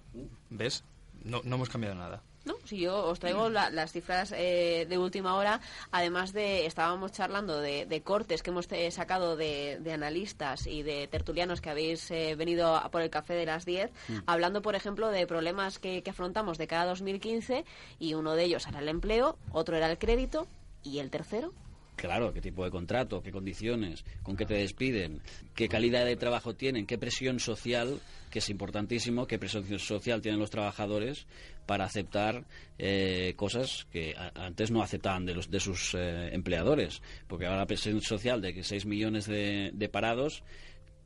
¿Ves? 0.49 0.85
No, 1.23 1.41
no 1.43 1.55
hemos 1.55 1.69
cambiado 1.69 1.95
nada. 1.95 2.21
No, 2.45 2.53
si 2.63 2.77
yo 2.77 3.05
os 3.07 3.19
traigo 3.19 3.49
la- 3.49 3.71
las 3.71 3.91
cifras 3.91 4.31
eh, 4.31 4.85
de 4.87 4.97
última 4.99 5.33
hora, 5.35 5.61
además 5.91 6.31
de, 6.31 6.67
estábamos 6.67 7.11
charlando 7.11 7.59
de, 7.59 7.87
de 7.87 8.03
cortes 8.03 8.43
que 8.43 8.51
hemos 8.51 8.71
eh, 8.71 8.91
sacado 8.91 9.35
de, 9.35 9.79
de 9.81 9.91
analistas 9.93 10.67
y 10.67 10.83
de 10.83 11.07
tertulianos 11.07 11.59
que 11.59 11.71
habéis 11.71 12.11
eh, 12.11 12.35
venido 12.35 12.75
a 12.75 12.91
por 12.91 13.01
el 13.01 13.09
café 13.09 13.33
de 13.33 13.47
las 13.47 13.65
10, 13.65 13.89
Mm. 14.09 14.17
hablando, 14.27 14.61
por 14.61 14.75
ejemplo, 14.75 15.09
de 15.09 15.25
problemas 15.25 15.79
que, 15.79 16.03
que 16.03 16.11
afrontamos 16.11 16.59
de 16.59 16.67
cada 16.67 16.85
2015 16.85 17.65
y 17.97 18.13
uno 18.13 18.35
de 18.35 18.43
ellos 18.43 18.67
era 18.67 18.77
el 18.79 18.89
empleo, 18.89 19.39
otro 19.51 19.75
era 19.75 19.89
el 19.89 19.97
crédito 19.97 20.45
y 20.83 20.99
el 20.99 21.09
tercero. 21.09 21.51
Claro, 21.95 22.33
qué 22.33 22.41
tipo 22.41 22.65
de 22.65 22.71
contrato, 22.71 23.21
qué 23.21 23.31
condiciones, 23.31 24.03
con 24.21 24.35
qué 24.35 24.45
te 24.45 24.55
despiden, 24.55 25.21
qué 25.55 25.69
calidad 25.69 26.05
de 26.05 26.17
trabajo 26.17 26.53
tienen, 26.53 26.85
qué 26.85 26.97
presión 26.97 27.39
social, 27.39 27.99
que 28.29 28.39
es 28.39 28.49
importantísimo, 28.49 29.27
qué 29.27 29.39
presión 29.39 29.79
social 29.79 30.21
tienen 30.21 30.39
los 30.39 30.49
trabajadores 30.49 31.25
para 31.65 31.85
aceptar 31.85 32.43
eh, 32.77 33.33
cosas 33.37 33.87
que 33.91 34.13
antes 34.35 34.71
no 34.71 34.81
aceptaban 34.81 35.25
de, 35.25 35.35
los, 35.35 35.49
de 35.49 35.59
sus 35.59 35.95
eh, 35.95 36.29
empleadores. 36.33 37.01
Porque 37.27 37.45
ahora 37.45 37.59
la 37.59 37.65
presión 37.65 38.01
social 38.01 38.41
de 38.41 38.53
que 38.53 38.63
6 38.63 38.85
millones 38.85 39.25
de, 39.25 39.89
parados 39.91 40.43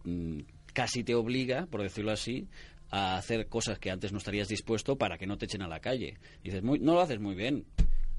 mm, 0.06 0.40
casi 0.74 1.04
te 1.04 1.14
obliga, 1.14 1.68
por 1.68 1.84
decirlo 1.84 2.12
así, 2.12 2.48
a 2.90 3.18
hacer 3.18 3.48
cosas 3.48 3.78
que 3.78 3.92
antes 3.92 4.12
no 4.12 4.18
estarías 4.18 4.48
dispuesto 4.48 4.98
para 4.98 5.20
que 5.20 5.28
no 5.28 5.38
te 5.38 5.46
echen 5.46 5.62
a 5.62 5.68
la 5.68 5.80
calle. 5.80 6.18
dices, 6.44 6.64
muy, 6.64 6.80
no 6.80 6.96
lo 6.96 7.02
haces 7.02 7.20
muy 7.20 7.36
bien. 7.36 7.66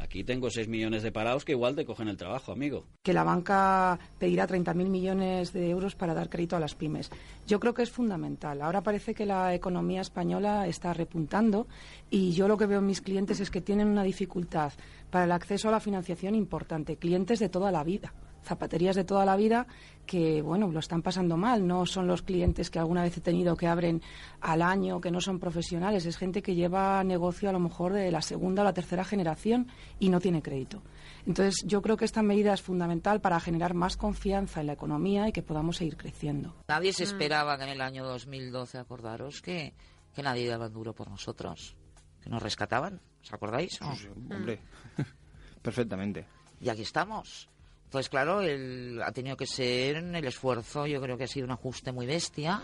Aquí 0.00 0.24
tengo 0.24 0.50
6 0.50 0.66
millones 0.66 1.02
de 1.02 1.12
parados 1.12 1.44
que 1.44 1.52
igual 1.52 1.76
te 1.76 1.84
cogen 1.84 2.08
el 2.08 2.16
trabajo, 2.16 2.52
amigo. 2.52 2.86
que 3.02 3.12
la 3.12 3.22
banca 3.22 3.98
pedirá 4.18 4.48
30.000 4.48 4.88
millones 4.88 5.52
de 5.52 5.68
euros 5.70 5.94
para 5.94 6.14
dar 6.14 6.28
crédito 6.30 6.56
a 6.56 6.60
las 6.60 6.74
pymes. 6.74 7.10
Yo 7.46 7.60
creo 7.60 7.74
que 7.74 7.82
es 7.82 7.90
fundamental. 7.90 8.62
Ahora 8.62 8.80
parece 8.82 9.14
que 9.14 9.26
la 9.26 9.54
economía 9.54 10.00
española 10.00 10.66
está 10.66 10.94
repuntando 10.94 11.66
y 12.08 12.32
yo 12.32 12.48
lo 12.48 12.56
que 12.56 12.66
veo 12.66 12.78
en 12.78 12.86
mis 12.86 13.02
clientes 13.02 13.40
es 13.40 13.50
que 13.50 13.60
tienen 13.60 13.88
una 13.88 14.02
dificultad 14.02 14.72
para 15.10 15.24
el 15.26 15.32
acceso 15.32 15.68
a 15.68 15.72
la 15.72 15.80
financiación 15.80 16.34
importante. 16.34 16.96
Clientes 16.96 17.38
de 17.38 17.48
toda 17.48 17.70
la 17.70 17.84
vida, 17.84 18.12
zapaterías 18.42 18.96
de 18.96 19.04
toda 19.04 19.24
la 19.24 19.36
vida 19.36 19.66
que, 20.06 20.42
bueno, 20.42 20.68
lo 20.72 20.80
están 20.80 21.02
pasando 21.02 21.36
mal. 21.36 21.66
No 21.66 21.86
son 21.86 22.06
los 22.06 22.22
clientes 22.22 22.70
que 22.70 22.78
alguna 22.78 23.02
vez 23.02 23.16
he 23.16 23.20
tenido 23.20 23.56
que 23.56 23.66
abren 23.66 24.02
al 24.40 24.62
año, 24.62 25.00
que 25.00 25.10
no 25.10 25.20
son 25.20 25.38
profesionales. 25.38 26.04
Es 26.04 26.16
gente 26.16 26.42
que 26.42 26.54
lleva 26.54 27.04
negocio 27.04 27.48
a 27.48 27.52
lo 27.52 27.60
mejor 27.60 27.92
de 27.92 28.10
la 28.10 28.22
segunda 28.22 28.62
o 28.62 28.64
la 28.64 28.72
tercera 28.72 29.04
generación 29.04 29.68
y 29.98 30.08
no 30.08 30.20
tiene 30.20 30.42
crédito. 30.42 30.82
Entonces, 31.26 31.62
yo 31.64 31.82
creo 31.82 31.96
que 31.96 32.04
esta 32.04 32.22
medida 32.22 32.52
es 32.52 32.62
fundamental 32.62 33.20
para 33.20 33.38
generar 33.38 33.74
más 33.74 33.96
confianza 33.96 34.60
en 34.60 34.66
la 34.66 34.72
economía 34.72 35.28
y 35.28 35.32
que 35.32 35.42
podamos 35.42 35.76
seguir 35.76 35.96
creciendo. 35.96 36.56
Nadie 36.68 36.92
se 36.92 37.04
esperaba 37.04 37.56
que 37.56 37.64
en 37.64 37.70
el 37.70 37.80
año 37.80 38.04
2012, 38.04 38.78
acordaros, 38.78 39.42
que, 39.42 39.74
que 40.14 40.22
nadie 40.22 40.48
daba 40.48 40.68
duro 40.68 40.94
por 40.94 41.08
nosotros, 41.08 41.76
que 42.22 42.30
nos 42.30 42.42
rescataban, 42.42 43.00
¿os 43.22 43.32
acordáis? 43.32 43.80
Hombre, 43.82 44.60
perfectamente. 45.62 46.26
Y 46.60 46.68
aquí 46.68 46.82
estamos. 46.82 47.48
Entonces, 47.90 48.08
claro, 48.08 48.40
el, 48.40 49.02
ha 49.04 49.10
tenido 49.10 49.36
que 49.36 49.46
ser 49.48 49.96
el 49.96 50.24
esfuerzo, 50.24 50.86
yo 50.86 51.00
creo 51.00 51.18
que 51.18 51.24
ha 51.24 51.26
sido 51.26 51.44
un 51.46 51.50
ajuste 51.50 51.90
muy 51.90 52.06
bestia. 52.06 52.60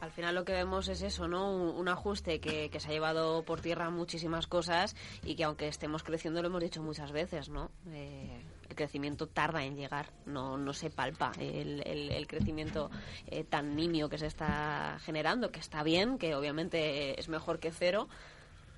Al 0.00 0.10
final 0.10 0.34
lo 0.34 0.44
que 0.46 0.52
vemos 0.54 0.88
es 0.88 1.02
eso, 1.02 1.28
¿no? 1.28 1.50
Un, 1.52 1.86
ajuste 1.88 2.40
que, 2.40 2.70
que 2.70 2.80
se 2.80 2.88
ha 2.88 2.92
llevado 2.92 3.42
por 3.42 3.60
tierra 3.60 3.90
muchísimas 3.90 4.46
cosas 4.46 4.96
y 5.22 5.34
que 5.34 5.44
aunque 5.44 5.68
estemos 5.68 6.02
creciendo, 6.02 6.40
lo 6.40 6.48
hemos 6.48 6.62
dicho 6.62 6.82
muchas 6.82 7.12
veces, 7.12 7.50
¿no? 7.50 7.70
Eh, 7.90 8.42
el 8.70 8.74
crecimiento 8.74 9.26
tarda 9.26 9.64
en 9.64 9.76
llegar, 9.76 10.10
no, 10.24 10.56
no 10.56 10.72
se 10.72 10.88
palpa 10.88 11.32
el, 11.38 11.82
el- 11.86 12.10
el 12.10 12.26
crecimiento 12.26 12.90
eh, 13.26 13.44
tan 13.44 13.76
nimio 13.76 14.08
que 14.08 14.16
se 14.16 14.26
está 14.26 14.98
generando, 15.04 15.50
que 15.50 15.60
está 15.60 15.82
bien, 15.82 16.16
que 16.16 16.34
obviamente 16.34 17.20
es 17.20 17.28
mejor 17.28 17.58
que 17.58 17.70
cero, 17.70 18.08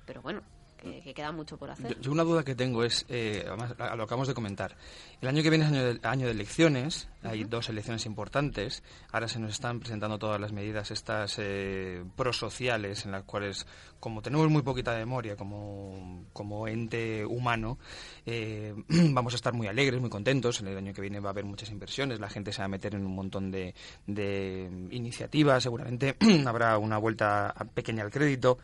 pero 0.05 0.21
bueno, 0.21 0.41
que, 0.77 1.13
queda 1.13 1.31
mucho 1.31 1.57
por 1.57 1.71
hacer. 1.71 1.99
Yo, 1.99 2.11
una 2.11 2.23
duda 2.23 2.43
que 2.43 2.55
tengo 2.55 2.83
es, 2.83 3.05
eh, 3.09 3.43
además, 3.47 3.75
lo 3.77 4.03
acabamos 4.03 4.27
de 4.27 4.33
comentar, 4.33 4.75
el 5.21 5.27
año 5.27 5.43
que 5.43 5.49
viene 5.49 5.65
es 5.65 5.71
año 5.71 5.83
de, 5.83 5.99
año 6.07 6.25
de 6.25 6.31
elecciones, 6.31 7.09
hay 7.23 7.43
dos 7.43 7.69
elecciones 7.69 8.05
importantes, 8.05 8.83
ahora 9.11 9.27
se 9.27 9.39
nos 9.39 9.51
están 9.51 9.79
presentando 9.79 10.17
todas 10.17 10.39
las 10.39 10.51
medidas 10.51 10.91
estas 10.91 11.35
eh, 11.39 12.03
prosociales 12.15 13.05
en 13.05 13.11
las 13.11 13.23
cuales, 13.23 13.65
como 13.99 14.21
tenemos 14.21 14.49
muy 14.49 14.61
poquita 14.61 14.95
memoria 14.95 15.35
como, 15.35 16.25
como 16.33 16.67
ente 16.67 17.25
humano, 17.25 17.77
eh, 18.25 18.73
vamos 18.87 19.33
a 19.33 19.35
estar 19.37 19.53
muy 19.53 19.67
alegres, 19.67 19.99
muy 19.99 20.09
contentos, 20.09 20.61
en 20.61 20.67
el 20.67 20.77
año 20.77 20.93
que 20.93 21.01
viene 21.01 21.19
va 21.19 21.29
a 21.29 21.31
haber 21.31 21.45
muchas 21.45 21.71
inversiones, 21.71 22.19
la 22.19 22.29
gente 22.29 22.53
se 22.53 22.61
va 22.61 22.65
a 22.65 22.69
meter 22.69 22.95
en 22.95 23.05
un 23.05 23.15
montón 23.15 23.51
de, 23.51 23.73
de 24.05 24.69
iniciativas, 24.91 25.63
seguramente 25.63 26.15
habrá 26.45 26.77
una 26.77 26.97
vuelta 26.97 27.53
pequeña 27.73 28.03
al 28.03 28.11
crédito, 28.11 28.57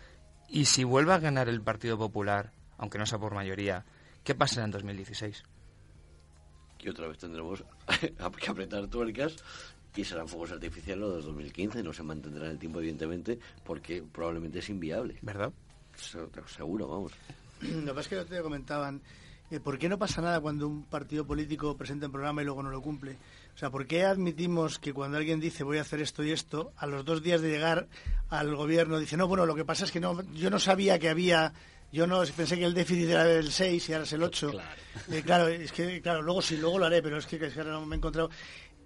y 0.53 0.65
si 0.65 0.83
vuelve 0.83 1.13
a 1.13 1.19
ganar 1.19 1.49
el 1.49 1.63
Partido 1.63 1.97
Popular, 1.97 2.51
aunque 2.77 2.99
no 2.99 3.07
sea 3.07 3.17
por 3.17 3.33
mayoría, 3.33 3.85
¿qué 4.23 4.35
pasará 4.35 4.65
en 4.65 4.71
2016? 4.71 5.43
Y 6.79 6.89
otra 6.89 7.07
vez 7.07 7.17
tendremos 7.17 7.63
que 8.39 8.49
apretar 8.51 8.85
tuercas 8.85 9.35
y 9.95 10.03
serán 10.03 10.27
fuegos 10.27 10.51
artificiales 10.51 11.01
los 11.01 11.15
de 11.15 11.21
2015. 11.23 11.81
No 11.81 11.91
se 11.91 12.03
mantendrá 12.03 12.45
en 12.45 12.51
el 12.51 12.59
tiempo, 12.59 12.79
evidentemente, 12.79 13.39
porque 13.63 14.03
probablemente 14.03 14.59
es 14.59 14.69
inviable. 14.69 15.17
¿Verdad? 15.23 15.51
seguro, 16.45 16.87
vamos. 16.87 17.13
Lo 17.61 17.85
que 17.85 17.93
pasa 17.93 18.01
es 18.01 18.07
que 18.27 18.35
te 18.35 18.41
comentaban, 18.43 19.01
¿por 19.63 19.77
qué 19.77 19.87
no 19.87 19.97
pasa 19.99 20.21
nada 20.21 20.39
cuando 20.39 20.67
un 20.67 20.83
partido 20.83 21.25
político 21.25 21.77
presenta 21.77 22.07
un 22.07 22.11
programa 22.11 22.41
y 22.41 22.45
luego 22.45 22.63
no 22.63 22.71
lo 22.71 22.81
cumple? 22.81 23.17
O 23.53 23.57
sea, 23.57 23.69
¿por 23.69 23.85
qué 23.85 24.03
admitimos 24.03 24.79
que 24.79 24.93
cuando 24.93 25.17
alguien 25.17 25.39
dice 25.39 25.63
voy 25.63 25.77
a 25.77 25.81
hacer 25.81 26.01
esto 26.01 26.23
y 26.23 26.31
esto, 26.31 26.73
a 26.77 26.87
los 26.87 27.05
dos 27.05 27.21
días 27.21 27.41
de 27.41 27.49
llegar 27.49 27.87
al 28.29 28.55
gobierno 28.55 28.97
dice, 28.97 29.17
no, 29.17 29.27
bueno, 29.27 29.45
lo 29.45 29.55
que 29.55 29.65
pasa 29.65 29.85
es 29.85 29.91
que 29.91 29.99
no, 29.99 30.21
yo 30.33 30.49
no 30.49 30.59
sabía 30.59 30.97
que 30.97 31.09
había 31.09 31.53
yo 31.93 32.07
no 32.07 32.23
pensé 32.35 32.57
que 32.57 32.65
el 32.65 32.73
déficit 32.73 33.09
era 33.09 33.31
el 33.31 33.51
6 33.51 33.87
y 33.87 33.93
ahora 33.93 34.03
es 34.03 34.13
el 34.13 34.23
8. 34.23 34.49
Claro. 34.49 34.69
Eh, 35.11 35.21
claro, 35.21 35.47
es 35.47 35.71
que, 35.71 36.01
claro, 36.01 36.23
luego 36.23 36.41
sí, 36.41 36.57
luego 36.57 36.79
lo 36.79 36.87
haré, 36.87 37.03
pero 37.03 37.17
es 37.17 37.27
que, 37.27 37.39
ahora 37.55 37.73
no 37.73 37.85
me 37.85 37.95
he 37.95 37.97
encontrado. 37.97 38.31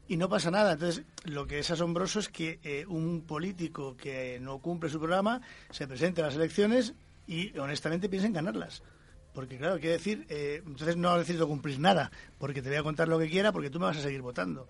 Y 0.10 0.18
no 0.18 0.28
pasa 0.28 0.52
nada. 0.52 0.74
Entonces, 0.74 1.06
lo 1.24 1.48
que 1.48 1.60
es 1.60 1.72
asombroso 1.72 2.20
es 2.20 2.28
que 2.28 2.60
eh, 2.64 2.86
un 2.86 3.22
político 3.22 3.96
que 3.96 4.40
no 4.42 4.60
cumple 4.60 4.90
su 4.90 5.00
programa 5.00 5.40
se 5.70 5.88
presente 5.88 6.22
a 6.22 6.26
las 6.26 6.36
elecciones 6.36 6.96
y 7.26 7.58
honestamente 7.58 8.10
piensa 8.10 8.28
en 8.28 8.34
ganarlas. 8.34 8.84
Porque, 9.38 9.60
claro, 9.60 9.76
quiere 9.76 9.98
decir, 9.98 10.26
eh, 10.30 10.64
entonces 10.66 10.98
no 10.98 11.16
necesito 11.16 11.48
cumplir 11.48 11.80
nada, 11.80 12.10
porque 12.40 12.64
te 12.64 12.70
voy 12.70 12.80
a 12.80 12.82
contar 12.82 13.08
lo 13.08 13.20
que 13.20 13.30
quiera, 13.30 13.52
porque 13.52 13.70
tú 13.70 13.80
me 13.80 13.86
vas 13.86 13.98
a 13.98 14.02
seguir 14.02 14.24
votando. 14.24 14.68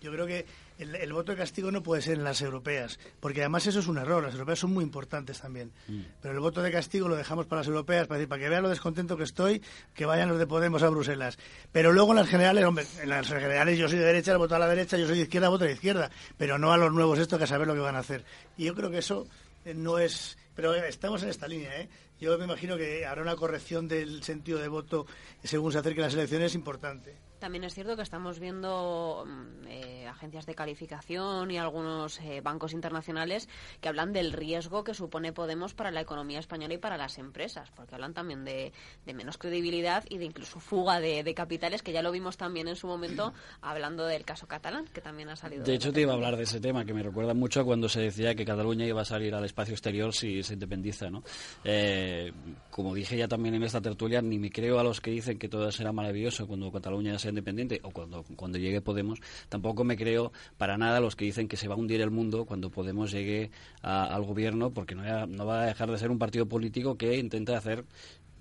Yo 0.00 0.10
creo 0.10 0.26
que 0.26 0.44
el, 0.80 1.12
voto 1.12 1.30
de 1.30 1.38
castigo 1.38 1.70
no 1.70 1.84
puede 1.84 2.02
ser 2.02 2.14
en 2.14 2.24
las 2.24 2.42
europeas, 2.42 2.98
porque 3.20 3.42
además 3.42 3.68
eso 3.68 3.78
es 3.78 3.86
un 3.86 3.96
error. 3.96 4.24
Las 4.24 4.32
europeas 4.32 4.58
son 4.58 4.74
muy 4.74 4.82
importantes 4.82 5.40
también. 5.40 5.70
Mm. 5.86 6.00
Pero 6.20 6.34
el 6.34 6.40
voto 6.40 6.62
de 6.62 6.72
castigo 6.72 7.06
lo 7.06 7.14
dejamos 7.14 7.46
para 7.46 7.60
las 7.60 7.68
europeas, 7.68 8.08
para 8.08 8.18
decir, 8.18 8.28
para 8.28 8.42
que 8.42 8.48
vean 8.48 8.64
lo 8.64 8.70
descontento 8.70 9.16
que 9.16 9.22
estoy, 9.22 9.62
que 9.94 10.04
vayan 10.04 10.28
los 10.28 10.40
de 10.40 10.48
Podemos 10.48 10.82
a 10.82 10.88
Bruselas. 10.88 11.38
Pero 11.70 11.92
luego 11.92 12.10
en 12.10 12.16
las 12.16 12.28
generales, 12.28 12.64
hombre, 12.64 12.86
en 13.00 13.10
las 13.10 13.28
generales 13.28 13.78
yo 13.78 13.88
soy 13.88 13.98
de 13.98 14.04
derecha, 14.04 14.36
voto 14.36 14.56
a 14.56 14.58
la 14.58 14.66
derecha, 14.66 14.98
yo 14.98 15.06
soy 15.06 15.18
de 15.18 15.22
izquierda, 15.22 15.48
voto 15.48 15.62
a 15.62 15.68
la 15.68 15.74
izquierda. 15.74 16.10
Pero 16.36 16.58
no 16.58 16.72
a 16.72 16.76
los 16.76 16.92
nuevos 16.92 17.20
estos 17.20 17.38
que 17.38 17.44
a 17.44 17.46
saber 17.46 17.68
lo 17.68 17.74
que 17.74 17.80
van 17.82 17.94
a 17.94 18.00
hacer. 18.00 18.24
Y 18.56 18.64
yo 18.64 18.74
creo 18.74 18.90
que 18.90 18.98
eso 18.98 19.28
eh, 19.64 19.74
no 19.74 20.00
es. 20.00 20.36
Pero 20.56 20.74
estamos 20.74 21.22
en 21.22 21.28
esta 21.28 21.46
línea, 21.46 21.80
¿eh? 21.80 21.88
Yo 22.20 22.36
me 22.36 22.44
imagino 22.44 22.76
que 22.76 23.06
habrá 23.06 23.22
una 23.22 23.36
corrección 23.36 23.86
del 23.86 24.24
sentido 24.24 24.58
de 24.58 24.68
voto 24.68 25.06
según 25.44 25.70
se 25.72 25.78
acerquen 25.78 26.02
las 26.02 26.14
elecciones 26.14 26.54
importante. 26.54 27.27
También 27.38 27.64
es 27.64 27.74
cierto 27.74 27.96
que 27.96 28.02
estamos 28.02 28.38
viendo 28.38 29.24
mm, 29.26 29.66
eh, 29.68 30.06
agencias 30.08 30.46
de 30.46 30.54
calificación 30.54 31.50
y 31.50 31.58
algunos 31.58 32.20
eh, 32.20 32.40
bancos 32.40 32.72
internacionales 32.72 33.48
que 33.80 33.88
hablan 33.88 34.12
del 34.12 34.32
riesgo 34.32 34.84
que 34.84 34.94
supone 34.94 35.32
Podemos 35.32 35.74
para 35.74 35.90
la 35.90 36.00
economía 36.00 36.38
española 36.38 36.74
y 36.74 36.78
para 36.78 36.96
las 36.96 37.18
empresas, 37.18 37.70
porque 37.70 37.94
hablan 37.94 38.14
también 38.14 38.44
de, 38.44 38.72
menos 39.06 39.38
credibilidad 39.38 40.04
y 40.08 40.18
de 40.18 40.24
incluso 40.24 40.58
fuga 40.58 41.00
de, 41.00 41.34
capitales, 41.34 41.82
que 41.82 41.92
ya 41.92 42.02
lo 42.02 42.10
vimos 42.10 42.36
también 42.36 42.66
en 42.68 42.76
su 42.76 42.86
momento 42.86 43.32
hablando 43.60 44.06
del 44.06 44.24
caso 44.24 44.46
catalán, 44.46 44.86
que 44.92 45.00
también 45.00 45.28
ha 45.28 45.36
salido. 45.36 45.64
De 45.64 45.74
hecho, 45.74 45.92
te 45.92 46.00
iba 46.00 46.12
a 46.12 46.14
hablar 46.14 46.36
de 46.36 46.44
ese 46.44 46.60
tema, 46.60 46.84
que 46.84 46.94
me 46.94 47.02
recuerda 47.02 47.34
mucho 47.34 47.60
a 47.60 47.64
cuando 47.64 47.88
se 47.88 48.00
decía 48.00 48.34
que 48.34 48.44
Cataluña 48.44 48.86
iba 48.86 49.02
a 49.02 49.04
salir 49.04 49.34
al 49.34 49.44
espacio 49.44 49.74
exterior 49.74 50.14
si 50.14 50.42
se 50.42 50.54
independiza. 50.54 51.10
¿no? 51.10 51.22
Eh, 51.64 52.32
como 52.70 52.94
dije 52.94 53.16
ya 53.16 53.28
también 53.28 53.54
en 53.54 53.62
esta 53.62 53.80
tertulia, 53.80 54.22
ni 54.22 54.38
me 54.38 54.50
creo 54.50 54.78
a 54.78 54.84
los 54.84 55.00
que 55.00 55.10
dicen 55.10 55.38
que 55.38 55.48
todo 55.48 55.70
será 55.70 55.92
maravilloso 55.92 56.46
cuando 56.46 56.72
Cataluña 56.72 57.18
se 57.18 57.27
independiente 57.30 57.80
o 57.82 57.90
cuando, 57.90 58.24
cuando 58.36 58.58
llegue 58.58 58.80
Podemos, 58.80 59.20
tampoco 59.48 59.84
me 59.84 59.96
creo 59.96 60.32
para 60.56 60.78
nada 60.78 61.00
los 61.00 61.16
que 61.16 61.24
dicen 61.24 61.48
que 61.48 61.56
se 61.56 61.68
va 61.68 61.74
a 61.74 61.78
hundir 61.78 62.00
el 62.00 62.10
mundo 62.10 62.44
cuando 62.44 62.70
Podemos 62.70 63.10
llegue 63.10 63.50
al 63.82 64.24
gobierno, 64.24 64.70
porque 64.70 64.94
no, 64.94 65.26
no 65.26 65.46
va 65.46 65.62
a 65.62 65.66
dejar 65.66 65.90
de 65.90 65.98
ser 65.98 66.10
un 66.10 66.18
partido 66.18 66.46
político 66.46 66.96
que 66.96 67.18
intenta 67.18 67.56
hacer 67.56 67.84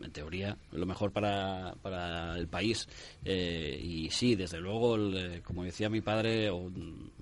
en 0.02 0.12
teoría, 0.12 0.58
lo 0.72 0.86
mejor 0.86 1.12
para, 1.12 1.76
para 1.82 2.38
el 2.38 2.48
país. 2.48 2.88
Eh, 3.26 3.80
y 3.82 4.10
sí, 4.10 4.36
desde 4.36 4.60
luego, 4.60 4.98
como 5.44 5.64
decía 5.64 5.90
mi 5.90 6.02
padre, 6.02 6.50
o 6.50 6.72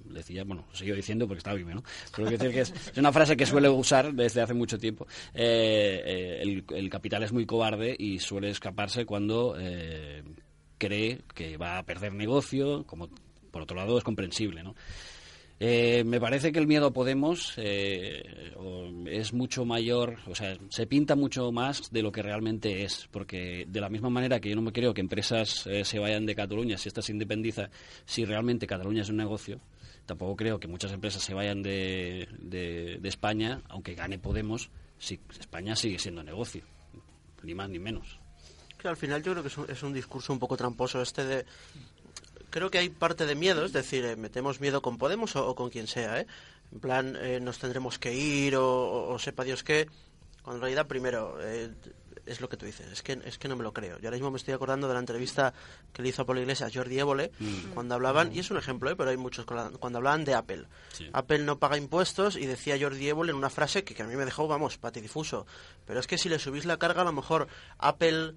decía, 0.06 0.44
bueno, 0.44 0.66
sigo 0.74 0.96
diciendo 0.96 1.28
porque 1.28 1.40
estaba 1.40 1.56
vivo, 1.56 1.72
¿no? 1.72 1.84
Pero 2.16 2.30
decir 2.30 2.52
que 2.52 2.62
es, 2.62 2.74
una 2.98 3.12
frase 3.12 3.38
que 3.38 3.46
suele 3.46 3.70
usar 3.70 4.14
desde 4.14 4.42
hace 4.42 4.54
mucho 4.54 4.78
tiempo. 4.78 5.08
Eh, 5.34 6.42
eh, 6.44 6.64
el, 6.70 6.90
capital 6.90 7.24
es 7.24 7.34
muy 7.34 7.46
cobarde 7.46 7.96
y 7.98 8.20
suele 8.20 8.50
escaparse 8.50 9.06
cuando 9.06 9.56
cree 10.78 11.22
que 11.34 11.58
va 11.58 11.78
a 11.78 11.84
perder 11.84 12.14
negocio, 12.14 12.84
como 12.86 13.10
por 13.52 13.62
otro 13.62 13.78
lado 13.78 13.98
es 13.98 14.04
comprensible, 14.04 14.64
¿no? 14.64 14.76
Eh, 15.58 16.04
me 16.06 16.20
parece 16.20 16.52
que 16.52 16.60
el 16.60 16.68
miedo 16.68 16.88
a 16.88 16.92
Podemos 16.92 17.54
eh, 17.56 18.52
es 19.06 19.32
mucho 19.32 19.64
mayor, 19.64 20.18
o 20.28 20.36
sea, 20.36 20.58
se 20.68 20.86
pinta 20.86 21.16
mucho 21.16 21.50
más 21.54 21.90
de 21.92 22.02
lo 22.02 22.12
que 22.12 22.22
realmente 22.22 22.84
es, 22.84 23.08
porque 23.10 23.66
de 23.66 23.80
la 23.80 23.88
misma 23.88 24.10
manera 24.10 24.42
que 24.42 24.50
yo 24.50 24.56
no 24.56 24.62
me 24.62 24.74
creo 24.74 24.94
que 24.94 25.00
empresas 25.00 25.66
eh, 25.68 25.86
se 25.86 25.98
vayan 25.98 26.26
de 26.26 26.36
Cataluña 26.36 26.78
si 26.78 26.90
esta 26.90 27.02
se 27.02 27.14
independiza, 27.14 27.70
si 28.04 28.26
realmente 28.26 28.68
Cataluña 28.68 29.04
es 29.04 29.10
un 29.10 29.16
negocio, 29.16 29.62
tampoco 30.06 30.36
creo 30.36 30.60
que 30.60 30.68
muchas 30.68 30.92
empresas 30.92 31.24
se 31.24 31.34
vayan 31.34 31.64
de, 31.64 32.28
de, 32.38 32.98
de 33.00 33.10
España, 33.10 33.62
aunque 33.70 33.96
gane 33.96 34.20
Podemos, 34.20 34.70
si 34.98 35.22
España 35.40 35.78
sigue 35.78 36.00
siendo 36.00 36.22
negocio, 36.22 36.64
ni 37.44 37.56
más 37.56 37.70
ni 37.70 37.80
menos 37.80 38.20
al 38.88 38.98
final 38.98 39.24
yo 39.24 39.32
creo 39.32 39.44
que 39.44 39.74
es 39.74 39.84
un, 39.84 39.94
discurso 39.94 40.34
un 40.34 40.40
poco 40.40 40.58
tramposo 40.58 41.02
este 41.02 41.26
de 41.26 41.46
creo 42.50 42.72
que 42.72 42.78
hay 42.78 42.90
parte 42.90 43.26
de 43.26 43.36
miedo, 43.36 43.66
es 43.66 43.74
decir, 43.74 44.06
eh, 44.06 44.16
metemos 44.16 44.62
miedo 44.62 44.82
con 44.82 44.98
Podemos 44.98 45.36
o, 45.36 45.56
con 45.56 45.70
quien 45.70 45.88
sea, 45.88 46.22
¿eh? 46.22 46.28
En 46.72 46.80
plan, 46.80 47.18
eh, 47.20 47.40
nos 47.42 47.60
tendremos 47.60 48.00
que 48.00 48.14
ir 48.14 48.56
o, 48.58 49.18
sepa 49.20 49.44
Dios 49.44 49.64
qué, 49.64 49.88
cuando 50.42 50.58
en 50.58 50.62
realidad, 50.62 50.88
primero, 50.88 51.38
eh, 51.42 51.70
es 52.26 52.42
lo 52.42 52.50
que 52.50 52.58
tú 52.58 52.66
dices, 52.66 52.88
es 52.92 53.02
que, 53.02 53.20
es 53.26 53.38
que 53.38 53.48
no 53.48 53.56
me 53.56 53.64
lo 53.64 53.74
creo. 53.74 54.00
Yo 54.00 54.08
ahora 54.08 54.18
mismo 54.18 54.32
me 54.32 54.38
estoy 54.38 54.54
acordando 54.54 54.88
de 54.88 54.94
la 54.94 55.00
entrevista 55.00 55.54
que 55.94 56.02
le 56.02 56.10
hizo 56.10 56.22
a 56.22 56.26
Pablo 56.26 56.42
Iglesias 56.42 56.72
Jordi 56.74 57.00
Évole, 57.00 57.32
mm. 57.40 57.74
cuando 57.74 57.96
hablaban, 57.96 58.34
y 58.34 58.40
es 58.40 58.50
un 58.52 58.58
ejemplo, 58.58 58.90
¿eh? 58.90 58.96
pero 58.96 59.10
hay 59.10 59.18
muchos, 59.18 59.46
cuando 59.46 59.98
hablaban 59.98 60.26
de 60.26 60.34
Apple. 60.34 60.66
Apple 61.14 61.40
no 61.40 61.60
paga 61.60 61.78
impuestos 61.78 62.36
y 62.36 62.46
decía 62.46 62.78
Jordi 62.80 63.10
Évole 63.10 63.32
en 63.32 63.38
una 63.38 63.50
frase 63.50 63.84
que, 63.84 63.94
que 63.94 64.04
a 64.04 64.08
mí 64.08 64.16
me 64.16 64.26
dejó, 64.26 64.48
vamos, 64.48 64.78
patidifuso. 64.78 65.46
Pero 65.86 66.00
es 66.00 66.08
que 66.08 66.18
si 66.18 66.30
le 66.30 66.40
subís 66.40 66.66
la 66.66 66.78
carga, 66.78 67.02
a 67.02 67.06
lo 67.06 67.14
mejor 67.14 67.48
Apple 67.78 68.34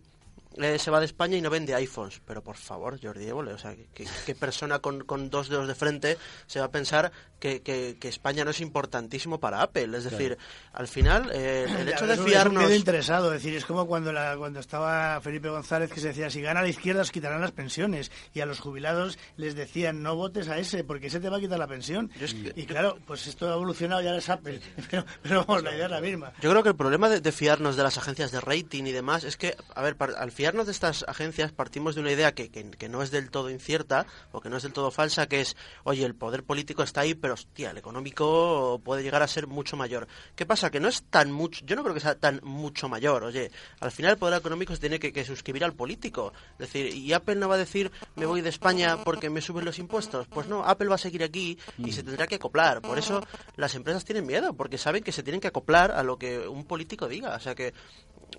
eh, 0.57 0.79
se 0.79 0.91
va 0.91 1.01
de 1.01 1.07
España 1.07 1.37
y 1.37 1.41
no 1.41 1.51
vende 1.51 1.75
iPhones. 1.75 2.21
Pero 2.25 2.43
por 2.43 2.57
favor, 2.57 2.99
Jordi 3.01 3.27
Évole, 3.27 3.53
o 3.53 3.59
sea, 3.59 3.77
¿qué, 3.95 4.35
persona 4.35 4.79
con, 4.81 5.05
con, 5.05 5.31
dos 5.31 5.49
dedos 5.49 5.69
de 5.69 5.75
frente 5.75 6.19
se 6.47 6.61
va 6.61 6.67
a 6.67 6.71
pensar 6.71 7.13
que, 7.39 7.61
que, 7.63 8.09
España 8.09 8.45
no 8.45 8.51
es 8.51 8.61
importantísimo 8.61 9.39
para 9.39 9.63
Apple? 9.63 9.97
Es 9.97 10.05
decir, 10.05 10.39
al 10.73 10.89
final, 10.89 11.31
eh, 11.33 11.67
el 11.79 11.89
hecho 11.89 12.07
de 12.07 12.17
fiarnos... 12.17 12.65
Es 12.65 12.71
un 12.71 12.77
interesado, 12.77 13.35
es 13.35 13.43
decir, 13.43 13.57
es 13.57 13.65
como 13.65 13.87
cuando, 13.87 14.13
la, 14.13 14.37
cuando 14.37 14.61
estaba 14.61 15.21
Felipe 15.21 15.49
González 15.49 15.91
que 15.93 16.01
se 16.01 16.09
decía, 16.09 16.31
si 16.31 16.41
gana 16.41 16.63
la 16.63 16.69
izquierda 16.69 17.03
os 17.03 17.11
quitarán 17.11 17.41
las 17.41 17.53
pensiones. 17.53 18.11
Y 18.35 18.41
a 18.41 18.47
los 18.47 18.61
jubilados 18.61 19.19
les 19.37 19.55
decían, 19.55 20.03
no 20.03 20.17
votes 20.17 20.49
a 20.49 20.59
ese, 20.59 20.85
porque 20.85 21.09
ese 21.09 21.21
te 21.21 21.29
va 21.29 21.37
a 21.37 21.41
quitar 21.41 21.59
la 21.59 21.67
pensión. 21.67 22.11
Y 22.57 22.67
claro, 22.67 22.99
pues 23.07 23.27
esto 23.27 23.51
ha 23.51 23.55
evolucionado, 23.55 24.03
ya 24.03 24.17
es 24.17 24.29
Apple. 24.29 24.61
Pero, 24.91 25.05
pero 25.23 25.45
vamos, 25.45 25.63
la 25.63 25.75
idea 25.75 25.85
es 25.85 25.91
la 25.91 26.01
misma. 26.01 26.33
Yo 26.41 26.51
creo 26.51 26.63
que 26.63 26.71
el 26.71 26.77
problema 26.77 27.11
de, 27.11 27.21
de 27.21 27.33
fiarnos 27.33 27.77
de 27.77 27.83
las 27.83 27.99
agencias 27.99 28.31
de 28.33 28.41
rating 28.41 28.85
y 28.85 28.93
demás 28.93 29.25
es 29.25 29.37
que, 29.37 29.57
a 29.75 29.83
ver, 29.83 29.97
al 30.17 30.33
fiarnos 30.33 30.67
de 30.67 30.73
estas 30.73 31.05
agencias 31.07 31.53
partimos 31.53 31.95
de 31.95 32.01
una 32.01 32.13
idea 32.13 32.33
que, 32.33 32.51
que, 32.51 32.89
no 32.89 33.03
es 33.03 33.11
del 33.11 33.31
todo 33.31 33.51
incierta 33.51 34.07
o 34.33 34.41
que 34.41 34.49
no 34.49 34.57
es 34.57 34.63
del 34.63 34.73
todo 34.73 34.91
falsa, 34.91 35.27
que 35.27 35.41
es, 35.41 35.57
oye, 35.85 36.05
el 36.05 36.15
poder 36.15 36.45
político 36.45 36.83
está 36.83 37.03
ahí, 37.03 37.15
pero 37.15 37.28
hostia, 37.31 37.71
el 37.71 37.79
económico 37.79 38.81
puede 38.85 39.03
llegar 39.03 39.23
a 39.23 39.29
ser 39.29 39.47
mucho 39.47 39.77
mayor. 39.77 40.07
¿Qué 40.35 40.47
pasa? 40.47 40.71
Que 40.71 40.81
no 40.81 40.89
es 40.89 41.03
tan 41.05 41.31
mucho, 41.33 41.65
yo 41.65 41.77
no 41.77 41.83
creo 41.83 41.95
que 41.95 42.01
sea 42.01 42.19
tan 42.19 42.41
mucho 42.43 42.89
mayor, 42.89 43.25
oye, 43.25 43.51
al 43.81 43.91
final 43.91 44.13
el 44.13 44.19
poder 44.19 44.39
económico 44.39 44.75
se 44.75 44.81
tiene 44.81 44.99
que, 44.99 45.25
suscribir 45.25 45.65
al 45.65 45.75
político. 45.75 46.33
Es 46.53 46.59
decir, 46.59 46.95
y 46.95 47.13
Apple 47.13 47.37
no 47.37 47.49
va 47.49 47.57
a 47.57 47.59
decir, 47.59 47.91
me 48.17 48.27
voy 48.27 48.41
de 48.41 48.49
España 48.49 49.03
porque 49.05 49.31
me 49.31 49.41
suben 49.41 49.65
los 49.65 49.79
impuestos. 49.79 50.27
Pues 50.29 50.47
no, 50.47 50.65
Apple 50.65 50.89
va 50.89 50.95
a 50.95 50.99
seguir 50.99 51.23
aquí 51.23 51.59
y 51.77 51.93
se 51.93 52.03
tendrá 52.03 52.27
que 52.27 52.37
acoplar. 52.37 52.81
Por 52.81 52.99
eso 52.99 53.23
las 53.57 53.75
empresas 53.75 54.05
tienen 54.05 54.27
miedo, 54.27 54.55
porque 54.55 54.79
saben 54.79 55.03
que 55.03 55.13
se 55.13 55.23
tienen 55.23 55.41
que 55.41 55.49
acoplar 55.49 55.91
a 55.91 56.03
lo 56.03 56.19
que 56.19 56.47
un 56.47 56.65
político 56.65 57.09
diga. 57.09 57.35
O 57.35 57.41
sea 57.41 57.55
que 57.55 57.75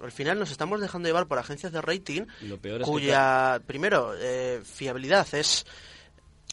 al 0.02 0.12
final 0.12 0.40
nos 0.40 0.52
estamos 0.52 0.80
dejando 0.80 1.08
llevar 1.08 1.28
por 1.28 1.40
agencias 1.40 1.72
de 1.72 1.82
rating 1.82 2.26
cuya, 2.84 3.62
primero, 3.66 4.14
eh, 4.18 4.62
fiabilidad 4.64 5.28
es 5.34 5.66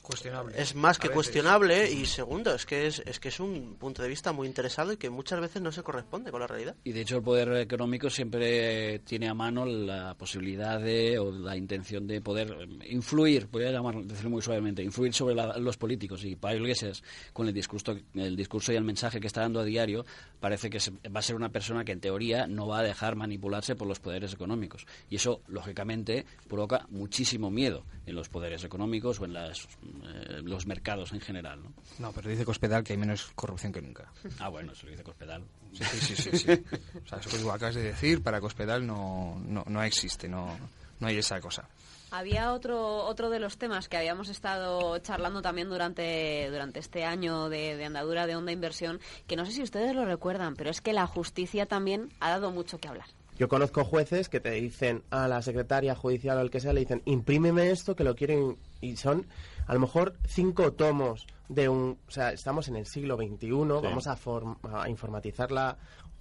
Cuestionable. 0.07 0.54
es 0.61 0.74
más 0.74 0.98
que 0.98 1.09
cuestionable 1.11 1.90
y 1.90 2.07
segundo 2.07 2.54
es 2.54 2.64
que 2.64 2.86
es, 2.86 3.02
es 3.07 3.18
que 3.18 3.28
es 3.28 3.40
un 3.40 3.76
punto 3.76 4.02
de 4.02 4.09
vista 4.09 4.32
muy 4.32 4.46
interesado 4.46 4.92
y 4.92 4.96
que 4.96 5.11
muchas 5.11 5.40
veces 5.40 5.61
no 5.62 5.72
se 5.72 5.82
corresponde 5.82 6.30
con 6.30 6.40
la 6.40 6.46
realidad. 6.46 6.76
Y 6.84 6.92
de 6.92 7.00
hecho 7.00 7.16
el 7.16 7.22
poder 7.22 7.52
económico 7.54 8.09
siempre 8.09 9.00
tiene 9.00 9.28
a 9.28 9.34
mano 9.34 9.64
la 9.66 10.14
posibilidad 10.14 10.80
de 10.80 11.18
o 11.18 11.30
la 11.32 11.57
intención 11.57 12.07
de 12.07 12.20
poder 12.20 12.54
influir, 12.88 13.48
voy 13.50 13.64
a 13.64 13.72
llamar, 13.72 13.96
decirlo 14.04 14.30
muy 14.30 14.42
suavemente, 14.42 14.82
influir 14.82 15.12
sobre 15.12 15.34
la- 15.34 15.59
los 15.59 15.76
políticos. 15.76 16.24
Y 16.24 16.36
Pablo 16.36 16.59
Iglesias, 16.61 17.02
con 17.32 17.48
el 17.48 17.54
discurso, 17.54 17.96
el 18.14 18.36
discurso 18.36 18.72
y 18.72 18.76
el 18.76 18.84
mensaje 18.84 19.18
que 19.20 19.26
está 19.26 19.40
dando 19.40 19.61
a 19.61 19.64
diario, 19.64 20.04
parece 20.41 20.70
que 20.70 20.78
va 21.09 21.20
a 21.20 21.22
ser 21.22 21.37
una 21.37 21.51
persona 21.51 21.84
que 21.84 21.93
en 21.93 22.01
teoría 22.01 22.47
no 22.47 22.66
va 22.66 22.80
a 22.80 22.82
dejar 22.82 23.16
manipularse 23.16 23.74
por 23.74 23.87
los 23.89 24.01
poderes 24.01 24.32
económicos. 24.32 24.87
Y 25.11 25.16
eso, 25.16 25.41
lógicamente, 25.49 26.26
provoca 26.49 26.87
muchísimo 26.91 27.51
miedo 27.51 27.84
en 28.07 28.14
los 28.14 28.28
poderes 28.28 28.64
económicos 28.64 29.20
o 29.20 29.24
en 29.24 29.32
las, 29.32 29.64
eh, 29.64 30.41
los 30.43 30.66
mercados 30.66 31.12
en 31.12 31.20
general. 31.20 31.62
¿no? 31.62 31.72
No, 31.99 32.12
pero 32.12 32.30
dice 32.30 32.45
Cospedal 32.45 32.84
que 32.84 32.93
hay 32.93 32.99
menos 32.99 33.30
corrupción 33.34 33.72
que 33.72 33.82
nunca. 33.82 34.11
Ah, 34.39 34.49
bueno, 34.49 34.72
eso 34.72 34.87
lo 34.87 34.93
dice 34.93 35.03
Cospedal. 35.03 35.43
Sí, 35.72 35.84
sí, 35.84 36.16
sí, 36.16 36.30
sí. 36.30 36.39
sí. 36.39 36.64
O 37.05 37.09
sea, 37.09 37.18
eso 37.18 37.30
que 37.30 37.39
tú 37.39 37.51
acabas 37.51 37.74
de 37.74 37.82
decir, 37.82 38.22
para 38.22 38.41
Cospedal 38.41 38.87
no, 38.87 39.41
no, 39.47 39.64
no 39.66 39.82
existe, 39.82 40.28
no, 40.28 40.57
no 41.01 41.07
hay 41.07 41.18
esa 41.18 41.41
cosa. 41.41 41.68
Había 42.11 42.52
otro, 42.52 43.04
otro 43.04 43.30
de 43.30 43.40
los 43.40 43.59
temas 43.59 43.88
que 43.88 43.96
habíamos 43.96 44.28
estado 44.28 44.96
charlando 44.98 45.42
también 45.42 45.68
durante, 45.68 46.48
durante 46.50 46.78
este 46.78 47.04
año 47.04 47.48
de, 47.48 47.76
de 47.76 47.84
andadura 47.84 48.26
de 48.26 48.36
onda 48.36 48.52
inversión, 48.52 49.00
que 49.26 49.36
no 49.36 49.44
sé 49.44 49.52
si 49.52 49.62
ustedes 49.62 49.94
lo 49.94 50.04
recuerdan, 50.04 50.54
pero 50.54 50.70
es 50.70 50.80
que 50.80 50.92
la 50.92 51.07
justicia 51.07 51.66
también 51.66 52.11
ha 52.20 52.30
dado 52.30 52.50
mucho 52.52 52.78
que 52.78 52.88
hablar. 52.88 53.07
Yo 53.38 53.48
conozco 53.48 53.84
jueces 53.84 54.28
que 54.30 54.40
te 54.40 54.52
dicen 54.52 55.02
a 55.11 55.28
la 55.28 55.42
secretaria 55.42 55.94
judicial 55.94 56.38
o 56.38 56.40
al 56.40 56.50
que 56.50 56.61
sea, 56.61 56.72
le 56.72 56.80
dicen, 56.80 57.02
imprímeme 57.04 57.70
esto 57.70 57.94
que 57.94 58.04
lo 58.04 58.14
quieren 58.14 58.57
y 58.80 58.96
son 58.96 59.26
a 59.66 59.74
lo 59.74 59.80
mejor 59.80 60.14
cinco 60.26 60.72
tomos 60.72 61.26
de 61.48 61.68
un... 61.68 61.98
O 62.09 62.11
sea, 62.11 62.32
estamos 62.32 62.68
en 62.68 62.76
el 62.76 62.86
siglo 62.86 63.16
XXI, 63.16 63.50
vamos 63.82 64.07
a, 64.07 64.16
form- 64.16 64.57
a 64.72 64.88
informatizar 64.88 65.52
la 65.52 65.76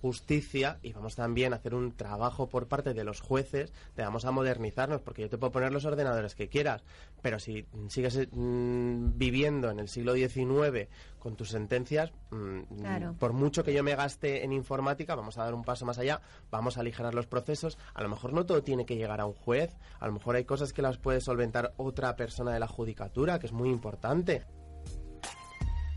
justicia 0.06 0.78
y 0.84 0.93
vamos 0.93 1.16
también 1.16 1.51
a 1.51 1.56
hacer 1.56 1.74
un 1.74 1.91
trabajo 1.91 2.47
por 2.47 2.68
parte 2.68 2.93
de 2.93 3.03
los 3.03 3.22
jueces, 3.22 3.74
de 3.95 4.03
vamos 4.03 4.24
a 4.26 4.30
modernizarnos, 4.32 5.01
porque 5.01 5.24
yo 5.24 5.30
te 5.32 5.39
puedo 5.39 5.51
poner 5.51 5.72
los 5.72 5.84
ordenadores 5.84 6.36
que 6.36 6.47
quieras, 6.47 6.84
pero 7.24 7.39
si 7.39 7.66
sigues 7.88 8.28
mm, 8.32 9.18
viviendo 9.18 9.72
en 9.72 9.80
el 9.80 9.88
siglo 9.88 10.14
XIX 10.14 10.89
con 11.18 11.36
tus 11.36 11.49
sentencias, 11.49 12.14
mm, 12.30 12.60
Claro. 12.82 13.16
por 13.18 13.34
mucho 13.34 13.64
que 13.64 13.74
yo 13.74 13.82
me 13.82 13.95
gaste 13.95 14.43
en 14.43 14.53
informática, 14.53 15.16
vamos 15.16 15.39
a 15.39 15.43
dar 15.43 15.56
un 15.56 15.64
paso 15.64 15.88
más 15.88 15.97
allá, 15.97 16.22
vamos 16.51 16.78
a 16.78 16.82
aligerar 16.82 17.16
los 17.16 17.26
procesos. 17.26 17.80
A 17.95 18.03
lo 18.03 18.10
mejor 18.10 18.32
no 18.32 18.45
todo 18.45 18.62
tiene 18.62 18.86
que 18.86 18.97
llegar 18.97 19.20
a 19.22 19.26
un 19.26 19.34
juez, 19.34 19.76
a 19.99 20.06
lo 20.06 20.14
mejor 20.14 20.36
hay 20.36 20.45
cosas 20.45 20.72
que 20.72 20.84
las 20.84 20.99
puede 20.99 21.20
solventar 21.20 21.74
otra 21.78 22.16
persona 22.16 22.53
de 22.53 22.60
la 22.60 22.68
judicatura, 22.68 23.39
que 23.39 23.47
es 23.47 23.53
muy 23.53 23.72
importante. 23.72 24.45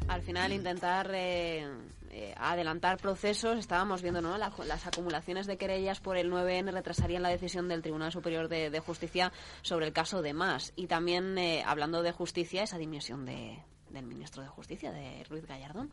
Al 0.09 0.23
final 0.23 0.55
intentar 0.55 1.11
eh, 1.13 1.69
eh, 2.11 2.35
adelantar 2.37 2.99
procesos, 2.99 3.59
estábamos 3.59 4.03
viendo 4.03 4.21
¿no? 4.21 4.37
La- 4.39 4.53
las 4.67 4.87
acumulaciones 4.87 5.47
de 5.47 5.57
querellas 5.57 6.01
por 6.01 6.17
el 6.17 6.31
9N 6.31 6.71
retrasarían 6.73 7.23
la 7.23 7.29
decisión 7.29 7.69
del 7.69 7.83
Tribunal 7.83 8.13
Superior 8.13 8.49
de, 8.49 8.71
de 8.71 8.81
Justicia 8.81 9.33
sobre 9.63 9.87
el 9.87 9.93
caso 9.93 10.23
de 10.23 10.33
Más. 10.35 10.73
Y 10.77 10.87
también, 10.87 11.37
eh, 11.39 11.63
hablando 11.67 12.03
de 12.03 12.13
justicia, 12.13 12.63
esa 12.63 12.79
dimisión 12.79 13.25
de, 13.27 13.59
del 13.91 14.05
ministro 14.07 14.43
de 14.43 14.49
Justicia, 14.49 14.91
de 14.93 15.25
Ruiz 15.25 15.47
Gallardón, 15.47 15.93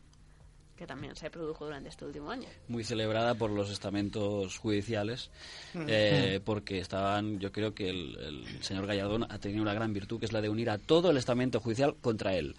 que 0.76 0.86
también 0.86 1.16
se 1.16 1.30
produjo 1.30 1.64
durante 1.64 1.88
este 1.88 2.04
último 2.04 2.30
año. 2.30 2.46
muy 2.68 2.84
celebrada 2.84 3.34
por 3.34 3.50
los 3.50 3.70
estamentos 3.70 4.58
judiciales, 4.58 5.30
Mm. 5.72 5.84
eh, 5.88 6.40
porque 6.44 6.78
estaban, 6.80 7.38
yo 7.40 7.50
creo 7.50 7.74
que 7.74 7.88
el, 7.88 8.16
el 8.18 8.62
señor 8.62 8.86
Gallardón 8.86 9.24
ha 9.30 9.38
tenido 9.38 9.62
una 9.62 9.72
gran 9.72 9.94
virtud, 9.94 10.18
que 10.20 10.26
es 10.26 10.32
la 10.34 10.42
de 10.42 10.50
unir 10.50 10.68
a 10.68 10.76
todo 10.76 11.10
el 11.10 11.16
estamento 11.16 11.60
judicial 11.60 11.96
contra 12.02 12.34
él. 12.34 12.54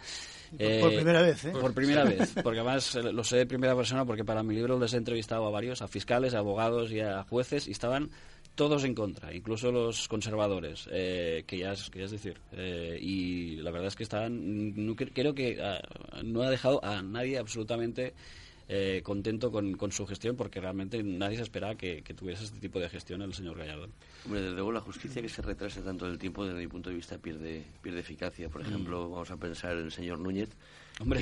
Por- 0.52 0.80
por 0.80 0.94
primera 0.96 1.22
vez, 1.22 1.46
¿eh? 1.46 1.52
Por 1.52 1.74
primera 1.74 2.04
vez, 2.06 2.34
porque 2.44 2.60
además 2.60 2.96
eh, 2.96 3.04
lo 3.12 3.24
sé 3.24 3.38
de 3.38 3.46
primera 3.46 3.76
persona, 3.76 4.06
porque 4.06 4.24
para 4.24 4.44
mi 4.44 4.56
libro 4.56 4.80
les 4.80 4.94
he 4.94 4.98
entrevistado 4.98 5.46
a 5.46 5.50
varios, 5.50 5.82
a 5.82 5.88
fiscales, 5.88 6.34
a 6.34 6.40
abogados 6.40 6.92
y 6.92 7.00
a 7.00 7.24
jueces, 7.24 7.68
y 7.68 7.72
estaban 7.72 8.10
todos 8.56 8.84
en 8.86 8.96
contra, 8.96 9.34
incluso 9.36 9.72
los 9.72 10.08
conservadores, 10.08 10.88
eh, 10.92 11.44
que, 11.46 11.60
ya 11.60 11.74
es, 11.74 11.90
que 11.92 12.00
ya 12.00 12.06
es 12.06 12.12
decir. 12.12 12.38
eh, 12.54 12.98
y 13.00 13.58
la 13.58 13.70
verdad 13.72 13.90
es 13.90 13.96
que 13.96 14.04
estaban, 14.04 14.74
no 14.86 14.96
cre- 14.96 15.12
creo 15.14 15.36
que 15.36 15.60
ah, 15.62 15.80
no 16.24 16.42
ha 16.42 16.50
dejado 16.50 16.84
a 16.84 17.02
nadie 17.04 17.38
absolutamente 17.38 18.14
eh, 18.70 19.02
contento 19.04 19.52
con, 19.52 19.74
con 19.78 19.92
su 19.92 20.06
gestión, 20.06 20.36
porque 20.36 20.60
realmente 20.60 21.02
nadie 21.04 21.38
se 21.38 21.44
esperaba 21.44 21.76
que, 21.76 22.02
que 22.02 22.14
tuviese 22.14 22.44
este 22.46 22.60
tipo 22.60 22.80
de 22.80 22.90
gestión 22.90 23.22
el 23.22 23.34
señor 23.34 23.58
Gallardo. 23.58 23.88
Hombre, 24.26 24.42
desde 24.42 24.56
luego 24.56 24.72
la 24.72 24.82
justicia 24.82 25.22
que 25.22 25.30
se 25.30 25.42
retrase 25.42 25.82
tanto 25.82 26.06
en 26.06 26.12
el 26.14 26.20
tiempo, 26.20 26.46
desde 26.46 26.60
mi 26.60 26.68
punto 26.68 26.90
de 26.90 26.96
vista, 26.98 27.18
pierde, 27.18 27.64
pierde 27.82 28.00
eficacia. 28.02 28.50
Por 28.50 28.64
Mm. 28.64 28.68
ejemplo, 28.68 29.10
vamos 29.10 29.32
a 29.32 29.38
pensar 29.38 29.74
en 29.78 29.86
el 29.86 29.92
señor 29.92 30.20
Núñez, 30.20 30.50
Hombre. 31.00 31.20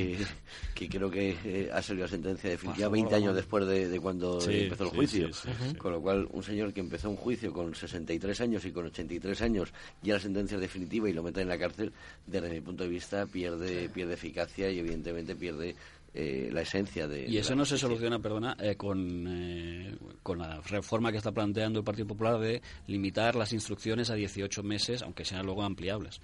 Que, 0.74 0.88
que 0.88 0.88
creo 0.98 1.12
que 1.12 1.36
eh, 1.44 1.70
ha 1.74 1.82
salido 1.82 2.06
la 2.06 2.10
sentencia 2.10 2.50
definitiva 2.50 2.88
Por 2.88 2.98
favor, 2.98 3.10
20 3.12 3.16
años 3.16 3.36
después 3.36 3.68
de, 3.68 3.90
de 3.90 4.00
cuando 4.00 4.40
Sí, 4.40 4.62
empezó 4.62 4.86
el 4.86 4.90
sí, 4.92 4.96
juicio. 4.96 5.34
sí. 5.34 5.50
Con 5.78 5.92
lo 5.92 6.02
cual, 6.02 6.30
un 6.32 6.44
señor 6.44 6.72
que 6.74 6.80
empezó 6.80 7.10
un 7.10 7.18
juicio 7.18 7.52
con 7.52 7.76
63 7.76 8.40
años 8.40 8.64
y 8.64 8.72
con 8.72 8.86
83 8.86 9.42
años, 9.42 9.74
ya 10.02 10.14
la 10.14 10.22
sentencia 10.22 10.56
es 10.56 10.62
definitiva 10.62 11.10
y 11.10 11.14
lo 11.14 11.24
meten 11.24 11.42
en 11.44 11.50
la 11.50 11.58
cárcel, 11.60 11.92
desde 12.26 12.50
mi 12.52 12.62
punto 12.62 12.84
de 12.86 12.90
vista, 12.90 13.26
pierde, 13.26 13.90
pierde 13.90 14.14
eficacia 14.14 14.72
y 14.72 14.80
evidentemente 14.80 15.36
pierde 15.36 15.76
eh, 16.18 16.50
la 16.52 16.62
esencia 16.62 17.08
de... 17.08 17.28
Y 17.28 17.38
eso 17.38 17.56
no 17.56 17.66
se 17.66 17.78
soluciona, 17.78 18.20
perdona, 18.20 18.56
eh, 18.62 18.76
con, 18.76 19.28
eh, 19.28 19.98
con 20.24 20.40
la 20.40 20.62
reforma 20.62 21.12
que 21.12 21.18
está 21.18 21.34
planteando 21.34 21.80
el 21.80 21.86
Partido 21.86 22.08
Popular 22.08 22.40
de 22.40 22.62
limitar 22.88 23.36
las 23.36 23.52
instrucciones 23.52 24.10
a 24.10 24.16
18 24.16 24.64
meses, 24.64 25.02
aunque 25.02 25.26
sean 25.26 25.46
luego 25.46 25.64
ampliables. 25.64 26.22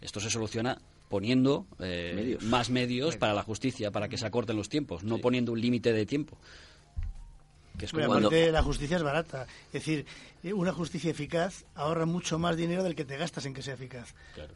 Esto 0.00 0.18
se 0.18 0.30
soluciona 0.30 0.78
poniendo 1.10 1.66
eh, 1.78 2.12
Medios. 2.14 2.42
más 2.44 2.70
medios 2.70 3.16
para 3.16 3.34
la 3.34 3.42
justicia, 3.42 3.90
para 3.90 4.08
que 4.08 4.16
se 4.16 4.26
acorten 4.26 4.56
los 4.56 4.70
tiempos, 4.70 5.04
no 5.04 5.18
poniendo 5.18 5.52
un 5.52 5.60
límite 5.60 5.92
de 5.92 6.06
tiempo. 6.06 6.38
Que 7.78 7.84
es 7.84 7.92
Hombre, 7.92 8.06
como 8.06 8.18
aparte, 8.18 8.50
la 8.50 8.62
justicia 8.62 8.96
es 8.96 9.02
barata. 9.02 9.46
Es 9.66 9.72
decir, 9.72 10.06
una 10.44 10.72
justicia 10.72 11.10
eficaz 11.10 11.64
ahorra 11.74 12.06
mucho 12.06 12.38
más 12.38 12.56
dinero 12.56 12.82
del 12.82 12.94
que 12.94 13.04
te 13.04 13.16
gastas 13.16 13.44
en 13.46 13.54
que 13.54 13.62
sea 13.62 13.74
eficaz. 13.74 14.14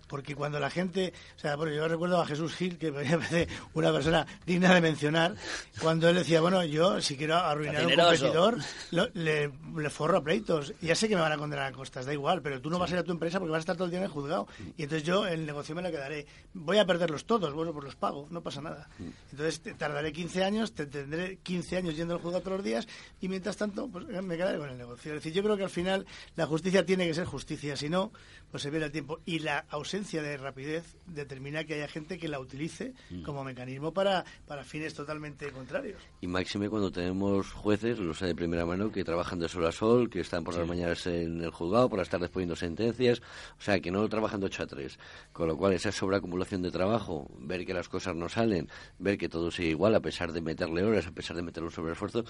Porque 0.08 0.34
cuando 0.34 0.58
la 0.60 0.70
gente... 0.70 1.12
O 1.36 1.38
sea, 1.38 1.56
bueno, 1.56 1.72
yo 1.74 1.86
recuerdo 1.88 2.20
a 2.20 2.26
Jesús 2.26 2.54
Gil, 2.54 2.78
que 2.78 2.90
me 2.92 3.02
parece 3.04 3.48
una 3.74 3.92
persona 3.92 4.26
digna 4.46 4.74
de 4.74 4.80
mencionar, 4.80 5.34
cuando 5.80 6.08
él 6.08 6.16
decía, 6.16 6.40
bueno, 6.40 6.64
yo 6.64 7.00
si 7.00 7.16
quiero 7.16 7.36
arruinar 7.36 7.76
a 7.76 7.86
un 7.86 7.92
competidor, 8.28 8.58
lo- 8.92 9.08
le, 9.14 9.50
le 9.76 9.90
forro 9.90 10.18
a 10.18 10.22
pleitos. 10.24 10.72
Ya 10.80 10.94
sé 10.94 11.08
que 11.08 11.14
me 11.16 11.20
van 11.22 11.32
a 11.32 11.36
condenar 11.38 11.66
a 11.66 11.72
costas, 11.72 12.06
da 12.06 12.12
igual, 12.12 12.42
pero 12.42 12.60
tú 12.60 12.70
no 12.70 12.78
vas 12.78 12.90
a 12.90 12.94
ir 12.94 13.00
a 13.00 13.04
tu 13.04 13.12
empresa 13.12 13.38
porque 13.38 13.50
vas 13.52 13.58
a 13.58 13.60
estar 13.60 13.76
todo 13.76 13.86
el 13.86 13.90
día 13.90 13.98
en 14.00 14.04
el 14.06 14.10
juzgado. 14.10 14.46
Y 14.76 14.84
entonces 14.84 15.02
yo 15.06 15.26
el 15.26 15.44
negocio 15.46 15.74
me 15.74 15.82
lo 15.82 15.90
quedaré. 15.90 16.26
Voy 16.54 16.78
a 16.78 16.86
perderlos 16.86 17.24
todos, 17.24 17.52
bueno, 17.52 17.72
pues 17.72 17.84
los 17.84 17.96
pago, 17.96 18.26
no 18.30 18.40
pasa 18.42 18.60
nada. 18.62 18.88
Entonces 19.30 19.60
te- 19.60 19.74
tardaré 19.74 20.12
15 20.12 20.44
años, 20.44 20.72
te 20.74 20.86
tendré 20.86 21.38
15 21.38 21.76
años 21.76 21.96
yendo 21.96 22.14
al 22.14 22.20
juzgado 22.20 22.42
todos 22.42 22.58
los 22.58 22.64
días 22.64 22.86
y 23.20 23.28
mientras 23.28 23.56
tanto 23.56 23.88
pues 23.88 24.06
me 24.22 24.36
quedaré 24.36 24.58
con 24.58 24.68
el 24.70 24.78
negocio. 24.78 25.12
Es 25.12 25.16
decir, 25.16 25.32
yo 25.32 25.42
creo 25.42 25.56
que 25.56 25.64
al 25.64 25.70
final 25.72 26.06
la 26.36 26.46
justicia 26.46 26.86
tiene 26.86 27.06
que 27.06 27.14
ser 27.14 27.24
justicia, 27.24 27.76
si 27.76 27.88
no, 27.88 28.12
pues 28.52 28.62
se 28.62 28.70
pierde 28.70 28.86
el 28.86 28.92
tiempo. 28.92 29.20
Y 29.24 29.40
la 29.40 29.64
ausencia 29.70 30.22
de 30.22 30.36
rapidez 30.36 30.96
determina 31.06 31.64
que 31.64 31.74
haya 31.74 31.88
gente 31.88 32.18
que 32.18 32.28
la 32.28 32.38
utilice 32.38 32.92
como 33.24 33.42
mecanismo 33.42 33.92
para, 33.92 34.24
para 34.46 34.62
fines 34.62 34.94
totalmente 34.94 35.50
contrarios. 35.50 36.00
Y 36.20 36.26
máxime 36.26 36.68
cuando 36.68 36.92
tenemos 36.92 37.50
jueces, 37.50 37.98
lo 37.98 38.14
sé 38.14 38.26
de 38.26 38.34
primera 38.34 38.66
mano, 38.66 38.92
que 38.92 39.04
trabajan 39.04 39.38
de 39.38 39.48
sol 39.48 39.66
a 39.66 39.72
sol, 39.72 40.10
que 40.10 40.20
están 40.20 40.44
por 40.44 40.54
las 40.54 40.68
mañanas 40.68 41.06
en 41.06 41.40
el 41.40 41.50
juzgado, 41.50 41.88
por 41.88 41.98
las 41.98 42.10
tardes 42.10 42.30
poniendo 42.30 42.54
sentencias, 42.54 43.20
o 43.58 43.62
sea, 43.62 43.80
que 43.80 43.90
no 43.90 44.06
trabajan 44.08 44.40
de 44.40 44.46
8 44.46 44.62
a 44.62 44.66
3. 44.66 44.98
Con 45.32 45.48
lo 45.48 45.56
cual, 45.56 45.72
esa 45.72 45.90
sobreacumulación 45.90 46.60
de 46.60 46.70
trabajo, 46.70 47.30
ver 47.38 47.64
que 47.64 47.72
las 47.72 47.88
cosas 47.88 48.14
no 48.14 48.28
salen, 48.28 48.68
ver 48.98 49.16
que 49.16 49.30
todo 49.30 49.50
sigue 49.50 49.70
igual, 49.70 49.94
a 49.94 50.00
pesar 50.00 50.32
de 50.32 50.42
meterle 50.42 50.82
horas, 50.82 51.06
a 51.06 51.12
pesar 51.12 51.36
de 51.36 51.42
meterle 51.42 51.68
un 51.68 51.74
sobreesfuerzo, 51.74 52.24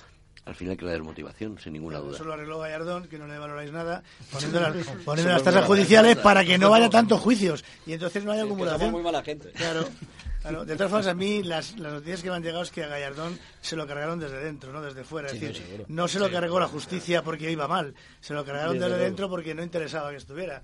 al 0.45 0.55
final 0.55 0.76
crea 0.76 0.93
desmotivación, 0.93 1.59
sin 1.59 1.74
ninguna 1.74 1.99
duda. 1.99 2.16
Eso 2.16 2.24
lo 2.24 2.32
arregló 2.32 2.59
Gallardón, 2.59 3.07
que 3.07 3.18
no 3.18 3.26
le 3.26 3.38
valoráis 3.38 3.70
nada, 3.72 4.03
poniendo 4.32 4.61
las, 4.61 4.74
poniendo 5.05 5.32
las 5.32 5.43
tasas 5.43 5.64
judiciales 5.64 6.16
para 6.16 6.45
que 6.45 6.59
no 6.59 6.70
vaya 6.70 6.90
tantos 6.90 7.20
juicios 7.20 7.64
y 7.86 7.93
entonces 7.93 8.24
no 8.24 8.32
haya 8.32 8.43
acumulación. 8.45 8.90
muy 8.90 9.03
mala 9.03 9.22
gente. 9.22 9.51
Claro. 9.53 9.86
Claro, 10.43 10.64
de 10.64 10.74
todas 10.74 10.90
formas, 10.90 11.07
a 11.07 11.14
mí 11.14 11.45
las, 11.45 11.78
las 11.78 11.93
noticias 11.93 12.20
que 12.20 12.28
me 12.28 12.34
han 12.34 12.43
llegado 12.43 12.64
es 12.64 12.72
que 12.72 12.82
a 12.82 12.88
Gallardón 12.88 13.38
se 13.61 13.76
lo 13.76 13.86
cargaron 13.86 14.18
desde 14.18 14.43
dentro, 14.43 14.72
no 14.72 14.82
desde 14.82 15.05
fuera. 15.05 15.28
Sí, 15.28 15.36
es 15.36 15.40
decir, 15.40 15.55
no, 15.61 15.66
seguro. 15.68 15.84
no 15.88 16.09
se 16.09 16.18
lo 16.18 16.26
Sí, 16.26 16.32
cargó 16.32 16.59
la 16.59 16.66
justicia 16.66 17.22
porque 17.22 17.49
iba 17.49 17.68
mal, 17.68 17.95
se 18.20 18.34
lo 18.34 18.45
cargaron 18.45 18.76
Desde 18.76 18.99
dentro 18.99 19.28
porque 19.28 19.55
no 19.55 19.62
interesaba 19.62 20.11
que 20.11 20.16
estuviera. 20.16 20.61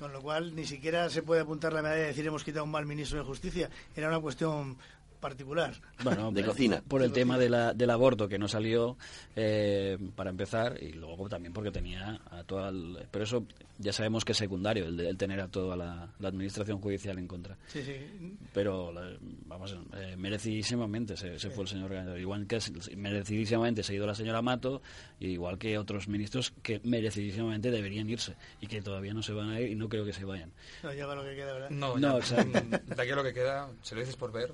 Con 0.00 0.12
lo 0.12 0.20
cual, 0.20 0.56
ni 0.56 0.66
siquiera 0.66 1.08
se 1.10 1.22
puede 1.22 1.42
apuntar 1.42 1.72
la 1.72 1.80
medalla 1.80 2.02
y 2.02 2.06
decir 2.06 2.26
hemos 2.26 2.42
quitado 2.42 2.64
un 2.64 2.72
mal 2.72 2.86
ministro 2.86 3.20
de 3.20 3.24
justicia. 3.24 3.70
Era 3.94 4.08
una 4.08 4.18
cuestión 4.18 4.76
particular. 5.28 5.72
Bueno, 6.02 6.30
De 6.30 6.42
por- 6.42 6.50
cocina. 6.50 6.82
Por 6.86 7.02
el 7.02 7.10
tema 7.12 7.38
de 7.38 7.48
la- 7.48 7.72
del 7.72 7.88
aborto 7.88 8.28
que 8.28 8.38
no 8.38 8.46
salió 8.46 8.98
eh, 9.36 9.96
para 10.14 10.28
empezar 10.30 10.76
y 10.82 10.92
luego 10.92 11.28
también 11.30 11.52
porque 11.54 11.70
tenía 11.70 12.20
a 12.30 12.44
toda 12.44 12.68
el- 12.68 12.98
pero 13.10 13.24
eso 13.24 13.44
ya 13.78 13.92
sabemos 13.92 14.24
que 14.24 14.32
es 14.32 14.38
secundario 14.38 14.84
el, 14.86 14.96
de- 14.98 15.08
el 15.08 15.16
tener 15.16 15.40
a 15.40 15.48
toda 15.48 15.76
la, 15.76 16.08
la 16.20 16.28
administración 16.28 16.78
judicial 16.80 17.18
en 17.18 17.26
contra. 17.26 17.56
Sí, 17.68 17.82
sí. 17.82 17.96
Pero 18.52 18.92
vamos, 19.46 19.74
eh, 19.96 20.14
merecidísimamente 20.16 21.16
se, 21.16 21.38
se 21.38 21.48
fue 21.50 21.64
el 21.64 21.68
señor 21.68 21.90
Gallardo. 21.90 22.18
Igual 22.18 22.46
que 22.46 22.60
se- 22.60 22.94
merecidísimamente 22.96 23.82
se 23.82 23.92
ha 23.92 23.96
ido 23.96 24.06
la 24.06 24.14
señora 24.14 24.42
Mato, 24.42 24.82
igual 25.20 25.58
que 25.58 25.78
otros 25.78 26.06
ministros 26.06 26.52
que 26.62 26.80
merecidísimamente 26.84 27.70
deberían 27.70 28.08
irse 28.10 28.34
y 28.60 28.66
que 28.66 28.82
todavía 28.82 29.14
no 29.14 29.22
se 29.22 29.32
van 29.32 29.48
a 29.50 29.60
ir 29.60 29.70
y 29.70 29.74
no 29.74 29.88
creo 29.88 30.04
que 30.04 30.12
se 30.12 30.24
vayan. 30.26 30.52
No, 30.82 30.92
ya 30.92 31.06
va 31.06 31.14
lo 31.14 31.24
que 31.24 31.34
queda, 31.34 31.52
¿verdad? 31.54 31.70
No, 31.70 31.96
No, 31.98 32.00
ya, 32.00 32.14
o 32.16 32.22
sea- 32.22 32.44
de 32.44 33.02
aquí 33.02 33.10
a 33.10 33.16
lo 33.16 33.24
que 33.24 33.32
queda, 33.32 33.70
se 33.82 33.94
lo 33.94 34.00
dices 34.02 34.16
por 34.16 34.30
ver. 34.30 34.52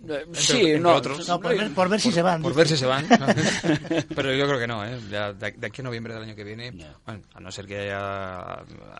Entre- 0.00 0.26
sí, 0.34 0.58
entre 0.60 0.78
no, 0.80 0.94
otros. 0.94 1.26
No, 1.28 1.40
por 1.40 1.56
ver, 1.56 1.74
por 1.74 1.88
ver 1.88 2.00
si 2.00 2.12
se 2.12 2.22
van. 2.22 2.40
Por 2.40 2.52
dice. 2.52 2.58
ver 2.60 2.68
si 2.68 2.76
se 2.76 2.86
van. 2.86 3.06
Pero 4.14 4.34
yo 4.34 4.46
creo 4.46 4.58
que 4.58 4.66
no, 4.66 4.84
¿eh? 4.84 4.98
Ya 5.10 5.32
de, 5.32 5.46
aquí 5.66 5.80
a 5.80 5.84
noviembre 5.84 6.14
del 6.14 6.22
año 6.22 6.36
que 6.36 6.44
viene, 6.44 6.70
bueno, 7.04 7.22
a 7.34 7.40
no 7.40 7.50
ser 7.50 7.66
que 7.66 7.78
haya 7.78 8.40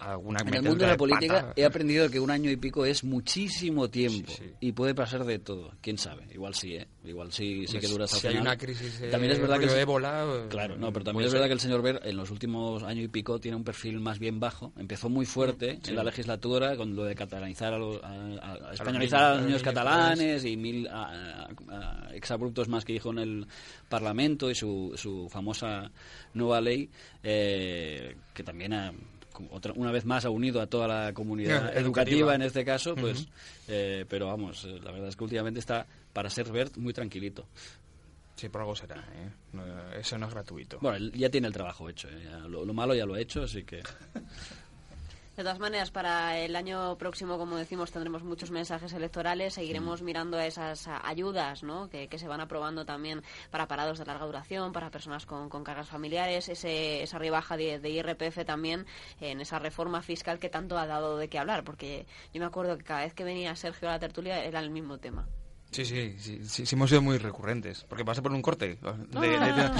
alguna 0.00 0.40
En 0.40 0.54
el 0.54 0.62
mundo 0.62 0.78
de 0.78 0.86
la 0.86 0.92
de 0.92 0.98
política 0.98 1.34
pata. 1.34 1.52
he 1.56 1.64
aprendido 1.64 2.10
que 2.10 2.18
un 2.18 2.30
año 2.30 2.50
y 2.50 2.56
pico 2.56 2.84
es 2.84 3.04
muchísimo 3.04 3.88
tiempo 3.88 4.32
y 4.60 4.72
puede 4.72 4.94
pasar 4.94 5.24
de 5.24 5.38
todo. 5.38 5.72
¿Quién 5.80 5.98
sabe? 5.98 6.26
Igual 6.32 6.54
sí, 6.54 6.74
¿eh? 6.74 6.88
Igual 7.04 7.32
sí, 7.32 7.66
sí 7.66 7.78
que 7.78 7.86
dura 7.88 8.04
hasta 8.04 8.16
el 8.16 8.20
si 8.20 8.26
hay 8.28 8.36
una 8.38 8.56
crisis, 8.56 9.00
eh, 9.00 9.08
También 9.08 9.32
es 9.32 9.40
verdad 9.40 9.58
que 9.58 9.66
el- 9.66 9.78
ébola, 9.78 10.24
eh, 10.28 10.46
Claro, 10.50 10.76
no, 10.76 10.92
pero 10.92 11.04
también 11.04 11.24
es 11.26 11.30
ser. 11.30 11.38
verdad 11.38 11.48
que 11.48 11.54
el 11.54 11.60
señor 11.60 11.80
Ver 11.82 12.00
en 12.04 12.16
los 12.16 12.30
últimos 12.30 12.82
año 12.82 13.02
y 13.02 13.08
pico 13.08 13.38
tiene 13.38 13.56
un 13.56 13.64
perfil 13.64 14.00
más 14.00 14.18
bien 14.18 14.40
bajo. 14.40 14.72
Empezó 14.76 15.08
muy 15.08 15.24
fuerte 15.26 15.78
Sí. 15.82 15.90
en 15.90 15.96
la 15.96 16.02
legislatura 16.04 16.76
con 16.76 16.94
lo 16.96 17.04
de 17.04 17.14
catalanizar 17.14 17.72
a, 17.72 17.78
los- 17.78 18.02
a- 18.02 18.08
a- 18.08 18.70
a 18.70 18.72
españolizar 18.74 19.20
niños, 19.20 19.30
a 19.30 19.34
los 19.36 19.46
niños 19.46 19.62
catalanes 19.62 20.44
y 20.44 20.56
mil 20.56 20.87
a- 20.90 21.48
a- 21.48 22.06
a 22.08 22.14
exabruptos 22.14 22.68
más 22.68 22.84
que 22.84 22.92
dijo 22.92 23.10
en 23.10 23.18
el 23.18 23.46
Parlamento 23.88 24.50
y 24.50 24.54
su, 24.54 24.92
su 24.96 25.28
famosa 25.30 25.90
nueva 26.34 26.60
ley 26.60 26.90
eh, 27.22 28.16
que 28.34 28.42
también 28.42 28.72
ha 28.72 28.92
otra, 29.50 29.72
una 29.76 29.92
vez 29.92 30.04
más 30.04 30.24
ha 30.24 30.30
unido 30.30 30.60
a 30.60 30.66
toda 30.66 30.88
la 30.88 31.12
comunidad 31.14 31.66
Educativa. 31.76 31.80
educativa 31.80 32.34
en 32.34 32.42
este 32.42 32.64
caso, 32.64 32.96
pues, 32.96 33.28
eh, 33.68 34.04
pero 34.08 34.26
vamos, 34.26 34.64
eh, 34.64 34.80
la 34.82 34.90
verdad 34.90 35.08
es 35.10 35.16
que 35.16 35.22
últimamente 35.22 35.60
está, 35.60 35.86
para 36.12 36.28
ser 36.28 36.50
Bert, 36.50 36.76
muy 36.76 36.92
tranquilito. 36.92 37.46
Sí, 38.34 38.48
por 38.48 38.62
algo 38.62 38.74
será, 38.74 38.96
¿eh? 38.96 39.30
No, 39.52 39.92
eso 39.92 40.18
no 40.18 40.26
es 40.26 40.34
gratuito. 40.34 40.78
Bueno, 40.80 41.10
ya 41.14 41.28
tiene 41.30 41.46
el 41.46 41.52
trabajo 41.52 41.88
hecho, 41.88 42.08
eh, 42.08 42.28
lo 42.48 42.64
malo 42.74 42.94
ya 42.96 43.06
lo 43.06 43.14
ha 43.14 43.20
hecho, 43.20 43.42
así 43.44 43.62
que... 43.62 43.80
De 45.38 45.44
todas 45.44 45.60
maneras, 45.60 45.92
para 45.92 46.36
el 46.36 46.56
año 46.56 46.98
próximo, 46.98 47.38
como 47.38 47.56
decimos, 47.56 47.92
tendremos 47.92 48.24
muchos 48.24 48.50
mensajes 48.50 48.92
electorales. 48.92 49.54
Seguiremos 49.54 50.02
mirando 50.02 50.36
a 50.36 50.44
esas 50.44 50.88
ayudas 50.88 51.62
¿no? 51.62 51.88
que, 51.88 52.08
que 52.08 52.18
se 52.18 52.26
van 52.26 52.40
aprobando 52.40 52.84
también 52.84 53.22
para 53.52 53.68
parados 53.68 54.00
de 54.00 54.04
larga 54.04 54.26
duración, 54.26 54.72
para 54.72 54.90
personas 54.90 55.26
con, 55.26 55.48
con 55.48 55.62
cargas 55.62 55.86
familiares, 55.86 56.48
ese, 56.48 57.04
esa 57.04 57.18
rebaja 57.18 57.56
de, 57.56 57.78
de 57.78 57.88
IRPF 57.88 58.44
también 58.44 58.84
en 59.20 59.40
esa 59.40 59.60
reforma 59.60 60.02
fiscal 60.02 60.40
que 60.40 60.48
tanto 60.48 60.76
ha 60.76 60.88
dado 60.88 61.16
de 61.18 61.28
qué 61.28 61.38
hablar. 61.38 61.62
Porque 61.62 62.08
yo 62.34 62.40
me 62.40 62.46
acuerdo 62.46 62.76
que 62.76 62.82
cada 62.82 63.04
vez 63.04 63.14
que 63.14 63.22
venía 63.22 63.54
Sergio 63.54 63.88
a 63.88 63.92
la 63.92 64.00
tertulia 64.00 64.42
era 64.42 64.58
el 64.58 64.70
mismo 64.70 64.98
tema. 64.98 65.28
Sí, 65.70 65.84
sí, 65.84 66.16
sí, 66.18 66.40
sí, 66.44 66.64
sí 66.66 66.74
hemos 66.74 66.88
sido 66.88 67.02
muy 67.02 67.18
recurrentes. 67.18 67.84
Porque 67.88 68.02
vas 68.02 68.18
a 68.18 68.22
poner 68.22 68.36
un 68.36 68.42
corte. 68.42 68.78
De, 69.10 69.20
de- 69.20 69.38
de- 69.38 69.70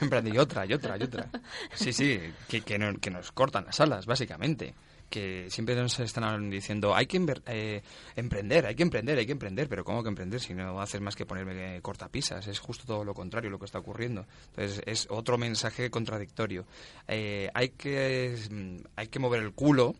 en 0.00 0.08
plan, 0.10 0.26
y 0.26 0.38
otra, 0.38 0.64
y 0.66 0.72
otra, 0.72 0.96
y 0.98 1.02
otra. 1.02 1.28
Sí, 1.74 1.92
sí, 1.92 2.18
que, 2.48 2.62
que, 2.62 2.78
no- 2.78 2.98
que 2.98 3.10
nos 3.10 3.32
cortan 3.32 3.66
las 3.66 3.80
alas, 3.80 4.06
básicamente. 4.06 4.74
Que 5.10 5.48
siempre 5.50 5.76
nos 5.76 6.00
están 6.00 6.48
diciendo, 6.50 6.94
hay 6.94 7.06
que 7.06 7.22
eh, 7.46 7.82
emprender, 8.16 8.64
hay 8.66 8.74
que 8.74 8.82
emprender, 8.82 9.18
hay 9.18 9.26
que 9.26 9.32
emprender. 9.32 9.68
Pero 9.68 9.84
¿cómo 9.84 10.02
que 10.02 10.08
emprender 10.08 10.40
si 10.40 10.54
no 10.54 10.80
haces 10.80 11.00
más 11.02 11.14
que 11.14 11.26
ponerme 11.26 11.80
cortapisas? 11.82 12.46
Es 12.48 12.58
justo 12.58 12.84
todo 12.86 13.04
lo 13.04 13.12
contrario 13.14 13.50
lo 13.50 13.58
que 13.58 13.66
está 13.66 13.78
ocurriendo. 13.78 14.26
Entonces, 14.46 14.82
es 14.86 15.06
otro 15.10 15.36
mensaje 15.36 15.90
contradictorio. 15.90 16.66
Eh, 17.06 17.50
hay, 17.54 17.68
que, 17.68 18.36
mm, 18.50 18.76
hay 18.96 19.08
que 19.08 19.18
mover 19.18 19.42
el 19.42 19.52
culo 19.52 19.94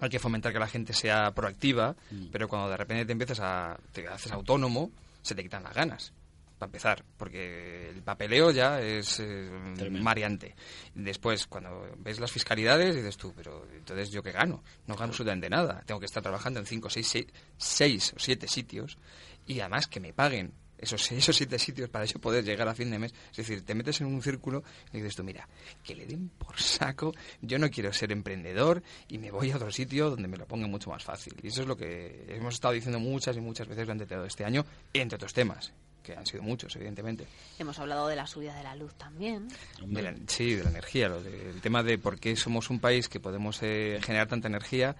hay 0.00 0.08
que 0.08 0.18
fomentar 0.18 0.52
que 0.52 0.58
la 0.58 0.66
gente 0.66 0.92
sea 0.92 1.32
proactiva, 1.32 1.94
pero 2.32 2.48
cuando 2.48 2.68
de 2.68 2.76
repente 2.76 3.04
te 3.06 3.12
empiezas 3.12 3.40
a 3.40 3.78
te 3.92 4.06
haces 4.08 4.32
autónomo, 4.32 4.90
se 5.22 5.34
te 5.34 5.42
quitan 5.42 5.62
las 5.62 5.74
ganas. 5.74 6.12
Para 6.58 6.68
empezar, 6.68 7.04
porque 7.16 7.90
el 7.90 8.02
papeleo 8.02 8.52
ya 8.52 8.80
es 8.80 9.18
eh, 9.18 9.50
mareante. 9.90 10.54
Después, 10.94 11.46
cuando 11.48 11.88
ves 11.98 12.20
las 12.20 12.30
fiscalidades, 12.30 12.94
dices 12.94 13.16
tú, 13.16 13.32
pero 13.34 13.66
entonces 13.74 14.10
yo 14.10 14.22
qué 14.22 14.30
gano? 14.30 14.62
No 14.86 14.94
gano 14.94 15.10
absolutamente 15.10 15.50
nada. 15.50 15.82
Tengo 15.84 15.98
que 15.98 16.06
estar 16.06 16.22
trabajando 16.22 16.60
en 16.60 16.66
cinco, 16.66 16.88
seis, 16.88 17.08
seis, 17.08 17.26
seis 17.56 18.12
o 18.16 18.20
siete 18.20 18.46
sitios 18.46 18.98
y 19.46 19.60
además 19.60 19.88
que 19.88 20.00
me 20.00 20.12
paguen 20.12 20.52
esos 20.78 21.02
seis 21.04 21.28
o 21.28 21.32
siete 21.32 21.58
sitios 21.58 21.88
para 21.88 22.04
yo 22.04 22.18
poder 22.20 22.44
llegar 22.44 22.68
a 22.68 22.74
fin 22.74 22.90
de 22.90 22.98
mes. 22.98 23.14
Es 23.30 23.36
decir, 23.38 23.64
te 23.64 23.74
metes 23.74 24.00
en 24.00 24.06
un 24.08 24.22
círculo 24.22 24.62
y 24.92 24.98
dices 24.98 25.16
tú, 25.16 25.24
mira, 25.24 25.48
que 25.82 25.94
le 25.94 26.06
den 26.06 26.28
por 26.30 26.58
saco, 26.60 27.12
yo 27.40 27.58
no 27.58 27.70
quiero 27.70 27.92
ser 27.92 28.12
emprendedor 28.12 28.82
y 29.08 29.18
me 29.18 29.30
voy 29.30 29.50
a 29.50 29.56
otro 29.56 29.70
sitio 29.70 30.10
donde 30.10 30.28
me 30.28 30.36
lo 30.36 30.46
ponga 30.46 30.66
mucho 30.66 30.90
más 30.90 31.02
fácil. 31.04 31.34
Y 31.42 31.48
eso 31.48 31.62
es 31.62 31.68
lo 31.68 31.76
que 31.76 32.24
hemos 32.28 32.54
estado 32.54 32.74
diciendo 32.74 32.98
muchas 33.00 33.36
y 33.36 33.40
muchas 33.40 33.66
veces 33.68 33.84
durante 33.86 34.06
todo 34.06 34.24
este 34.24 34.44
año, 34.44 34.64
entre 34.92 35.16
otros 35.16 35.32
temas, 35.32 35.72
que 36.02 36.14
han 36.14 36.26
sido 36.26 36.42
muchos, 36.42 36.76
evidentemente. 36.76 37.26
Hemos 37.58 37.78
hablado 37.78 38.08
de 38.08 38.16
la 38.16 38.26
subida 38.26 38.54
de 38.56 38.62
la 38.62 38.76
luz 38.76 38.92
también. 38.94 39.48
De 39.86 40.02
la- 40.02 40.14
sí, 40.26 40.54
de 40.54 40.62
la 40.64 40.70
energía, 40.70 41.08
lo 41.08 41.22
de- 41.22 41.50
el 41.50 41.60
tema 41.62 41.82
de 41.82 41.96
por 41.98 42.20
qué 42.20 42.36
somos 42.36 42.68
un 42.68 42.78
país 42.78 43.08
que 43.08 43.20
podemos 43.20 43.58
eh, 43.62 43.98
generar 44.02 44.28
tanta 44.28 44.48
energía 44.48 44.96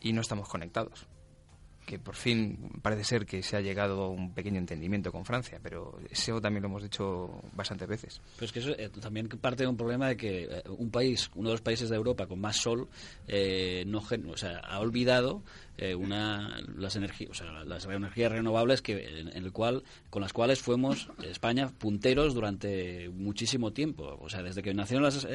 y 0.00 0.14
no 0.14 0.22
estamos 0.22 0.48
conectados. 0.48 1.06
Que 1.86 2.00
por 2.00 2.16
fin 2.16 2.58
parece 2.82 3.04
ser 3.04 3.26
que 3.26 3.42
se 3.42 3.56
ha 3.56 3.60
llegado 3.60 4.02
a 4.02 4.08
un 4.10 4.34
pequeño 4.34 4.58
entendimiento 4.58 5.12
con 5.12 5.24
Francia, 5.24 5.60
pero 5.62 5.98
eso 6.10 6.40
también 6.40 6.62
lo 6.62 6.68
hemos 6.68 6.82
dicho 6.82 7.40
bastantes 7.52 7.88
veces. 7.88 8.20
Pero 8.34 8.46
es 8.46 8.52
que 8.52 8.58
eso 8.58 8.70
eh, 8.76 8.90
también 9.00 9.28
parte 9.28 9.62
de 9.62 9.68
un 9.68 9.76
problema 9.76 10.08
de 10.08 10.16
que 10.16 10.42
eh, 10.44 10.62
un 10.66 10.90
país, 10.90 11.30
uno 11.36 11.50
de 11.50 11.54
los 11.54 11.62
países 11.62 11.88
de 11.88 11.94
Europa 11.94 12.26
con 12.26 12.40
más 12.40 12.56
sol, 12.56 12.88
eh, 13.28 13.84
no 13.86 13.98
o 14.00 14.36
sea, 14.36 14.58
ha 14.58 14.80
olvidado 14.80 15.42
eh, 15.78 15.94
una 15.94 16.60
las 16.76 16.96
energías, 16.96 17.30
o 17.30 17.34
sea, 17.34 17.64
las 17.64 17.84
energías 17.84 18.32
renovables 18.32 18.82
que 18.82 19.20
en, 19.20 19.28
en 19.28 19.44
el 19.44 19.52
cual 19.52 19.84
con 20.10 20.22
las 20.22 20.32
cuales 20.32 20.60
fuimos 20.60 21.08
España 21.22 21.70
punteros 21.78 22.34
durante 22.34 23.08
muchísimo 23.10 23.72
tiempo, 23.72 24.18
o 24.20 24.28
sea, 24.28 24.42
desde 24.42 24.62
que 24.62 24.74
nacieron 24.74 25.04
las 25.04 25.26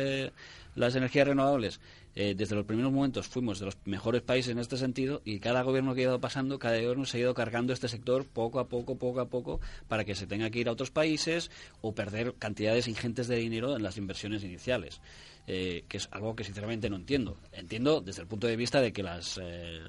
las 0.76 0.96
energías 0.96 1.28
renovables, 1.28 1.80
eh, 2.16 2.34
desde 2.36 2.56
los 2.56 2.66
primeros 2.66 2.92
momentos 2.92 3.28
fuimos 3.28 3.60
de 3.60 3.66
los 3.66 3.78
mejores 3.86 4.22
países 4.22 4.52
en 4.52 4.60
este 4.60 4.78
sentido 4.78 5.22
y 5.26 5.40
cada 5.40 5.62
gobierno 5.62 5.94
que 5.96 6.02
ha 6.02 6.04
ido 6.06 6.20
pasando, 6.20 6.60
cada 6.60 6.76
gobierno 6.78 7.06
se 7.06 7.18
ha 7.18 7.22
ido 7.22 7.34
cargando 7.34 7.72
este 7.74 7.88
sector 7.88 8.26
poco 8.28 8.60
a 8.60 8.68
poco, 8.68 8.98
poco 8.98 9.20
a 9.22 9.30
poco, 9.30 9.60
para 9.88 10.04
que 10.04 10.16
se 10.16 10.28
tenga 10.28 10.50
que 10.50 10.60
ir 10.60 10.68
a 10.70 10.74
otros 10.74 10.92
países 10.92 11.52
o 11.82 11.94
perder 11.94 12.34
cantidades 12.36 12.88
ingentes 12.88 13.28
de 13.28 13.38
dinero 13.38 13.76
en 13.76 13.84
las 13.84 13.98
inversiones 13.98 14.44
iniciales. 14.44 15.00
eh, 15.48 15.86
que 15.90 15.98
es 15.98 16.08
algo 16.12 16.36
que 16.36 16.44
sinceramente 16.44 16.88
no 16.88 16.96
entiendo. 16.98 17.36
Entiendo 17.52 18.00
desde 18.00 18.22
el 18.22 18.28
punto 18.28 18.46
de 18.46 18.56
vista 18.56 18.80
de 18.80 18.94
que 18.94 19.02
las, 19.02 19.40
eh, 19.42 19.80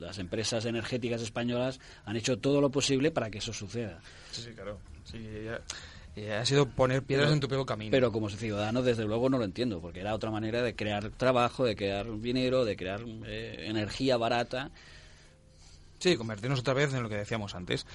las 0.00 0.18
empresas 0.18 0.64
energéticas 0.64 1.22
españolas 1.22 1.78
han 2.04 2.16
hecho 2.16 2.38
todo 2.38 2.60
lo 2.60 2.70
posible 2.70 3.12
para 3.12 3.30
que 3.30 3.38
eso 3.38 3.52
suceda. 3.52 4.00
Sí, 4.32 4.42
sí, 4.42 4.50
claro. 4.52 4.80
Sí, 5.04 5.18
ya- 5.44 5.60
ya 6.16 6.40
ha 6.40 6.46
sido 6.46 6.66
poner 6.68 7.02
piedras 7.02 7.26
Pero- 7.26 7.34
en 7.34 7.40
tu 7.40 7.48
propio 7.48 7.66
camino. 7.66 7.90
Pero 7.90 8.10
como 8.12 8.28
ciudadano, 8.30 8.82
desde 8.82 9.04
luego, 9.04 9.28
no 9.30 9.38
lo 9.38 9.44
entiendo, 9.44 9.80
porque 9.80 10.00
era 10.00 10.14
otra 10.14 10.30
manera 10.30 10.62
de 10.62 10.74
crear 10.74 11.10
trabajo, 11.10 11.64
de 11.64 11.76
crear 11.76 12.06
dinero, 12.20 12.64
de 12.64 12.76
crear 12.76 13.00
eh, 13.26 13.64
energía 13.68 14.16
barata. 14.16 14.70
Sí, 15.98 16.16
convertirnos 16.16 16.60
otra 16.60 16.74
vez 16.74 16.92
en 16.94 17.02
lo 17.02 17.08
que 17.08 17.16
decíamos 17.16 17.54
antes. 17.54 17.86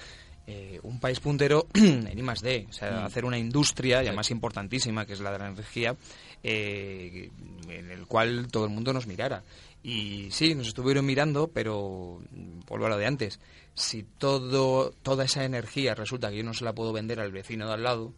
eh, 0.48 0.80
un 0.84 1.00
país 1.00 1.20
puntero 1.20 1.66
en 1.74 2.08
I 2.16 2.22
más 2.22 2.40
D, 2.42 2.68
o 2.70 2.74
sea, 2.74 2.92
Mm. 3.02 3.06
hacer 3.06 3.26
una 3.26 3.40
industria, 3.40 4.04
y 4.04 4.08
además 4.08 4.30
importantísima, 4.30 5.04
que 5.08 5.14
es 5.14 5.20
la 5.20 5.32
de 5.32 5.40
la 5.40 5.48
energía, 5.50 5.96
eh, 6.44 7.32
en 7.68 7.90
el 7.90 8.06
cual 8.06 8.48
todo 8.52 8.66
el 8.66 8.70
mundo 8.70 8.94
nos 8.94 9.08
mirara. 9.08 9.42
Y 9.82 10.30
sí, 10.30 10.54
nos 10.54 10.68
estuvieron 10.68 11.04
mirando, 11.04 11.48
pero 11.48 12.22
mm, 12.32 12.60
vuelvo 12.68 12.86
a 12.86 12.90
lo 12.90 12.98
de 12.98 13.08
antes. 13.08 13.40
Si 13.76 14.04
todo, 14.04 14.92
toda 15.04 15.26
esa 15.26 15.44
energía 15.44 15.94
resulta 15.96 16.30
que 16.30 16.38
yo 16.38 16.44
no 16.44 16.54
se 16.54 16.64
la 16.66 16.74
puedo 16.74 16.94
vender 16.94 17.20
al 17.20 17.32
vecino 17.32 17.68
de 17.68 17.74
al 17.74 17.84
lado, 17.84 18.14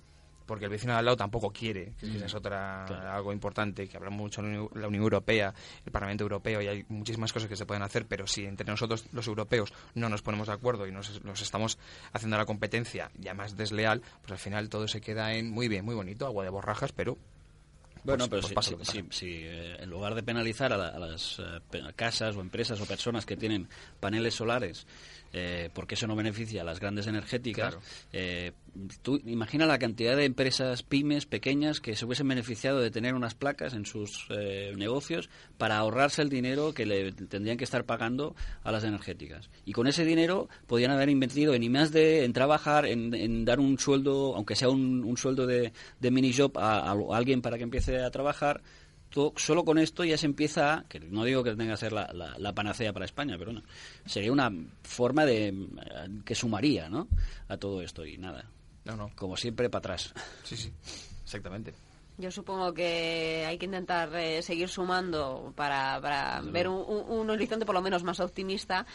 porque 0.46 0.66
el 0.66 0.72
vecino 0.72 0.94
de 0.94 1.00
al 1.00 1.06
lado 1.06 1.18
tampoco 1.18 1.52
quiere, 1.52 1.94
que 2.00 2.16
esa 2.16 2.28
es 2.28 2.34
otra 2.36 2.86
algo 3.16 3.34
importante, 3.34 3.88
que 3.90 3.98
hablamos 3.98 4.18
mucho 4.20 4.42
en 4.42 4.54
la 4.54 4.62
Uni- 4.62 4.70
la 4.82 4.88
Unión 4.88 5.04
Europea, 5.04 5.54
el 5.86 5.92
Parlamento 5.92 6.24
Europeo, 6.24 6.62
y 6.62 6.68
hay 6.68 6.86
muchísimas 6.90 7.34
cosas 7.34 7.50
que 7.50 7.56
se 7.58 7.66
pueden 7.66 7.84
hacer, 7.84 8.06
pero 8.06 8.28
si 8.28 8.46
entre 8.46 8.66
nosotros 8.68 9.06
los 9.12 9.28
europeos 9.28 9.74
no 9.96 10.08
nos 10.10 10.22
ponemos 10.22 10.48
de 10.48 10.54
acuerdo 10.54 10.88
y 10.88 10.92
nos, 10.92 11.22
nos 11.26 11.42
estamos 11.42 11.78
haciendo 12.14 12.38
la 12.38 12.46
competencia 12.46 13.12
ya 13.18 13.34
más 13.34 13.58
desleal, 13.58 14.02
pues 14.22 14.32
al 14.32 14.38
final 14.40 14.70
todo 14.70 14.88
se 14.88 15.02
queda 15.02 15.34
en 15.34 15.50
muy 15.52 15.68
bien, 15.68 15.84
muy 15.84 15.96
bonito, 15.96 16.26
agua 16.28 16.44
de 16.46 16.50
borrajas, 16.52 16.92
pero... 16.94 17.18
Bueno, 18.04 18.30
pues- 18.30 18.46
pero 18.46 18.54
pues 18.54 18.68
si, 18.68 18.74
pasa 18.74 18.94
si- 19.12 19.26
eh, 19.44 19.76
en 19.82 19.90
lugar 19.90 20.16
de 20.16 20.24
penalizar 20.24 20.72
a, 20.72 20.78
la- 20.78 20.90
a 20.90 21.00
las 21.00 21.40
eh, 21.40 21.82
casas 21.96 22.38
o 22.38 22.42
empresas 22.42 22.80
o 22.80 22.86
personas 22.86 23.26
que 23.26 23.36
tienen 23.36 23.68
paneles 24.00 24.36
solares 24.36 24.88
eh, 25.34 25.70
porque 25.74 25.96
eso 25.96 26.08
no 26.08 26.16
beneficia 26.16 26.62
a 26.62 26.66
las 26.66 26.80
grandes 26.80 27.08
energéticas. 27.08 27.78
Eh, 28.12 28.54
tú 29.02 29.22
imagina 29.26 29.66
la 29.66 29.80
cantidad 29.80 30.16
de 30.16 30.26
empresas 30.26 30.84
pymes 30.84 31.26
pequeñas 31.26 31.80
que 31.80 31.96
se 31.96 32.06
hubiesen 32.06 32.28
beneficiado 32.28 32.80
de 32.80 32.92
tener 32.92 33.14
unas 33.14 33.36
placas 33.36 33.74
en 33.74 33.86
sus 33.86 34.28
eh, 34.30 34.74
negocios 34.76 35.30
para 35.58 35.78
ahorrarse 35.78 36.22
el 36.22 36.30
dinero 36.30 36.74
que 36.74 36.86
le 36.86 37.12
tendrían 37.12 37.58
que 37.58 37.64
estar 37.64 37.86
pagando 37.86 38.36
a 38.64 38.72
las 38.72 38.84
energéticas. 38.84 39.50
Y 39.66 39.74
con 39.74 39.88
ese 39.88 40.06
dinero 40.06 40.50
podían 40.68 40.92
haber 40.92 41.10
invertido 41.10 41.54
en 41.54 41.72
más 41.72 41.92
de 41.92 42.24
en 42.24 42.32
trabajar, 42.32 42.86
en, 42.86 43.44
dar 43.44 43.60
un 43.60 43.78
sueldo, 43.78 44.36
aunque 44.36 44.56
sea 44.56 44.70
un, 44.70 45.18
sueldo 45.18 45.46
de, 45.46 45.74
mini 46.00 46.34
job 46.34 46.58
a 46.58 46.96
alguien 47.14 47.42
para 47.42 47.58
que 47.58 47.64
empiece 47.64 48.02
a 48.02 48.10
trabajar 48.10 48.62
solo 49.36 49.64
con 49.66 49.78
esto 49.78 50.04
ya 50.04 50.18
se 50.18 50.26
empieza, 50.26 50.86
que 50.88 51.00
no 51.00 51.24
digo 51.24 51.44
que 51.44 51.56
tenga 51.56 51.74
que 51.74 51.78
ser 51.78 51.94
la, 51.94 52.12
la, 52.14 52.54
panacea 52.54 52.94
para 52.94 53.06
España, 53.06 53.36
pero 53.38 53.54
no, 53.54 53.62
sería 54.06 54.32
una 54.32 54.52
forma 54.84 55.26
de 55.26 55.54
que 56.26 56.36
sumaría 56.36 56.90
¿no? 56.90 57.08
a 57.48 57.58
todo 57.58 57.82
esto 57.82 58.06
y 58.06 58.18
nada. 58.18 58.46
No, 58.86 58.96
no. 58.96 59.12
Como 59.16 59.36
siempre, 59.36 59.70
para 59.70 59.80
atrás. 59.80 60.14
Sí, 60.44 60.56
sí, 60.56 60.72
exactamente. 61.24 61.74
Yo 62.20 62.32
supongo 62.32 62.74
que 62.74 63.46
hay 63.48 63.60
que 63.60 63.66
intentar 63.66 64.16
eh, 64.16 64.42
seguir 64.42 64.70
sumando 64.70 65.54
para, 65.56 66.02
para 66.02 66.42
ver 66.42 66.68
un, 66.68 67.30
horizonte 67.30 67.66
por 67.66 67.76
lo 67.76 67.82
menos 67.82 68.04
más 68.04 68.20
optimista. 68.20 68.88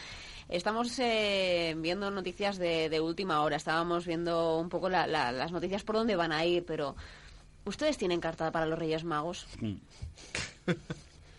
Estamos 0.49 0.99
eh, 0.99 1.73
viendo 1.77 2.11
noticias 2.11 2.57
de, 2.57 2.89
de, 2.89 2.99
última 2.99 3.41
hora, 3.41 3.55
estábamos 3.55 4.05
viendo 4.05 4.57
un 4.57 4.67
poco 4.67 4.89
las 4.89 5.51
noticias 5.53 5.85
por 5.85 5.95
dónde 5.95 6.17
van 6.17 6.33
a 6.33 6.43
ir, 6.43 6.65
pero 6.65 6.97
¿Ustedes 7.65 7.97
tienen 7.97 8.19
carta 8.19 8.51
para 8.51 8.65
los 8.65 8.77
Reyes 8.77 9.03
Magos? 9.03 9.47
Mm. 9.59 9.75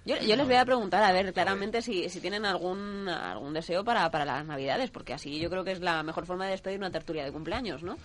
Yo, 0.06 0.16
les 0.16 0.46
voy 0.46 0.56
a 0.56 0.66
preguntar, 0.66 1.02
a 1.02 1.12
ver, 1.12 1.32
claramente 1.32 1.80
si, 1.80 2.10
si 2.10 2.20
tienen 2.20 2.44
algún, 2.44 3.08
algún 3.08 3.54
deseo 3.54 3.84
para, 3.84 4.10
para 4.10 4.26
las 4.26 4.44
Navidades, 4.44 4.90
porque 4.90 5.14
así 5.14 5.40
yo 5.40 5.48
creo 5.48 5.64
que 5.64 5.72
es 5.72 5.80
la 5.80 6.02
mejor 6.02 6.26
forma 6.26 6.44
de 6.44 6.50
despedir 6.50 6.78
una 6.78 6.90
tertulia 6.90 7.24
de 7.24 7.32
cumpleaños, 7.32 7.82
¿no? 7.82 7.96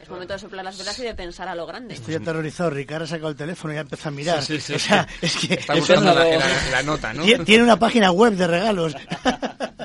Es 0.00 0.08
momento 0.08 0.32
de 0.32 0.40
soplar 0.40 0.64
las 0.64 0.76
velas 0.76 0.98
y 0.98 1.02
de 1.02 1.14
pensar 1.14 1.48
a 1.48 1.54
lo 1.54 1.66
grande. 1.66 1.94
Estoy 1.94 2.16
aterrorizado. 2.16 2.70
Ricardo 2.70 3.04
ha 3.04 3.08
sacado 3.08 3.30
el 3.30 3.36
teléfono 3.36 3.72
y 3.72 3.76
ya 3.76 3.82
empezado 3.82 4.08
a 4.08 4.12
mirar. 4.12 4.42
Sí, 4.42 4.60
sí, 4.60 4.72
o 4.74 4.78
sea, 4.78 5.06
es 5.20 5.36
que... 5.36 5.54
Está 5.54 5.74
buscando 5.74 6.14
la, 6.14 6.82
nota, 6.82 7.12
¿no? 7.12 7.24
Tiene 7.44 7.62
una 7.62 7.78
página 7.78 8.10
web 8.10 8.34
de 8.34 8.46
regalos. 8.46 8.94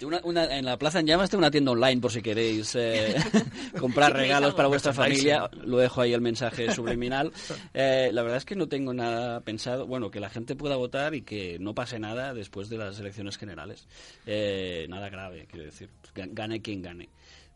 en 0.00 0.64
la 0.64 0.78
Plaza 0.78 1.00
en 1.00 1.06
Llamas 1.06 1.30
tengo 1.30 1.40
una 1.40 1.50
tienda 1.50 1.72
online 1.72 2.00
por 2.00 2.12
si 2.12 2.22
queréis 2.22 2.74
eh, 2.74 3.14
comprar 3.78 4.12
regalos 4.12 4.54
para 4.54 4.68
vuestra 4.68 4.92
familia. 4.92 5.50
Lo 5.64 5.78
dejo 5.78 6.00
ahí 6.00 6.12
el 6.12 6.20
mensaje 6.20 6.72
subliminal. 6.72 7.32
Eh, 7.74 8.10
la 8.12 8.22
verdad 8.22 8.38
es 8.38 8.44
que 8.44 8.56
no 8.56 8.68
tengo 8.68 8.92
nada 8.92 9.40
pensado. 9.40 9.86
Bueno, 9.86 10.10
que 10.10 10.20
la 10.20 10.30
gente 10.30 10.56
pueda 10.56 10.76
votar 10.76 11.14
y 11.14 11.22
que 11.22 11.58
no 11.58 11.74
pase 11.74 11.98
nada 11.98 12.34
después 12.34 12.68
de 12.68 12.78
las 12.78 12.98
elecciones 12.98 13.38
generales. 13.38 13.86
Eh, 14.26 14.86
nada 14.88 15.08
grave, 15.08 15.46
quiero 15.50 15.64
decir. 15.64 15.90
Gane 16.14 16.60
quien 16.60 16.82
gane 16.82 17.08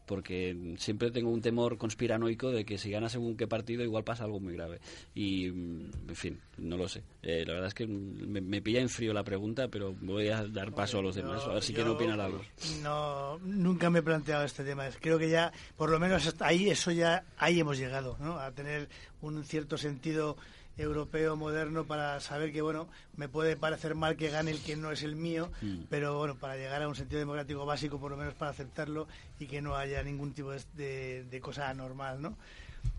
porque 0.06 0.74
siempre 0.78 1.10
tengo 1.10 1.30
un 1.30 1.42
temor 1.42 1.76
conspiranoico 1.76 2.50
de 2.50 2.64
que 2.64 2.78
si 2.78 2.90
gana 2.90 3.08
según 3.08 3.36
qué 3.36 3.46
partido 3.46 3.82
igual 3.82 4.04
pasa 4.04 4.24
algo 4.24 4.40
muy 4.40 4.54
grave. 4.54 4.80
Y, 5.14 5.50
mm, 5.50 5.90
en 6.08 6.16
fin, 6.16 6.40
no 6.58 6.76
lo 6.76 6.88
sé. 6.88 7.02
Eh, 7.22 7.44
la 7.46 7.54
verdad 7.54 7.68
es 7.68 7.74
que 7.74 7.86
me, 7.86 8.62
pilla 8.62 8.80
en 8.80 8.88
frío 8.88 9.12
la 9.12 9.24
pregunta, 9.24 9.68
pero 9.68 9.94
voy 10.00 10.28
a 10.28 10.46
dar 10.46 10.72
paso 10.72 11.00
a 11.00 11.02
los 11.02 11.14
demás, 11.14 11.42
a 11.44 11.54
ver 11.54 11.62
si 11.62 11.74
quieren 11.74 11.92
opinar 11.92 12.20
algo. 12.20 12.40
No, 12.82 13.38
nunca 13.40 13.90
me 13.90 13.98
he 13.98 14.02
planteado 14.02 14.44
este 14.44 14.64
tema. 14.64 14.88
Creo 15.00 15.18
que 15.18 15.28
ya, 15.28 15.52
por 15.76 15.90
lo 15.90 15.98
menos 15.98 16.34
ahí, 16.40 16.70
eso 16.70 16.90
ya, 16.92 17.24
ahí 17.36 17.60
hemos 17.60 17.78
llegado, 17.78 18.16
¿no? 18.20 18.38
A 18.38 18.52
tener 18.52 18.88
un 19.20 19.44
cierto 19.44 19.76
sentido 19.76 20.36
europeo 20.78 21.36
moderno 21.36 21.84
para 21.84 22.20
saber 22.20 22.52
que, 22.52 22.62
bueno, 22.62 22.88
me 23.16 23.28
puede 23.28 23.56
parecer 23.56 23.94
mal 23.94 24.16
que 24.16 24.30
gane 24.30 24.50
el 24.50 24.60
que 24.60 24.76
no 24.76 24.90
es 24.90 25.02
el 25.02 25.16
mío, 25.16 25.50
mm. 25.62 25.84
pero 25.88 26.18
bueno, 26.18 26.36
para 26.36 26.56
llegar 26.56 26.82
a 26.82 26.88
un 26.88 26.94
sentido 26.94 27.18
democrático 27.18 27.64
básico, 27.64 27.98
por 27.98 28.10
lo 28.10 28.16
menos 28.16 28.34
para 28.34 28.50
aceptarlo 28.50 29.06
y 29.38 29.46
que 29.46 29.62
no 29.62 29.76
haya 29.76 30.02
ningún 30.02 30.32
tipo 30.32 30.52
de, 30.52 31.24
de 31.24 31.40
cosa 31.40 31.68
anormal, 31.68 32.20
¿no? 32.20 32.36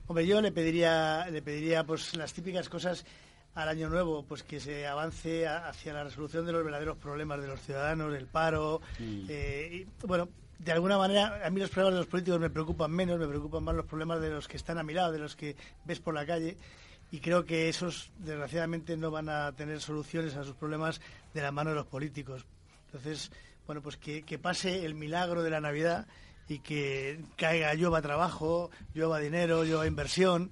Hombre, 0.08 0.26
yo 0.26 0.42
le 0.42 0.52
pediría, 0.52 1.28
le 1.30 1.42
pediría 1.42 1.84
pues 1.84 2.16
las 2.16 2.34
típicas 2.34 2.70
cosas 2.70 3.06
al 3.56 3.70
año 3.70 3.90
nuevo, 3.90 4.24
pues 4.24 4.44
que 4.44 4.60
se 4.60 4.86
avance 4.86 5.48
hacia 5.48 5.94
la 5.94 6.04
resolución 6.04 6.46
de 6.46 6.52
los 6.52 6.64
verdaderos 6.64 6.98
problemas 6.98 7.42
de 7.42 7.48
los 7.48 7.60
ciudadanos, 7.62 8.14
el 8.16 8.28
paro, 8.28 8.82
mm. 9.00 9.26
eh, 9.30 9.70
y, 9.86 10.06
bueno, 10.06 10.30
de 10.60 10.72
alguna 10.72 10.98
manera, 10.98 11.42
a 11.46 11.50
mí 11.50 11.60
los 11.60 11.70
problemas 11.70 11.96
de 11.96 12.00
los 12.00 12.08
políticos 12.08 12.40
me 12.40 12.50
preocupan 12.50 12.92
menos, 12.92 13.20
me 13.20 13.28
preocupan 13.28 13.64
más 13.64 13.76
los 13.76 13.86
problemas 13.86 14.22
de 14.22 14.30
los 14.30 14.48
que 14.48 14.58
están 14.58 14.78
a 14.78 14.84
mi 14.84 14.94
lado, 14.94 15.12
de 15.12 15.20
los 15.20 15.36
que 15.36 15.56
ves 15.86 16.00
por 16.00 16.14
la 16.14 16.26
calle 16.26 16.58
y 17.12 17.20
creo 17.20 17.46
que 17.46 17.70
esos 17.70 18.12
desgraciadamente 18.20 18.98
no 18.98 19.12
van 19.12 19.30
a 19.30 19.52
tener 19.54 19.80
soluciones 19.80 20.36
a 20.36 20.44
sus 20.44 20.56
problemas 20.56 21.00
de 21.34 21.42
la 21.42 21.52
mano 21.52 21.70
de 21.70 21.78
los 21.78 21.88
políticos. 21.88 22.46
Entonces, 22.88 23.32
bueno, 23.66 23.82
pues 23.82 23.98
que, 23.98 24.40
pase 24.40 24.86
el 24.86 24.96
milagro 24.96 25.44
de 25.44 25.50
la 25.50 25.62
Navidad 25.62 26.08
y 26.48 26.60
que 26.60 27.20
caiga 27.36 27.74
llueva 27.74 28.02
trabajo, 28.02 28.70
llueva 28.94 29.20
dinero, 29.20 29.64
llueva 29.64 29.88
inversión. 29.88 30.52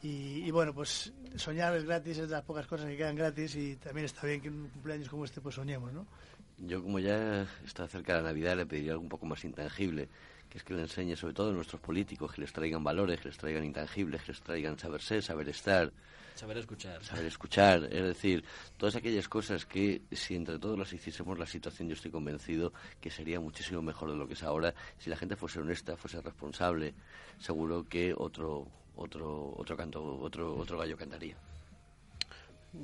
Y, 0.00 0.48
bueno, 0.52 0.72
pues 0.72 1.12
soñar 1.34 1.74
es 1.74 1.84
gratis, 1.84 2.18
es 2.18 2.28
de 2.28 2.36
las 2.36 2.44
pocas 2.44 2.66
cosas 2.68 2.86
que 2.86 2.96
quedan 2.96 3.16
gratis 3.16 3.56
y 3.56 3.74
también 3.76 4.04
está 4.04 4.26
bien 4.26 4.40
que 4.40 4.46
en 4.46 4.54
un 4.54 4.68
cumpleaños 4.68 5.08
como 5.08 5.24
este 5.24 5.40
pues 5.40 5.56
soñemos, 5.56 5.92
¿no? 5.92 6.06
Yo 6.58 6.82
como 6.82 7.00
ya 7.00 7.46
está 7.64 7.86
cerca 7.88 8.14
la 8.14 8.22
Navidad 8.22 8.56
le 8.56 8.66
pediría 8.66 8.92
algo 8.92 9.02
un 9.02 9.08
poco 9.08 9.26
más 9.26 9.44
intangible 9.44 10.08
que 10.48 10.58
es 10.58 10.64
que 10.64 10.74
le 10.74 10.82
enseñe 10.82 11.16
sobre 11.16 11.34
todo 11.34 11.50
a 11.50 11.52
nuestros 11.52 11.80
políticos, 11.80 12.32
que 12.32 12.40
les 12.40 12.52
traigan 12.52 12.82
valores, 12.82 13.20
que 13.20 13.28
les 13.28 13.38
traigan 13.38 13.64
intangibles, 13.64 14.22
que 14.22 14.32
les 14.32 14.40
traigan 14.40 14.78
saber 14.78 15.02
ser, 15.02 15.22
saber 15.22 15.48
estar. 15.48 15.92
Saber 16.34 16.58
escuchar. 16.58 17.02
Saber 17.02 17.26
escuchar, 17.26 17.84
es 17.84 18.04
decir, 18.04 18.44
todas 18.76 18.94
aquellas 18.94 19.28
cosas 19.28 19.66
que 19.66 20.02
si 20.12 20.36
entre 20.36 20.58
todos 20.58 20.78
las 20.78 20.92
hiciésemos 20.92 21.36
la 21.38 21.46
situación, 21.46 21.88
yo 21.88 21.94
estoy 21.94 22.12
convencido 22.12 22.72
que 23.00 23.10
sería 23.10 23.40
muchísimo 23.40 23.82
mejor 23.82 24.10
de 24.12 24.16
lo 24.16 24.26
que 24.26 24.34
es 24.34 24.42
ahora. 24.44 24.72
Si 24.98 25.10
la 25.10 25.16
gente 25.16 25.34
fuese 25.34 25.58
honesta, 25.58 25.96
fuese 25.96 26.20
responsable, 26.20 26.94
seguro 27.38 27.84
que 27.88 28.14
otro 28.16 28.68
otro 28.96 29.54
otro 29.56 29.76
canto, 29.76 30.02
otro 30.20 30.56
otro 30.56 30.78
gallo 30.78 30.96
cantaría. 30.96 31.36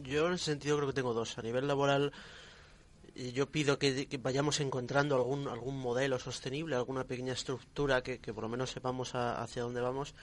Yo 0.02 0.26
en 0.26 0.34
ese 0.34 0.46
sentido 0.46 0.76
creo 0.76 0.88
que 0.88 0.94
tengo 0.94 1.14
dos. 1.14 1.38
A 1.38 1.42
nivel 1.42 1.68
laboral 1.68 2.12
yo 3.14 3.48
pido 3.50 3.78
que, 3.78 4.08
vayamos 4.20 4.60
encontrando 4.60 5.14
algún 5.16 5.46
algún 5.48 5.78
modelo 5.78 6.18
sostenible, 6.18 6.74
alguna 6.74 7.04
pequeña 7.04 7.32
estructura 7.32 8.02
que, 8.02 8.18
por 8.18 8.42
lo 8.42 8.48
menos 8.48 8.70
sepamos 8.70 9.14
hacia 9.14 9.62
dónde 9.62 9.80
vamos 9.80 10.14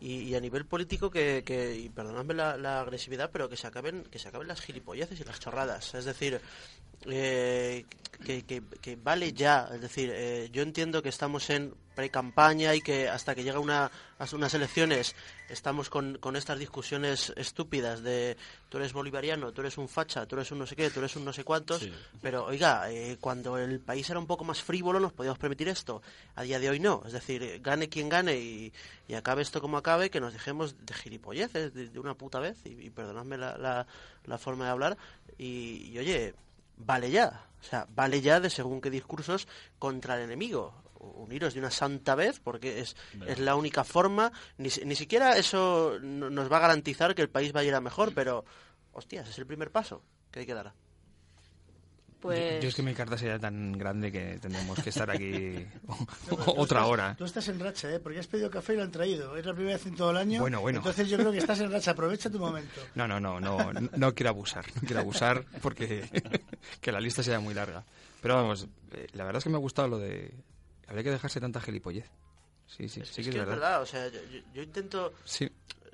y, 0.00 0.34
a 0.34 0.40
nivel 0.40 0.64
político 0.64 1.10
que, 1.10 1.42
que 1.44 1.76
y 1.76 1.88
perdonadme 1.88 2.34
la, 2.34 2.80
agresividad, 2.80 3.30
pero 3.32 3.48
que 3.48 3.56
se 3.56 3.66
acaben 3.66 4.04
que 4.04 4.18
se 4.18 4.28
acaben 4.28 4.48
las 4.48 4.60
gilipolleces 4.60 5.20
y 5.20 5.24
las 5.24 5.40
chorradas. 5.40 5.94
Es 5.94 6.04
decir, 6.04 6.40
eh, 7.06 7.84
que, 8.24 8.44
que, 8.44 8.96
vale 8.96 9.32
ya. 9.32 9.68
Es 9.72 9.80
decir, 9.80 10.10
eh, 10.12 10.48
yo 10.52 10.62
entiendo 10.62 11.02
que 11.02 11.08
estamos 11.08 11.50
en 11.50 11.74
pre-campaña 11.98 12.76
y 12.76 12.80
que 12.80 13.08
hasta 13.08 13.34
que 13.34 13.42
llega 13.42 13.58
una, 13.58 13.90
unas 14.32 14.54
elecciones 14.54 15.16
estamos 15.48 15.90
con, 15.90 16.16
con, 16.18 16.36
estas 16.36 16.56
discusiones 16.56 17.32
estúpidas 17.36 18.04
de 18.04 18.36
tú 18.68 18.78
eres 18.78 18.92
bolivariano, 18.92 19.50
tú 19.50 19.62
eres 19.62 19.78
un 19.78 19.88
facha, 19.88 20.24
tú 20.24 20.36
eres 20.36 20.52
un 20.52 20.60
no 20.60 20.66
sé 20.68 20.76
qué, 20.76 20.90
tú 20.90 21.00
eres 21.00 21.16
un 21.16 21.24
no 21.24 21.32
sé 21.32 21.42
cuántos. 21.42 21.88
Pero 22.22 22.44
oiga, 22.44 22.88
eh, 22.88 23.16
cuando 23.20 23.58
el 23.58 23.80
país 23.80 24.08
era 24.08 24.20
un 24.20 24.28
poco 24.28 24.44
más 24.44 24.62
frívolo 24.62 25.00
nos 25.00 25.12
podíamos 25.12 25.40
permitir 25.40 25.66
esto. 25.66 26.00
A 26.36 26.42
día 26.42 26.60
de 26.60 26.70
hoy 26.70 26.78
no. 26.78 27.02
Es 27.04 27.14
decir, 27.14 27.60
gane 27.64 27.88
quien 27.88 28.08
gane 28.08 28.36
y, 28.36 28.72
y 29.08 29.14
acabe 29.14 29.42
esto 29.42 29.60
como 29.60 29.76
acabe, 29.76 30.08
que 30.08 30.20
nos 30.20 30.32
dejemos 30.32 30.76
de 30.86 30.94
gilipolleces 30.94 31.74
de, 31.74 31.98
una 31.98 32.14
puta 32.14 32.38
vez. 32.38 32.58
Y, 32.64 32.90
perdonadme 32.90 33.38
la, 33.38 33.86
la, 34.24 34.38
forma 34.38 34.66
de 34.66 34.70
hablar. 34.70 34.96
y 35.36 35.98
oye, 35.98 36.32
vale 36.76 37.10
ya. 37.10 37.44
O 37.60 37.64
sea, 37.64 37.88
vale 37.94 38.20
ya 38.20 38.38
de 38.38 38.50
según 38.50 38.80
qué 38.80 38.88
discursos 38.88 39.48
contra 39.80 40.16
el 40.16 40.22
enemigo. 40.22 40.72
Uniros 40.98 41.54
de 41.54 41.60
una 41.60 41.70
santa 41.70 42.14
vez, 42.14 42.40
porque 42.40 42.80
es, 42.80 42.96
es 43.26 43.38
la 43.38 43.54
única 43.54 43.84
forma. 43.84 44.32
Ni, 44.56 44.68
ni 44.84 44.94
siquiera 44.94 45.36
eso 45.36 45.98
nos 46.00 46.50
va 46.50 46.56
a 46.56 46.60
garantizar 46.60 47.14
que 47.14 47.22
el 47.22 47.30
país 47.30 47.52
vaya 47.52 47.66
a 47.66 47.68
ir 47.68 47.74
a 47.74 47.80
mejor, 47.80 48.12
pero, 48.14 48.44
hostias, 48.92 49.28
es 49.28 49.38
el 49.38 49.46
primer 49.46 49.70
paso 49.70 50.02
que 50.30 50.40
hay 50.40 50.46
que 50.46 50.54
dar. 50.54 50.74
Pues... 52.20 52.60
Yo, 52.60 52.68
es 52.68 52.74
que 52.74 52.82
mi 52.82 52.94
carta 52.94 53.16
sería 53.16 53.38
tan 53.38 53.72
grande 53.72 54.10
que 54.10 54.38
tendremos 54.40 54.82
que 54.82 54.90
estar 54.90 55.08
aquí 55.08 55.64
otra 56.46 56.86
hora. 56.86 57.14
Tú 57.16 57.24
estás 57.24 57.46
en 57.48 57.60
racha, 57.60 57.92
¿eh? 57.92 58.00
Porque 58.00 58.18
has 58.18 58.26
pedido 58.26 58.50
café 58.50 58.74
y 58.74 58.76
lo 58.76 58.82
han 58.82 58.90
traído. 58.90 59.36
Es 59.36 59.46
la 59.46 59.54
primera 59.54 59.76
vez 59.76 59.86
en 59.86 59.94
todo 59.94 60.10
el 60.10 60.16
año. 60.16 60.40
Bueno, 60.40 60.60
bueno. 60.60 60.78
Entonces 60.78 61.08
yo 61.08 61.16
creo 61.16 61.30
que 61.30 61.38
estás 61.38 61.60
en 61.60 61.70
racha. 61.70 61.92
Aprovecha 61.92 62.28
tu 62.28 62.40
momento. 62.40 62.80
No, 62.96 63.06
no, 63.06 63.20
no. 63.20 63.40
No, 63.40 63.70
no 63.72 64.14
quiero 64.14 64.30
abusar. 64.30 64.64
No 64.74 64.80
quiero 64.80 65.00
abusar 65.00 65.44
porque 65.62 66.04
que 66.80 66.92
la 66.92 67.00
lista 67.00 67.22
sea 67.22 67.38
muy 67.38 67.54
larga. 67.54 67.84
Pero 68.20 68.34
vamos, 68.34 68.66
eh, 68.92 69.06
la 69.12 69.24
verdad 69.24 69.38
es 69.38 69.44
que 69.44 69.50
me 69.50 69.56
ha 69.56 69.60
gustado 69.60 69.86
lo 69.86 69.98
de... 69.98 70.34
Habría 70.88 71.04
que 71.04 71.10
dejarse 71.10 71.40
tanta 71.40 71.60
gilipollez. 71.60 72.10
Sí, 72.66 72.88
sí, 72.88 73.02
sí 73.04 73.20
es 73.22 73.28
que, 73.28 73.38
es 73.40 73.46
verdad. 73.46 73.80
O 73.82 73.86
sea, 73.86 74.08
yo, 74.52 74.62
intento 74.62 75.12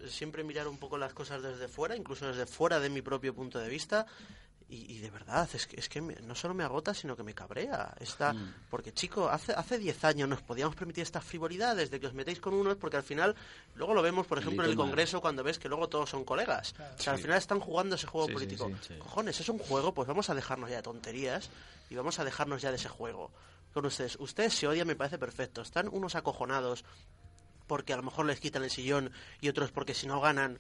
siempre 0.08 0.42
mirar 0.44 0.66
un 0.68 0.78
poco 0.78 0.98
las 0.98 1.12
cosas 1.14 1.42
desde 1.42 1.68
fuera, 1.68 1.96
incluso 1.96 2.26
desde 2.26 2.46
fuera 2.46 2.80
de 2.80 2.90
mi 2.90 3.02
propio 3.02 3.34
punto 3.34 3.58
de 3.58 3.68
vista 3.68 4.06
y, 4.66 4.98
de 4.98 5.10
verdad, 5.10 5.48
es 5.52 5.66
que, 5.68 5.78
es 5.78 5.88
que 5.88 6.00
no 6.00 6.34
solo 6.34 6.52
me 6.54 6.64
agota, 6.64 6.94
sino 6.94 7.14
que 7.16 7.22
me 7.22 7.32
cabrea. 7.34 7.94
Está, 8.00 8.32
Mm. 8.32 8.54
Porque, 8.70 8.92
chico, 8.92 9.28
hace 9.28 9.52
hace 9.52 9.78
10 9.78 10.02
años 10.04 10.28
nos 10.28 10.42
podíamos 10.42 10.74
permitir 10.74 11.02
estas 11.02 11.22
frivolidades 11.22 11.90
de 11.90 12.00
que 12.00 12.08
os 12.08 12.14
metéis 12.14 12.40
con 12.40 12.54
unos, 12.54 12.76
porque 12.76 12.96
al 12.96 13.02
final, 13.04 13.36
luego 13.76 13.94
lo 13.94 14.02
vemos, 14.02 14.26
por 14.26 14.38
ejemplo, 14.38 14.64
en 14.64 14.70
el. 14.70 14.76
Congreso, 14.76 15.20
cuando 15.20 15.44
ves 15.44 15.58
que 15.60 15.68
luego 15.68 15.88
todos 15.88 16.10
son 16.10 16.24
colegas. 16.24 16.74
O 16.98 17.00
sea, 17.00 17.12
al 17.12 17.18
Sí. 17.18 17.24
final 17.24 17.38
están 17.38 17.60
jugando 17.60 17.94
ese 17.94 18.06
juego 18.08 18.26
Sí, 18.26 18.32
sí, 18.32 18.34
político. 18.34 18.68
sí, 18.80 18.94
sí. 18.94 18.98
Cojones, 18.98 19.38
es 19.38 19.48
un 19.48 19.58
juego, 19.58 19.94
pues 19.94 20.08
vamos 20.08 20.28
a 20.30 20.34
dejarnos 20.34 20.68
ya 20.70 20.76
de 20.76 20.82
tonterías 20.82 21.50
y 21.90 21.94
vamos 21.94 22.18
a 22.18 22.24
dejarnos 22.24 22.60
ya 22.62 22.70
de 22.70 22.76
ese 22.76 22.88
juego. 22.88 23.30
Con 23.74 23.84
ustedes, 23.86 24.16
ustedes 24.20 24.54
se 24.54 24.66
odian, 24.68 24.86
me 24.86 24.96
parece 24.96 25.18
perfecto. 25.18 25.60
Están 25.60 25.88
unos 25.88 26.14
acojonados 26.14 26.84
porque 27.66 27.92
a 27.92 27.96
lo 27.96 28.02
mejor 28.04 28.24
les 28.26 28.40
quitan 28.40 28.62
el 28.62 28.70
sillón 28.70 29.10
y 29.40 29.48
otros 29.48 29.72
porque 29.72 29.94
si 29.94 30.06
no 30.06 30.20
ganan 30.20 30.58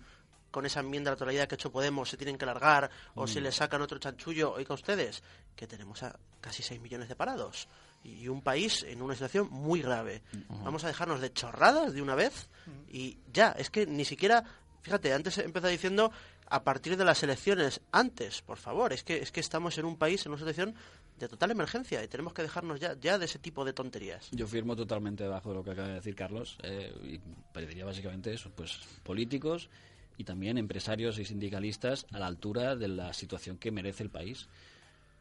con 0.50 0.66
esa 0.66 0.80
enmienda 0.80 1.10
a 1.10 1.14
la 1.14 1.16
totalidad 1.18 1.48
que 1.48 1.54
ha 1.54 1.56
hecho 1.56 1.72
Podemos 1.72 2.08
se 2.08 2.16
tienen 2.16 2.38
que 2.38 2.46
largar 2.46 2.90
o 3.14 3.26
si 3.26 3.40
Mm. 3.40 3.42
les 3.44 3.54
sacan 3.56 3.82
otro 3.82 3.98
chanchullo, 3.98 4.52
oiga 4.52 4.74
ustedes, 4.74 5.22
que 5.56 5.66
tenemos 5.66 6.02
a 6.02 6.16
casi 6.40 6.62
6 6.62 6.80
millones 6.80 7.08
de 7.08 7.16
parados 7.16 7.66
y 8.04 8.28
un 8.28 8.40
país 8.42 8.82
en 8.84 9.00
una 9.02 9.14
situación 9.14 9.48
muy 9.50 9.80
grave. 9.82 10.22
Vamos 10.62 10.84
a 10.84 10.88
dejarnos 10.88 11.20
de 11.20 11.32
chorradas 11.32 11.92
de 11.92 12.02
una 12.02 12.14
vez 12.14 12.48
y 12.88 13.18
ya, 13.32 13.50
es 13.52 13.70
que 13.70 13.86
ni 13.86 14.04
siquiera, 14.04 14.44
fíjate, 14.82 15.12
antes 15.12 15.38
empezó 15.38 15.66
diciendo 15.68 16.12
a 16.46 16.62
partir 16.62 16.96
de 16.96 17.04
las 17.04 17.22
elecciones, 17.22 17.80
antes, 17.90 18.42
por 18.42 18.58
favor, 18.58 18.92
es 18.92 19.02
que 19.02 19.16
es 19.18 19.32
que 19.32 19.40
estamos 19.40 19.76
en 19.78 19.86
un 19.86 19.96
país 19.96 20.24
en 20.26 20.32
una 20.32 20.38
situación 20.38 20.74
de 21.18 21.28
total 21.28 21.50
emergencia 21.50 22.02
y 22.02 22.08
tenemos 22.08 22.32
que 22.32 22.42
dejarnos 22.42 22.80
ya, 22.80 22.98
ya 22.98 23.18
de 23.18 23.26
ese 23.26 23.38
tipo 23.38 23.64
de 23.64 23.72
tonterías. 23.72 24.30
Yo 24.32 24.46
firmo 24.46 24.74
totalmente 24.74 25.26
bajo 25.26 25.52
lo 25.52 25.62
que 25.62 25.70
acaba 25.70 25.88
de 25.88 25.94
decir 25.94 26.14
Carlos 26.14 26.58
eh, 26.62 26.92
y 27.04 27.20
pediría 27.52 27.84
básicamente 27.84 28.32
eso, 28.32 28.50
pues 28.54 28.80
políticos 29.02 29.70
y 30.16 30.24
también 30.24 30.58
empresarios 30.58 31.18
y 31.18 31.24
sindicalistas 31.24 32.06
a 32.12 32.18
la 32.18 32.26
altura 32.26 32.76
de 32.76 32.88
la 32.88 33.12
situación 33.12 33.58
que 33.58 33.70
merece 33.70 34.02
el 34.02 34.10
país. 34.10 34.48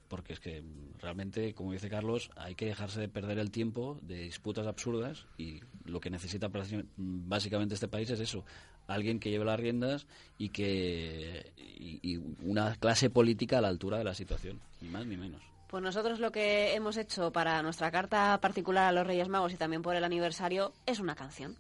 Porque 0.08 0.34
es 0.34 0.40
que 0.40 0.64
realmente, 1.00 1.56
como 1.56 1.72
dice 1.72 1.90
Carlos, 1.90 2.30
hay 2.36 2.54
que 2.54 2.66
dejarse 2.66 3.00
de 3.00 3.08
perder 3.08 3.40
el 3.40 3.50
tiempo 3.50 3.98
de 4.04 4.20
disputas 4.20 4.68
absurdas 4.68 5.26
y 5.38 5.62
lo 5.86 6.00
que 6.00 6.12
necesita 6.12 6.52
básicamente 6.98 7.74
este 7.74 7.88
país 7.88 8.12
es 8.12 8.20
eso, 8.20 8.46
alguien 8.86 9.20
que 9.20 9.32
lleve 9.32 9.46
las 9.46 9.60
riendas 9.60 10.06
y 10.38 10.50
que 10.50 11.52
y 11.58 12.18
una 12.44 12.76
clase 12.76 13.10
política 13.10 13.58
a 13.58 13.62
la 13.62 13.70
altura 13.70 13.98
de 13.98 14.04
la 14.04 14.14
situación, 14.14 14.60
ni 14.82 14.90
más 14.90 15.08
ni 15.08 15.18
menos. 15.18 15.53
Pues 15.74 15.82
nosotros 15.82 16.20
lo 16.20 16.32
que 16.32 16.76
hemos 16.76 16.98
hecho 16.98 17.32
para 17.32 17.60
nuestra 17.64 17.90
carta 17.90 18.40
particular 18.40 18.86
a 18.86 18.92
los 18.92 19.08
Reyes 19.08 19.28
Magos 19.28 19.54
y 19.54 19.58
también 19.58 19.82
por 19.82 19.96
el 19.96 20.04
aniversario 20.04 20.72
es 20.86 21.00
una 21.00 21.16
canción. 21.16 21.58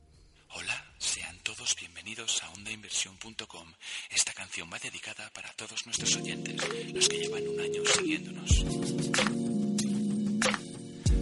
Hola, 0.54 0.86
sean 1.00 1.36
todos 1.40 1.76
bienvenidos 1.80 2.44
a 2.44 2.52
ondainversión.com. 2.52 3.74
Esta 4.12 4.32
canción 4.34 4.70
va 4.72 4.78
dedicada 4.78 5.32
para 5.34 5.52
todos 5.54 5.88
nuestros 5.88 6.16
oyentes, 6.16 6.94
los 6.94 7.10
que 7.10 7.22
llevan 7.22 7.48
un 7.48 7.60
año 7.60 7.82
siguiéndonos. 7.86 8.64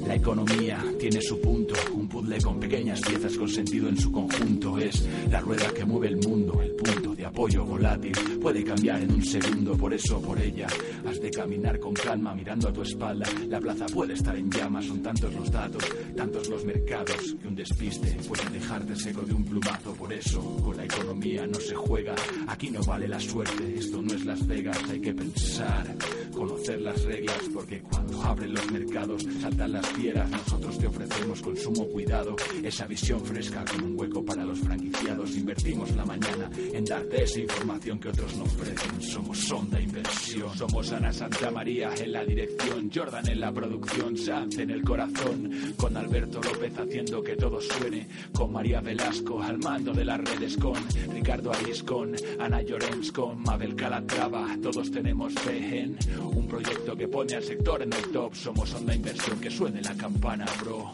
La 0.05 0.15
economía 0.15 0.83
tiene 0.99 1.21
su 1.21 1.39
punto, 1.39 1.73
un 1.93 2.09
puzzle 2.09 2.41
con 2.41 2.59
pequeñas 2.59 2.99
piezas 2.99 3.37
con 3.37 3.47
sentido 3.47 3.87
en 3.87 3.97
su 3.97 4.11
conjunto. 4.11 4.77
Es 4.77 5.07
la 5.29 5.39
rueda 5.39 5.73
que 5.73 5.85
mueve 5.85 6.09
el 6.09 6.17
mundo, 6.17 6.61
el 6.61 6.71
punto 6.73 7.10
de 7.21 7.27
apoyo 7.27 7.63
volátil. 7.63 8.13
Puede 8.41 8.63
cambiar 8.63 8.99
en 8.99 9.13
un 9.13 9.23
segundo, 9.23 9.77
por 9.77 9.93
eso, 9.93 10.19
por 10.19 10.41
ella, 10.41 10.65
has 11.05 11.21
de 11.21 11.29
caminar 11.29 11.79
con 11.79 11.93
calma 11.93 12.33
mirando 12.33 12.67
a 12.69 12.73
tu 12.73 12.81
espalda. 12.81 13.29
La 13.47 13.59
plaza 13.59 13.85
puede 13.85 14.13
estar 14.13 14.35
en 14.35 14.49
llamas, 14.49 14.85
son 14.85 15.03
tantos 15.03 15.31
los 15.35 15.51
datos, 15.51 15.83
tantos 16.17 16.49
los 16.49 16.65
mercados, 16.65 17.35
que 17.39 17.47
un 17.47 17.55
despiste 17.55 18.17
puede 18.27 18.49
dejarte 18.49 18.95
seco 18.95 19.21
de 19.21 19.35
un 19.35 19.45
plumazo. 19.45 19.93
Por 19.93 20.11
eso, 20.11 20.41
con 20.63 20.75
la 20.75 20.85
economía 20.85 21.45
no 21.45 21.59
se 21.59 21.75
juega, 21.75 22.15
aquí 22.47 22.71
no 22.71 22.81
vale 22.81 23.07
la 23.07 23.19
suerte, 23.19 23.75
esto 23.77 24.01
no 24.01 24.15
es 24.15 24.25
Las 24.25 24.47
Vegas, 24.47 24.79
hay 24.89 24.99
que 24.99 25.13
pensar, 25.13 25.95
conocer 26.33 26.81
las 26.81 27.03
reglas, 27.03 27.41
porque 27.53 27.81
cuando 27.81 28.19
abren 28.23 28.51
los 28.51 28.71
mercados 28.71 29.27
saltan 29.39 29.73
las 29.73 29.87
fieras, 29.89 30.27
nosotros 30.27 30.75
te 30.79 30.87
ofrecemos 30.87 31.39
con 31.39 31.55
sumo 31.55 31.87
cuidado 31.87 32.35
esa 32.63 32.87
visión 32.87 33.23
fresca 33.23 33.63
con 33.71 33.83
un 33.83 33.99
hueco 33.99 34.25
para 34.25 34.43
los 34.43 34.59
franquiciados. 34.59 35.37
Invertimos 35.37 35.95
la 35.95 36.05
mañana 36.05 36.49
en 36.73 36.83
darte 36.83 37.10
esa 37.13 37.39
información 37.39 37.99
que 37.99 38.09
otros 38.09 38.35
no 38.35 38.43
ofrecen. 38.43 39.01
Somos 39.01 39.39
Sonda 39.39 39.79
Inversión, 39.79 40.55
somos 40.57 40.91
Ana 40.91 41.11
Santa 41.11 41.51
María 41.51 41.91
en 41.95 42.11
la 42.11 42.23
dirección, 42.23 42.89
Jordan 42.93 43.27
en 43.27 43.39
la 43.39 43.51
producción, 43.51 44.17
Sanz 44.17 44.57
en 44.57 44.71
el 44.71 44.83
corazón, 44.83 45.73
con 45.77 45.95
Alberto 45.97 46.41
López 46.41 46.77
haciendo 46.77 47.21
que 47.21 47.35
todo 47.35 47.59
suene, 47.61 48.07
con 48.33 48.51
María 48.51 48.81
Velasco 48.81 49.41
al 49.41 49.57
mando 49.59 49.93
de 49.93 50.05
las 50.05 50.19
redes, 50.19 50.57
con 50.57 50.75
Ricardo 51.13 51.51
Aris, 51.51 51.83
con 51.83 52.15
Ana 52.39 52.61
Llorens, 52.61 53.11
con 53.11 53.41
Mabel 53.41 53.75
Calatrava. 53.75 54.57
Todos 54.61 54.91
tenemos 54.91 55.33
fe 55.33 55.79
en 55.81 55.97
un 56.23 56.47
proyecto 56.47 56.95
que 56.95 57.07
pone 57.07 57.35
al 57.35 57.43
sector 57.43 57.81
en 57.81 57.93
el 57.93 58.11
top. 58.11 58.35
Somos 58.35 58.73
Onda 58.73 58.95
Inversión, 58.95 59.39
que 59.39 59.51
suene 59.51 59.81
la 59.81 59.95
campana, 59.95 60.45
bro. 60.61 60.91